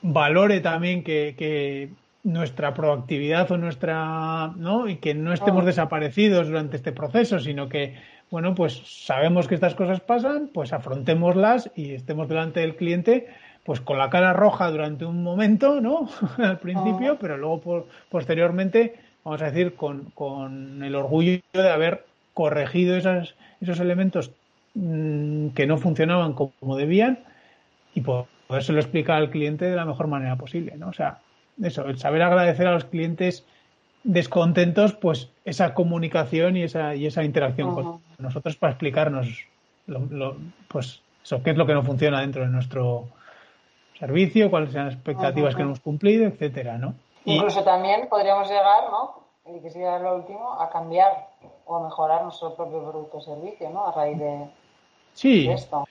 valore 0.01 0.59
también 0.59 1.03
que, 1.03 1.89
nuestra 2.23 2.73
proactividad 2.73 3.51
o 3.51 3.57
nuestra, 3.57 4.53
¿no? 4.55 4.87
Y 4.87 4.95
que 4.95 5.13
no 5.13 5.33
estemos 5.33 5.63
oh. 5.63 5.65
desaparecidos 5.65 6.47
durante 6.47 6.77
este 6.77 6.93
proceso, 6.93 7.39
sino 7.39 7.67
que, 7.67 7.95
bueno, 8.29 8.55
pues 8.55 8.81
sabemos 8.85 9.47
que 9.47 9.55
estas 9.55 9.75
cosas 9.75 9.99
pasan, 9.99 10.49
pues 10.53 10.73
afrontémoslas 10.73 11.69
y 11.75 11.93
estemos 11.93 12.27
delante 12.27 12.61
del 12.61 12.75
cliente, 12.75 13.27
pues 13.63 13.79
con 13.79 13.97
la 13.97 14.09
cara 14.09 14.33
roja 14.33 14.69
durante 14.71 15.05
un 15.05 15.23
momento, 15.23 15.81
¿no? 15.81 16.09
Al 16.37 16.59
principio, 16.59 17.13
oh. 17.13 17.17
pero 17.19 17.37
luego 17.37 17.85
posteriormente 18.09 18.95
vamos 19.23 19.41
a 19.41 19.51
decir, 19.51 19.75
con, 19.75 20.11
con 20.11 20.83
el 20.83 20.95
orgullo 20.95 21.39
de 21.53 21.69
haber 21.69 22.05
corregido 22.33 22.97
esas, 22.97 23.35
esos 23.61 23.79
elementos 23.79 24.31
mm, 24.73 25.49
que 25.49 25.65
no 25.67 25.77
funcionaban 25.77 26.33
como 26.33 26.75
debían 26.75 27.19
y 27.95 28.01
lo 28.73 28.79
explicar 28.79 29.17
al 29.17 29.29
cliente 29.29 29.65
de 29.65 29.75
la 29.75 29.85
mejor 29.85 30.07
manera 30.07 30.35
posible, 30.35 30.75
¿no? 30.77 30.89
O 30.89 30.93
sea, 30.93 31.19
eso, 31.61 31.87
el 31.87 31.97
saber 31.97 32.21
agradecer 32.21 32.67
a 32.67 32.73
los 32.73 32.85
clientes 32.85 33.45
descontentos, 34.03 34.93
pues 34.93 35.29
esa 35.45 35.73
comunicación 35.73 36.57
y 36.57 36.63
esa, 36.63 36.95
y 36.95 37.05
esa 37.05 37.23
interacción 37.23 37.73
con 37.73 38.01
nosotros 38.17 38.55
para 38.57 38.71
explicarnos 38.71 39.27
lo, 39.87 40.35
pues 40.67 41.01
eso, 41.23 41.41
qué 41.43 41.51
es 41.51 41.57
lo 41.57 41.65
que 41.65 41.73
no 41.73 41.83
funciona 41.83 42.21
dentro 42.21 42.43
de 42.43 42.49
nuestro 42.49 43.07
servicio, 43.97 44.49
cuáles 44.49 44.71
son 44.71 44.85
las 44.85 44.95
expectativas 44.95 45.55
que 45.55 45.61
no 45.61 45.69
hemos 45.69 45.79
cumplido, 45.79 46.25
etcétera, 46.25 46.77
¿no? 46.77 46.95
Incluso 47.25 47.63
también 47.63 48.07
podríamos 48.09 48.49
llegar, 48.49 48.89
¿no? 48.91 49.23
Y 49.45 49.61
que 49.61 49.69
sería 49.69 49.99
lo 49.99 50.15
último, 50.15 50.59
a 50.59 50.69
cambiar 50.69 51.29
o 51.65 51.77
a 51.77 51.83
mejorar 51.83 52.23
nuestro 52.23 52.55
propio 52.55 52.81
producto 52.81 53.17
o 53.17 53.21
servicio, 53.21 53.69
¿no? 53.69 53.87
A 53.87 53.91
raíz 53.93 54.19
de, 54.19 54.47
sí. 55.13 55.49
esto. 55.49 55.85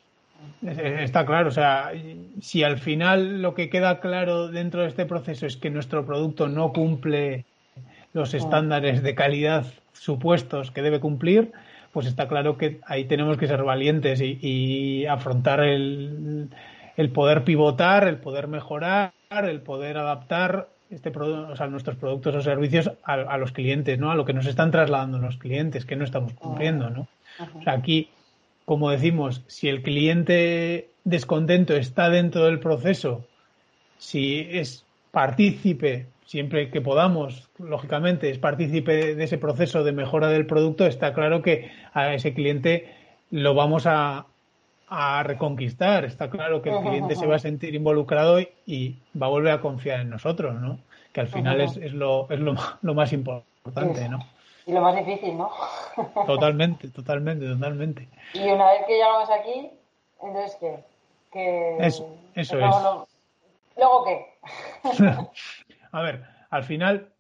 Está 0.61 1.25
claro, 1.25 1.49
o 1.49 1.53
sea, 1.53 1.93
si 2.41 2.65
al 2.65 2.79
final 2.79 3.41
lo 3.41 3.55
que 3.55 3.71
queda 3.71 4.01
claro 4.01 4.49
dentro 4.49 4.83
de 4.83 4.89
este 4.89 5.07
proceso 5.07 5.47
es 5.47 5.57
que 5.57 5.71
nuestro 5.71 6.05
producto 6.05 6.49
no 6.49 6.73
cumple 6.73 7.45
los 8.13 8.33
mm. 8.33 8.37
estándares 8.37 9.03
de 9.03 9.15
calidad 9.15 9.67
supuestos 9.93 10.71
que 10.71 10.83
debe 10.83 11.01
cumplir, 11.01 11.53
pues 11.93 12.07
está 12.07 12.29
claro 12.29 12.57
que 12.57 12.81
ahí 12.87 13.05
tenemos 13.05 13.37
que 13.37 13.47
ser 13.47 13.63
valientes 13.63 14.21
y, 14.23 15.07
afrontar 15.07 15.61
el, 15.61 16.49
el, 16.97 17.11
poder 17.11 17.45
pivotar, 17.45 18.09
el 18.09 18.17
poder 18.17 18.49
mejorar, 18.49 19.13
el 19.31 19.61
poder 19.61 19.99
adaptar 19.99 20.69
este 20.93 21.11
o 21.17 21.57
sea, 21.57 21.67
nuestros 21.69 21.97
productos 21.97 22.35
o 22.35 22.43
servicios 22.43 22.91
a, 23.03 23.39
los 23.39 23.53
clientes, 23.53 23.99
¿no? 23.99 24.11
A 24.11 24.15
lo 24.15 24.27
que 24.27 24.35
nos 24.35 24.47
están 24.47 24.71
trasladando 24.71 25.19
los 25.19 25.39
clientes, 25.39 25.87
que 25.87 25.97
no 25.97 26.05
estamos 26.05 26.35
cumpliendo, 26.35 26.91
¿no? 26.91 27.09
O 27.59 27.63
sea, 27.63 27.73
aquí, 27.73 28.11
como 28.67 28.91
decimos, 28.91 29.43
si 29.47 29.69
el 29.69 29.83
cliente 29.83 30.91
descontento 31.05 31.75
está 31.75 32.11
dentro 32.11 32.45
del 32.45 32.61
proceso, 32.61 33.25
si 33.97 34.47
es 34.51 34.85
partícipe, 35.11 36.07
siempre 36.33 36.71
que 36.71 36.81
podamos, 36.81 37.51
lógicamente, 37.59 38.31
es 38.31 38.39
partícipe 38.39 39.15
de 39.15 39.23
ese 39.23 39.37
proceso 39.37 39.85
de 39.85 39.93
mejora 39.93 40.29
del 40.29 40.47
producto, 40.47 40.87
está 40.87 41.13
claro 41.13 41.43
que 41.43 41.71
a 41.93 42.15
ese 42.15 42.33
cliente 42.33 42.91
lo 43.31 43.55
vamos 43.55 43.87
a, 43.87 44.25
a 44.89 45.23
reconquistar. 45.25 46.07
Está 46.07 46.31
claro 46.31 46.63
que 46.63 46.71
el 46.71 46.81
cliente 46.81 47.17
se 47.17 47.27
va 47.27 47.37
a 47.37 47.39
sentir 47.39 47.75
involucrado 47.75 48.41
y, 48.41 48.97
va 49.15 49.27
a 49.27 49.29
volver 49.29 49.53
a 49.53 49.61
confiar 49.61 50.01
en 50.01 50.09
nosotros, 50.09 50.55
¿no? 50.55 50.79
Que 51.13 51.21
al 51.21 51.29
final 51.29 51.61
es, 51.61 51.77
es, 51.77 51.93
lo, 51.93 52.27
es 52.31 52.41
lo, 52.41 52.55
lo 52.81 52.95
más 52.95 53.13
importante, 53.13 54.09
¿no? 54.09 54.21
Y 54.65 54.73
lo 54.73 54.81
más 54.81 54.97
difícil, 54.97 55.37
¿no? 55.37 55.51
Totalmente, 56.27 56.89
totalmente, 56.89 57.47
totalmente. 57.47 58.09
Y 58.33 58.49
una 58.49 58.71
vez 58.71 58.87
que 58.87 58.95
llegamos 58.95 59.29
aquí, 59.29 59.69
entonces, 60.23 60.57
¿qué? 60.59 60.79
que 61.31 61.77
eso, 61.87 62.09
eso 62.35 62.59
es. 62.59 62.75
¿Luego 63.77 64.05
qué? 64.05 64.27
a 65.93 66.03
ver, 66.03 66.25
al 66.51 66.65
final, 66.65 67.13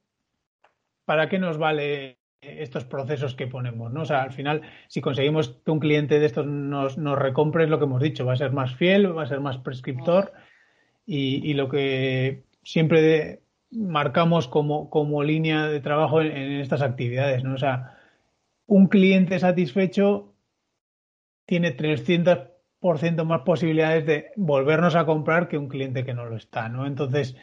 ¿para 1.04 1.28
qué 1.28 1.38
nos 1.38 1.58
vale 1.58 2.18
estos 2.40 2.84
procesos 2.84 3.34
que 3.34 3.46
ponemos, 3.46 3.92
¿no? 3.92 4.02
O 4.02 4.04
sea, 4.04 4.22
al 4.22 4.32
final, 4.32 4.62
si 4.88 5.00
conseguimos 5.00 5.60
que 5.64 5.70
un 5.70 5.78
cliente 5.78 6.18
de 6.18 6.26
estos 6.26 6.46
nos, 6.46 6.98
nos 6.98 7.18
recompre, 7.18 7.64
es 7.64 7.70
lo 7.70 7.78
que 7.78 7.84
hemos 7.84 8.02
dicho, 8.02 8.26
va 8.26 8.32
a 8.32 8.36
ser 8.36 8.52
más 8.52 8.74
fiel, 8.74 9.16
va 9.16 9.22
a 9.22 9.26
ser 9.26 9.40
más 9.40 9.58
prescriptor 9.58 10.32
y, 11.06 11.54
lo 11.54 11.68
que 11.68 12.44
siempre 12.62 13.42
marcamos 13.70 14.48
como, 14.48 14.90
como 14.90 15.22
línea 15.22 15.66
de 15.66 15.80
trabajo 15.80 16.20
en, 16.20 16.60
estas 16.60 16.82
actividades, 16.82 17.44
¿no? 17.44 17.54
O 17.54 17.58
sea, 17.58 17.98
un 18.66 18.88
cliente 18.88 19.38
satisfecho 19.38 20.34
tiene 21.46 21.76
300% 21.76 23.24
más 23.24 23.40
posibilidades 23.42 24.06
de 24.06 24.30
volvernos 24.36 24.94
a 24.94 25.06
comprar 25.06 25.48
que 25.48 25.58
un 25.58 25.68
cliente 25.68 26.04
que 26.04 26.14
no 26.14 26.26
lo 26.26 26.36
está, 26.36 26.68
¿no? 26.68 26.86
Entonces, 26.86 27.36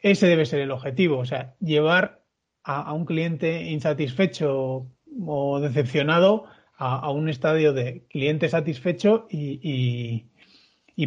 ese 0.00 0.26
debe 0.26 0.46
ser 0.46 0.60
el 0.60 0.70
objetivo, 0.70 1.18
o 1.18 1.24
sea, 1.24 1.54
llevar 1.60 2.22
a, 2.62 2.92
un 2.92 3.04
cliente 3.04 3.64
insatisfecho 3.70 4.86
o 5.26 5.60
decepcionado 5.60 6.46
a, 6.76 7.10
un 7.10 7.28
estadio 7.28 7.72
de 7.72 8.06
cliente 8.08 8.48
satisfecho 8.48 9.26
y, 9.30 10.26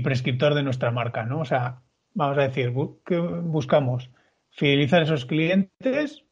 prescriptor 0.04 0.54
de 0.56 0.64
nuestra 0.64 0.92
marca, 0.92 1.24
¿no? 1.24 1.40
O 1.40 1.46
sea, 1.46 1.82
vamos 2.14 2.38
a 2.38 2.42
decir, 2.42 2.74
que 3.06 3.18
buscamos 3.18 4.10
fidelizar 4.50 5.02
a 5.02 5.04
esos 5.06 5.26
clientes, 5.26 6.26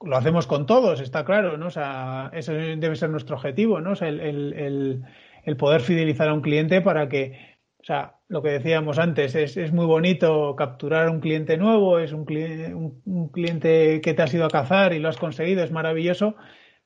lo 0.00 0.16
hacemos 0.16 0.46
con 0.46 0.66
todos, 0.66 1.00
está 1.00 1.24
claro, 1.24 1.56
¿no? 1.56 1.68
O 1.68 1.70
sea, 1.70 2.30
eso 2.34 2.52
debe 2.52 2.96
ser 2.96 3.10
nuestro 3.10 3.36
objetivo, 3.36 3.80
¿no? 3.80 3.92
O 3.92 3.96
sea, 3.96 4.08
el, 4.08 5.04
el 5.46 5.56
poder 5.56 5.80
fidelizar 5.80 6.28
a 6.28 6.34
un 6.34 6.42
cliente 6.42 6.80
para 6.82 7.08
que 7.08 7.55
o 7.86 7.92
sea, 7.92 8.14
lo 8.26 8.42
que 8.42 8.48
decíamos 8.48 8.98
antes, 8.98 9.36
es, 9.36 9.56
es 9.56 9.72
muy 9.72 9.86
bonito 9.86 10.56
capturar 10.56 11.08
un 11.08 11.20
cliente 11.20 11.56
nuevo, 11.56 12.00
es 12.00 12.12
un, 12.12 12.24
cliente, 12.24 12.74
un, 12.74 13.28
cliente 13.28 14.00
que 14.00 14.12
te 14.12 14.22
has 14.22 14.34
ido 14.34 14.44
a 14.44 14.50
cazar 14.50 14.92
y 14.92 14.98
lo 14.98 15.08
has 15.08 15.18
conseguido, 15.18 15.62
es 15.62 15.70
maravilloso, 15.70 16.34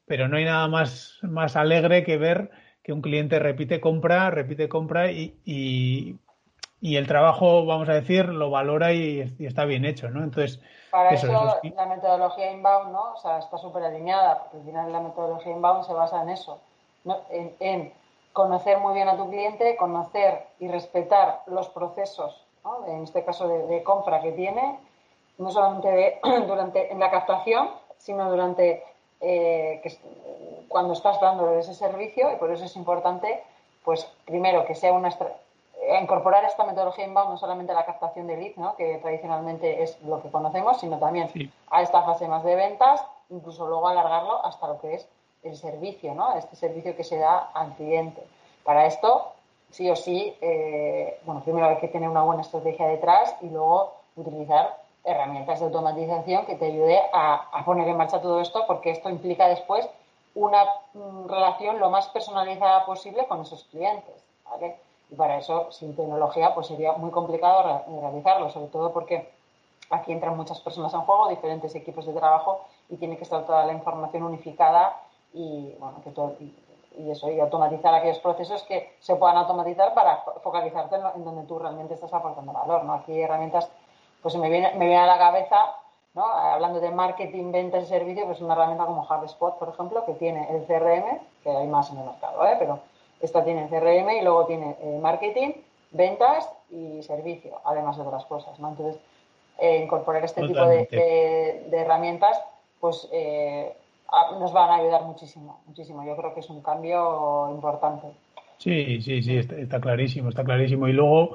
pero 0.04 0.28
no 0.28 0.36
hay 0.36 0.44
nada 0.44 0.68
más, 0.68 1.18
más 1.22 1.56
alegre 1.56 2.04
que 2.04 2.18
ver 2.18 2.50
que 2.82 2.92
un 2.92 3.00
cliente 3.00 3.38
repite 3.38 3.80
compra, 3.80 4.28
repite 4.28 4.68
compra 4.68 5.10
y, 5.10 5.40
y, 5.46 6.96
el 6.96 7.06
trabajo, 7.06 7.64
vamos 7.64 7.88
a 7.88 7.94
decir, 7.94 8.26
lo 8.26 8.50
valora 8.50 8.92
y, 8.92 9.20
está 9.38 9.64
bien 9.64 9.86
hecho, 9.86 10.10
¿no? 10.10 10.22
Entonces, 10.22 10.60
para 10.90 11.12
eso, 11.12 11.28
la 11.28 11.86
metodología 11.86 12.52
inbound, 12.52 12.92
¿no? 12.92 13.14
O 13.14 13.16
sea, 13.16 13.38
está 13.38 13.56
súper 13.56 13.84
alineada, 13.84 14.40
porque 14.40 14.58
al 14.58 14.64
final 14.64 14.92
la 14.92 15.00
metodología 15.00 15.50
inbound 15.50 15.86
se 15.86 15.94
basa 15.94 16.22
en 16.24 16.28
eso, 16.28 16.60
¿no? 17.04 17.22
en, 17.30 17.54
en 17.58 17.99
conocer 18.32 18.78
muy 18.78 18.94
bien 18.94 19.08
a 19.08 19.16
tu 19.16 19.28
cliente, 19.28 19.76
conocer 19.76 20.46
y 20.58 20.68
respetar 20.68 21.42
los 21.46 21.68
procesos, 21.68 22.44
en 22.86 23.02
este 23.02 23.24
caso 23.24 23.48
de, 23.48 23.82
compra 23.82 24.20
que 24.20 24.32
tiene, 24.32 24.78
no 25.38 25.50
solamente 25.50 26.20
durante 26.46 26.92
en 26.92 27.00
la 27.00 27.10
captación, 27.10 27.70
sino 27.98 28.30
durante 28.30 28.84
eh, 29.20 29.82
cuando 30.68 30.92
estás 30.92 31.20
dando 31.20 31.52
ese 31.58 31.74
servicio 31.74 32.32
y 32.32 32.36
por 32.36 32.50
eso 32.50 32.64
es 32.64 32.76
importante, 32.76 33.42
pues 33.84 34.04
primero 34.24 34.64
que 34.64 34.74
sea 34.74 34.92
una 34.92 35.10
incorporar 36.00 36.44
esta 36.44 36.64
metodología 36.64 37.06
inbound 37.06 37.30
no 37.30 37.36
solamente 37.36 37.72
a 37.72 37.74
la 37.74 37.86
captación 37.86 38.26
de 38.26 38.36
lead, 38.36 38.56
¿no? 38.56 38.76
que 38.76 38.98
tradicionalmente 38.98 39.82
es 39.82 40.00
lo 40.02 40.22
que 40.22 40.30
conocemos, 40.30 40.78
sino 40.78 40.98
también 40.98 41.28
a 41.70 41.82
esta 41.82 42.02
fase 42.02 42.28
más 42.28 42.44
de 42.44 42.54
ventas, 42.54 43.04
incluso 43.28 43.66
luego 43.66 43.88
alargarlo 43.88 44.44
hasta 44.44 44.68
lo 44.68 44.80
que 44.80 44.94
es 44.94 45.08
el 45.42 45.56
servicio, 45.56 46.14
¿no? 46.14 46.34
Este 46.34 46.56
servicio 46.56 46.96
que 46.96 47.04
se 47.04 47.18
da 47.18 47.50
al 47.54 47.74
cliente. 47.74 48.22
Para 48.64 48.86
esto, 48.86 49.32
sí 49.70 49.88
o 49.90 49.96
sí, 49.96 50.36
eh, 50.40 51.18
bueno, 51.24 51.42
primero 51.42 51.66
hay 51.66 51.78
que 51.78 51.88
tener 51.88 52.08
una 52.08 52.22
buena 52.22 52.42
estrategia 52.42 52.88
detrás 52.88 53.34
y 53.40 53.48
luego 53.48 53.94
utilizar 54.16 54.76
herramientas 55.04 55.60
de 55.60 55.66
automatización 55.66 56.44
que 56.44 56.56
te 56.56 56.66
ayude 56.66 57.00
a, 57.12 57.62
poner 57.64 57.88
en 57.88 57.96
marcha 57.96 58.20
todo 58.20 58.40
esto, 58.40 58.64
porque 58.66 58.90
esto 58.90 59.08
implica 59.08 59.48
después 59.48 59.88
una 60.34 60.64
mm, 60.92 61.26
relación 61.26 61.78
lo 61.78 61.90
más 61.90 62.08
personalizada 62.08 62.84
posible 62.84 63.26
con 63.26 63.40
esos 63.40 63.64
clientes, 63.64 64.14
¿vale? 64.44 64.76
Y 65.10 65.14
para 65.14 65.38
eso, 65.38 65.72
sin 65.72 65.96
tecnología, 65.96 66.54
pues 66.54 66.68
sería 66.68 66.92
muy 66.92 67.10
complicado 67.10 67.82
realizarlo, 68.00 68.50
sobre 68.50 68.68
todo 68.68 68.92
porque 68.92 69.28
aquí 69.88 70.12
entran 70.12 70.36
muchas 70.36 70.60
personas 70.60 70.94
en 70.94 71.00
juego, 71.00 71.28
diferentes 71.28 71.74
equipos 71.74 72.06
de 72.06 72.12
trabajo 72.12 72.60
y 72.88 72.96
tiene 72.96 73.16
que 73.16 73.24
estar 73.24 73.44
toda 73.44 73.66
la 73.66 73.72
información 73.72 74.22
unificada 74.22 75.00
y 75.32 75.74
bueno, 75.78 76.00
que 76.02 76.10
todo, 76.10 76.36
y 76.40 77.10
eso, 77.10 77.30
y 77.30 77.40
automatizar 77.40 77.94
aquellos 77.94 78.18
procesos 78.18 78.62
que 78.64 78.94
se 79.00 79.14
puedan 79.16 79.36
automatizar 79.36 79.94
para 79.94 80.18
focalizarte 80.42 80.96
en, 80.96 81.24
donde 81.24 81.44
tú 81.44 81.58
realmente 81.58 81.94
estás 81.94 82.12
aportando 82.12 82.52
valor, 82.52 82.84
¿no? 82.84 82.94
Aquí 82.94 83.20
herramientas, 83.20 83.70
pues 84.22 84.36
me 84.36 84.50
viene, 84.50 84.72
me 84.72 84.86
viene 84.86 84.98
a 85.00 85.06
la 85.06 85.18
cabeza, 85.18 85.56
¿no? 86.14 86.24
Hablando 86.24 86.80
de 86.80 86.90
marketing, 86.90 87.52
ventas 87.52 87.84
y 87.84 87.86
servicios, 87.86 88.26
pues 88.26 88.40
una 88.40 88.54
herramienta 88.54 88.86
como 88.86 89.02
HubSpot, 89.02 89.58
por 89.58 89.68
ejemplo, 89.68 90.04
que 90.04 90.14
tiene 90.14 90.48
el 90.50 90.66
CRM, 90.66 91.20
que 91.42 91.50
hay 91.50 91.66
más 91.68 91.90
en 91.90 91.98
el 91.98 92.06
mercado, 92.06 92.44
¿eh? 92.44 92.56
Pero 92.58 92.80
esta 93.20 93.44
tiene 93.44 93.64
el 93.64 93.68
CRM 93.68 94.10
y 94.10 94.22
luego 94.22 94.46
tiene 94.46 94.76
eh, 94.80 94.98
marketing, 95.00 95.52
ventas 95.92 96.50
y 96.70 97.02
servicio, 97.02 97.60
además 97.64 97.96
de 97.96 98.02
otras 98.02 98.24
cosas, 98.26 98.58
¿no? 98.58 98.68
Entonces, 98.68 99.00
eh, 99.58 99.82
incorporar 99.84 100.24
este 100.24 100.46
tipo 100.46 100.66
de, 100.66 100.86
de, 101.68 101.78
herramientas, 101.78 102.42
pues 102.80 103.08
eh, 103.12 103.76
nos 104.38 104.52
van 104.52 104.70
a 104.70 104.76
ayudar 104.76 105.02
muchísimo, 105.04 105.62
muchísimo. 105.66 106.04
Yo 106.04 106.16
creo 106.16 106.34
que 106.34 106.40
es 106.40 106.50
un 106.50 106.62
cambio 106.62 107.50
importante. 107.50 108.08
Sí, 108.58 109.00
sí, 109.00 109.22
sí, 109.22 109.36
está, 109.36 109.80
clarísimo, 109.80 110.28
está 110.28 110.44
clarísimo. 110.44 110.86
Y 110.88 110.92
luego, 110.92 111.34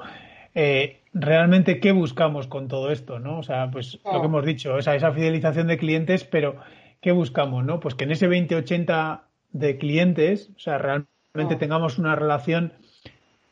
eh, 0.54 1.00
realmente, 1.12 1.80
¿qué 1.80 1.92
buscamos 1.92 2.46
con 2.46 2.68
todo 2.68 2.90
esto? 2.90 3.18
¿no? 3.18 3.38
O 3.38 3.42
sea, 3.42 3.70
pues 3.70 3.98
lo 4.04 4.20
que 4.20 4.26
hemos 4.26 4.44
dicho, 4.44 4.78
esa, 4.78 4.94
esa 4.94 5.12
fidelización 5.12 5.66
de 5.66 5.78
clientes, 5.78 6.24
pero 6.24 6.56
¿qué 7.00 7.12
buscamos? 7.12 7.64
¿no? 7.64 7.80
Pues 7.80 7.94
que 7.94 8.04
en 8.04 8.12
ese 8.12 8.28
20-80 8.28 9.22
de 9.50 9.78
clientes, 9.78 10.50
o 10.56 10.60
sea, 10.60 10.78
realmente 10.78 11.56
tengamos 11.56 11.98
una 11.98 12.14
relación 12.14 12.72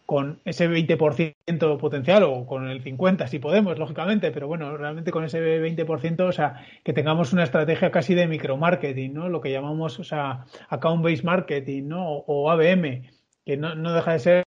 con 0.07 0.41
ese 0.45 0.69
20% 0.69 1.79
potencial 1.79 2.25
o 2.25 2.47
con 2.47 2.69
el 2.69 2.83
50% 2.83 3.27
si 3.27 3.39
podemos, 3.39 3.79
lógicamente, 3.79 4.31
pero 4.33 4.47
bueno, 4.47 4.77
realmente 4.77 5.11
con 5.11 5.25
ese 5.25 5.41
20%, 5.41 6.21
o 6.29 6.33
sea, 6.33 6.67
que 6.85 6.93
tengamos 6.93 7.33
una 7.33 7.45
estrategia 7.45 7.91
casi 7.91 8.15
de 8.15 8.27
micromarketing, 8.27 9.15
¿no? 9.15 9.29
Lo 9.29 9.41
que 9.41 9.51
llamamos, 9.51 9.99
o 9.99 10.05
sea, 10.05 10.45
account-based 10.69 11.25
marketing, 11.25 11.89
¿no? 11.89 12.07
O, 12.27 12.51
ABM, 12.51 13.11
que 13.47 13.57
no, 13.57 13.75
no 13.75 13.95
deja 13.95 14.13
de 14.13 14.19
ser 14.19 14.45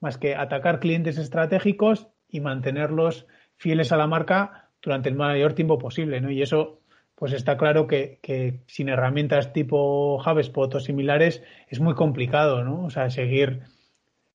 más 0.00 0.18
que 0.18 0.34
atacar 0.34 0.80
clientes 0.80 1.16
estratégicos 1.16 2.08
y 2.28 2.40
mantenerlos 2.40 3.26
fieles 3.56 3.92
a 3.92 3.96
la 3.96 4.06
marca 4.06 4.70
durante 4.82 5.08
el 5.08 5.14
mayor 5.14 5.54
tiempo 5.54 5.78
posible, 5.78 6.20
¿no? 6.20 6.30
Y 6.30 6.42
eso, 6.42 6.80
pues 7.14 7.32
está 7.32 7.56
claro 7.56 7.86
que, 7.86 8.18
que 8.20 8.60
sin 8.66 8.90
herramientas 8.90 9.54
tipo 9.54 10.22
HubSpot 10.22 10.74
o 10.74 10.80
similares 10.80 11.42
es 11.68 11.80
muy 11.80 11.94
complicado, 11.94 12.62
¿no? 12.64 12.84
O 12.84 12.90
sea, 12.90 13.08
seguir 13.08 13.62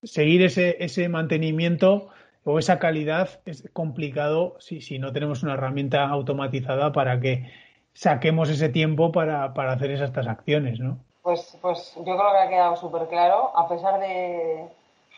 seguir 0.04 0.44
ese, 0.44 0.84
ese 0.84 1.10
mantenimiento 1.10 2.10
o 2.44 2.60
esa 2.60 2.80
calidad 2.80 3.42
es 3.46 3.68
complicado 3.74 4.56
si, 4.60 4.82
si 4.82 5.00
no 5.00 5.12
tenemos 5.12 5.44
una 5.44 5.54
herramienta 5.56 6.08
automatizada 6.08 6.92
para 6.92 7.20
que 7.20 7.52
saquemos 7.94 8.50
ese 8.50 8.70
tiempo 8.70 9.12
para, 9.12 9.46
hacer 9.46 9.92
esas 9.92 10.14
transacciones, 10.14 10.80
¿no? 10.80 10.98
Pues, 11.24 11.58
pues 11.62 11.94
yo 11.96 12.04
creo 12.04 12.32
que 12.32 12.38
ha 12.38 12.50
quedado 12.50 12.76
súper 12.78 13.08
claro. 13.08 13.52
A 13.58 13.68
pesar 13.68 14.00
de, 14.00 14.66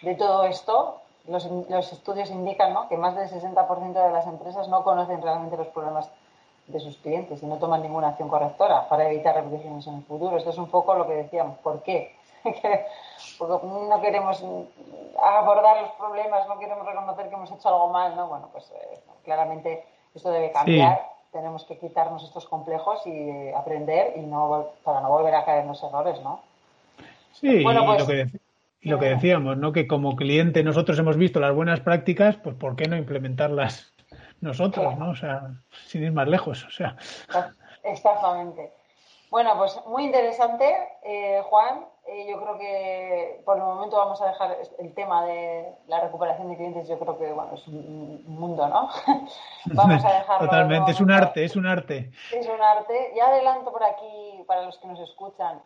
de 0.02 0.16
todo 0.16 0.46
esto, 0.46 1.02
los, 1.28 1.46
los, 1.70 1.94
estudios 1.94 2.32
indican 2.32 2.74
¿no? 2.74 2.90
que 2.90 2.98
más 2.98 3.16
del 3.16 3.30
60% 3.30 3.94
de 3.94 4.12
las 4.12 4.26
empresas 4.26 4.68
no 4.70 4.84
conocen 4.84 5.22
realmente 5.22 5.58
los 5.58 5.68
problemas 5.68 6.10
de 6.68 6.80
sus 6.80 6.98
clientes 6.98 7.44
y 7.44 7.46
no 7.46 7.58
toman 7.58 7.82
ninguna 7.82 8.10
acción 8.10 8.30
correctora 8.30 8.88
para 8.90 9.10
evitar 9.10 9.36
repeticiones 9.36 9.86
en 9.86 9.96
el 9.96 10.04
futuro. 10.04 10.38
Esto 10.38 10.50
es 10.50 10.58
un 10.58 10.70
poco 10.70 10.96
lo 10.96 11.06
que 11.06 11.14
decíamos. 11.14 11.60
¿Por 11.60 11.84
qué? 11.84 12.16
porque 13.38 13.68
no 13.68 14.02
queremos 14.02 14.44
abordar 15.22 15.82
los 15.82 15.92
problemas, 15.92 16.48
no 16.48 16.60
queremos 16.60 16.86
reconocer 16.86 17.30
que 17.30 17.36
hemos 17.36 17.52
hecho 17.52 17.70
algo 17.70 17.90
mal, 17.90 18.16
¿no? 18.16 18.28
Bueno, 18.28 18.50
pues 18.52 18.72
eh, 18.72 19.00
claramente 19.24 19.86
esto 20.14 20.32
debe 20.32 20.52
cambiar. 20.52 21.02
Tenemos 21.32 21.64
que 21.66 21.78
quitarnos 21.78 22.24
estos 22.24 22.48
complejos 22.48 23.06
y 23.06 23.52
aprender 23.52 24.14
y 24.16 24.22
no 24.22 24.70
para 24.84 25.00
no 25.02 25.10
volver 25.10 25.36
a 25.36 25.46
caer 25.46 25.62
en 25.62 25.68
los 25.68 25.84
errores, 25.84 26.20
¿no? 26.22 26.42
Sí, 27.34 27.64
bueno, 27.64 27.86
pues, 27.86 28.00
lo 28.00 28.08
que, 28.08 28.28
lo 28.82 29.00
que 29.00 29.06
decíamos, 29.06 29.58
¿no? 29.58 29.72
Que 29.72 29.88
como 29.88 30.16
cliente 30.16 30.64
nosotros 30.64 30.98
hemos 30.98 31.18
visto 31.18 31.40
las 31.40 31.54
buenas 31.54 31.82
prácticas, 31.82 32.36
pues 32.38 32.56
¿por 32.56 32.76
qué 32.76 32.88
no 32.88 32.98
implementarlas 32.98 33.94
nosotros, 34.42 34.98
¿no? 34.98 35.12
O 35.12 35.16
sea, 35.16 35.52
sin 35.86 36.04
ir 36.04 36.12
más 36.12 36.28
lejos, 36.28 36.66
o 36.66 36.72
sea. 36.72 36.96
Exactamente. 37.84 38.74
Bueno, 39.30 39.56
pues 39.58 39.80
muy 39.86 40.06
interesante, 40.06 40.66
eh, 41.04 41.42
Juan. 41.44 41.86
Eh, 42.12 42.26
yo 42.28 42.41
creo 42.41 42.57
que 42.57 43.41
por 43.45 43.57
el 43.57 43.64
momento 43.64 43.97
vamos 43.97 44.20
a 44.22 44.30
dejar 44.30 44.57
el 44.80 44.93
tema 44.95 45.26
de 45.26 45.76
la 45.88 45.99
recuperación 45.99 46.49
de 46.49 46.55
clientes. 46.55 46.88
Yo 46.88 46.97
creo 46.97 47.20
que 47.20 47.32
bueno 47.32 47.53
es 47.53 47.68
un 47.68 48.24
mundo, 48.28 48.68
¿no? 48.68 48.89
vamos 49.66 50.03
a 50.03 50.14
dejarlo. 50.14 50.47
Totalmente, 50.47 50.91
es 50.91 50.99
un 50.99 51.12
arte, 51.12 51.43
es 51.43 51.55
un 51.55 51.68
arte. 51.68 52.12
Es 52.34 52.47
un 52.47 52.60
arte. 52.60 53.14
Ya 53.16 53.28
adelanto 53.28 53.72
por 53.72 53.84
aquí 53.84 54.43
para 54.47 54.64
los 54.64 54.78
que 54.80 54.88
nos 54.88 54.99
escuchan 55.01 55.62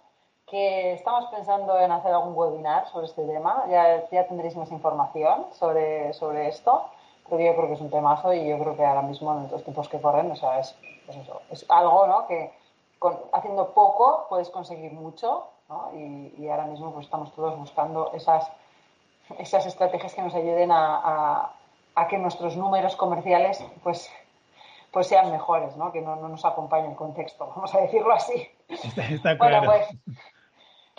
que 0.45 0.93
estamos 0.93 1.25
pensando 1.27 1.79
en 1.79 1.91
hacer 1.93 2.11
algún 2.11 2.35
webinar 2.35 2.89
sobre 2.89 3.05
este 3.05 3.25
tema. 3.25 3.63
Ya, 3.69 4.09
ya 4.09 4.27
tendréis 4.27 4.57
más 4.57 4.71
información 4.71 5.45
sobre, 5.53 6.11
sobre 6.13 6.49
esto. 6.49 6.89
Pero 7.29 7.41
yo 7.41 7.55
creo 7.55 7.67
que 7.67 7.73
es 7.75 7.81
un 7.81 7.89
temazo 7.89 8.33
y 8.33 8.49
yo 8.49 8.59
creo 8.59 8.75
que 8.75 8.85
ahora 8.85 9.01
mismo 9.01 9.31
en 9.31 9.49
los 9.49 9.63
tiempos 9.63 9.87
que 9.87 10.01
corren, 10.01 10.29
o 10.29 10.35
sea, 10.35 10.59
es, 10.59 10.75
pues 11.05 11.17
eso, 11.17 11.41
es 11.51 11.65
algo, 11.69 12.05
¿no? 12.05 12.27
Que 12.27 12.51
haciendo 13.31 13.73
poco 13.73 14.25
puedes 14.27 14.49
conseguir 14.49 14.91
mucho 14.91 15.52
y, 15.93 16.47
ahora 16.47 16.65
mismo 16.65 16.91
pues 16.91 17.05
estamos 17.05 17.34
todos 17.34 17.57
buscando 17.57 18.11
esas, 18.13 18.51
esas 19.39 19.65
estrategias 19.65 20.13
que 20.13 20.21
nos 20.21 20.36
ayuden 20.36 20.69
a, 20.71 21.53
que 22.09 22.17
nuestros 22.17 22.57
números 22.57 22.95
comerciales 22.95 23.63
pues, 23.84 24.11
pues 24.91 25.07
sean 25.07 25.32
mejores, 25.32 25.76
¿no? 25.78 25.91
que 25.91 26.01
no, 26.01 26.15
nos 26.15 26.45
acompañe 26.45 26.89
el 26.89 26.95
contexto, 26.95 27.47
vamos 27.55 27.74
a 27.76 27.82
decirlo 27.82 28.13
así. 28.13 28.49
Bueno, 29.38 29.61
pues, 29.65 29.88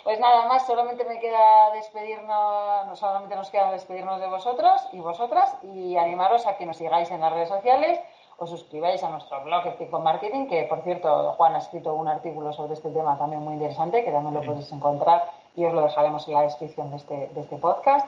pues 0.03 0.19
nada 0.19 0.47
más, 0.47 0.67
solamente 0.67 1.03
me 1.03 1.19
queda 1.19 1.71
despedirnos, 1.71 2.87
no 2.87 2.95
solamente 2.95 3.35
nos 3.35 3.49
queda 3.49 3.71
despedirnos 3.71 4.19
de 4.21 4.27
vosotros 4.27 4.87
y 4.91 4.99
vosotras 4.99 5.57
y 5.63 5.97
animaros 5.97 6.45
a 6.45 6.57
que 6.57 6.65
nos 6.65 6.77
sigáis 6.77 7.09
en 7.11 7.21
las 7.21 7.33
redes 7.33 7.49
sociales 7.49 7.99
os 8.37 8.49
suscribáis 8.49 9.01
a 9.03 9.09
nuestro 9.09 9.41
blog 9.43 9.65
Ethico 9.67 9.99
Marketing, 9.99 10.47
que 10.47 10.63
por 10.63 10.81
cierto 10.81 11.33
Juan 11.37 11.55
ha 11.55 11.59
escrito 11.59 11.93
un 11.93 12.07
artículo 12.07 12.51
sobre 12.51 12.73
este 12.73 12.89
tema 12.91 13.17
también 13.17 13.41
muy 13.41 13.53
interesante, 13.53 14.03
que 14.03 14.11
también 14.11 14.33
lo 14.33 14.41
podéis 14.41 14.71
encontrar 14.71 15.31
y 15.55 15.65
os 15.65 15.73
lo 15.73 15.81
dejaremos 15.81 16.27
en 16.27 16.33
la 16.33 16.41
descripción 16.41 16.91
de 16.91 16.97
este, 16.97 17.27
de 17.33 17.41
este 17.41 17.57
podcast. 17.57 18.07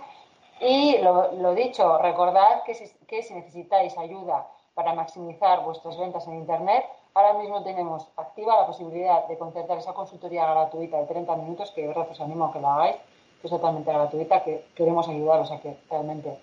Y 0.60 0.98
lo, 0.98 1.54
dicho, 1.54 1.98
recordad 2.00 2.64
que 2.64 2.74
si, 2.74 2.92
que 3.08 3.22
si 3.24 3.36
necesitáis 3.36 3.98
ayuda 3.98 4.48
para 4.74 4.94
maximizar 4.94 5.64
vuestras 5.64 5.98
ventas 5.98 6.28
en 6.28 6.36
Internet, 6.36 6.84
ahora 7.14 7.34
mismo 7.34 7.64
tenemos 7.64 8.08
activa 8.18 8.62
la 8.62 8.68
posibilidad 8.68 9.28
de 9.28 9.38
concertar 9.38 9.78
esa 9.78 9.94
consultoría 9.94 10.46
gratuita 10.46 10.98
de 10.98 11.06
30 11.06 11.36
minutos, 11.38 11.72
que 11.72 11.82
de 11.82 11.88
verdad 11.88 12.08
os 12.12 12.20
animo 12.20 12.46
a 12.46 12.52
que 12.52 12.60
lo 12.60 12.68
hagáis, 12.68 12.96
que 13.40 13.48
es 13.48 13.52
totalmente 13.52 13.94
gratuita, 13.94 14.44
que 14.44 14.66
queremos 14.76 15.08
ayudaros 15.08 15.52
a 15.52 15.60
que 15.60 15.78
realmente 15.90 16.38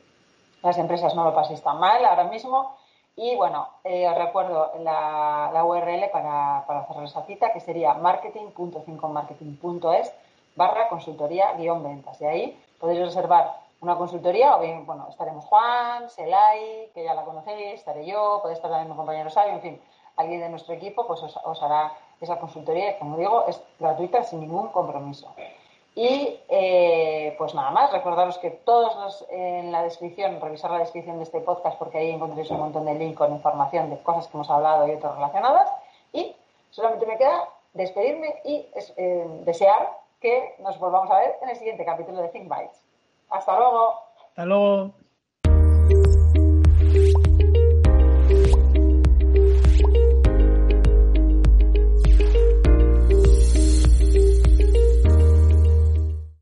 las 0.63 0.79
empresas 0.79 1.15
no 1.15 1.25
lo 1.25 1.35
paséis 1.35 1.63
tan 1.63 1.79
mal 1.79 2.05
ahora 2.05 2.25
mismo 2.25 2.77
y 3.17 3.37
bueno, 3.37 3.69
eh, 3.85 4.09
os 4.09 4.19
recuerdo 4.19 4.73
la, 4.81 5.51
la 5.53 5.65
URL 5.65 6.11
para, 6.11 6.65
para, 6.67 6.85
cerrar 6.87 7.05
esa 7.05 7.23
cita, 7.23 7.53
que 7.53 7.61
sería 7.61 7.95
marketing.5marketing.es 7.95 10.13
barra 10.57 10.89
consultoría 10.89 11.53
guion 11.53 11.83
ventas. 11.83 12.21
Y 12.21 12.27
ahí 12.27 12.61
podéis 12.81 13.01
reservar 13.01 13.53
una 13.81 13.97
consultoría, 13.97 14.57
o 14.57 14.61
bien, 14.61 14.85
bueno, 14.87 15.07
estaremos 15.11 15.45
Juan, 15.45 16.09
Selay, 16.11 16.91
que 16.95 17.05
ya 17.05 17.15
la 17.15 17.25
conocéis, 17.25 17.75
estaré 17.75 18.07
yo, 18.07 18.41
puede 18.43 18.55
estar 18.55 18.71
también 18.71 18.91
mi 18.91 18.97
compañero 18.97 19.31
Sabio, 19.31 19.55
en 19.55 19.61
fin, 19.61 19.81
alguien 20.17 20.41
de 20.41 20.49
nuestro 20.49 20.75
equipo, 20.75 21.07
pues 21.07 21.23
os, 21.23 21.39
os 21.45 21.63
hará 21.63 21.93
esa 22.21 22.39
consultoría, 22.39 22.99
como 22.99 23.17
digo, 23.17 23.47
es 23.47 23.63
gratuita 23.79 24.25
sin 24.25 24.41
ningún 24.41 24.69
compromiso. 24.69 25.33
Y 25.97 26.41
eh, 26.49 27.35
pues 27.39 27.55
nada 27.55 27.71
más, 27.71 27.93
recordaros 27.93 28.39
que 28.39 28.51
todos 28.51 28.97
los, 28.97 29.27
en 29.31 29.71
la 29.71 29.83
descripción, 29.83 30.41
revisar 30.41 30.71
la 30.73 30.81
descripción 30.81 31.19
de 31.19 31.23
este 31.23 31.41
podcast 31.41 31.79
porque 31.79 31.99
ahí 31.99 32.11
encontréis 32.11 32.51
un 32.51 32.59
montón 32.59 32.85
de 32.85 32.95
links 32.95 33.17
con 33.17 33.33
información 33.33 33.91
de 33.91 34.03
cosas 34.03 34.27
que 34.27 34.37
hemos 34.37 34.51
hablado 34.51 34.89
y 34.89 34.93
otras 34.93 35.15
relacionadas. 35.15 35.71
Y 36.13 36.35
solamente 36.71 37.07
me 37.07 37.17
queda 37.17 37.49
despedirme 37.75 38.41
y 38.45 38.67
eh, 38.97 39.27
desear 39.45 39.99
que 40.21 40.57
nos 40.59 40.79
volvamos 40.79 41.11
a 41.11 41.19
ver 41.19 41.37
en 41.43 41.51
el 41.51 41.57
siguiente 41.57 41.85
capítulo 41.85 42.23
de 42.23 42.29
Think 42.29 42.49
Bytes. 42.49 42.83
Hasta 43.31 43.57
luego. 43.57 44.01
Hasta 44.31 44.45
luego. 44.47 45.04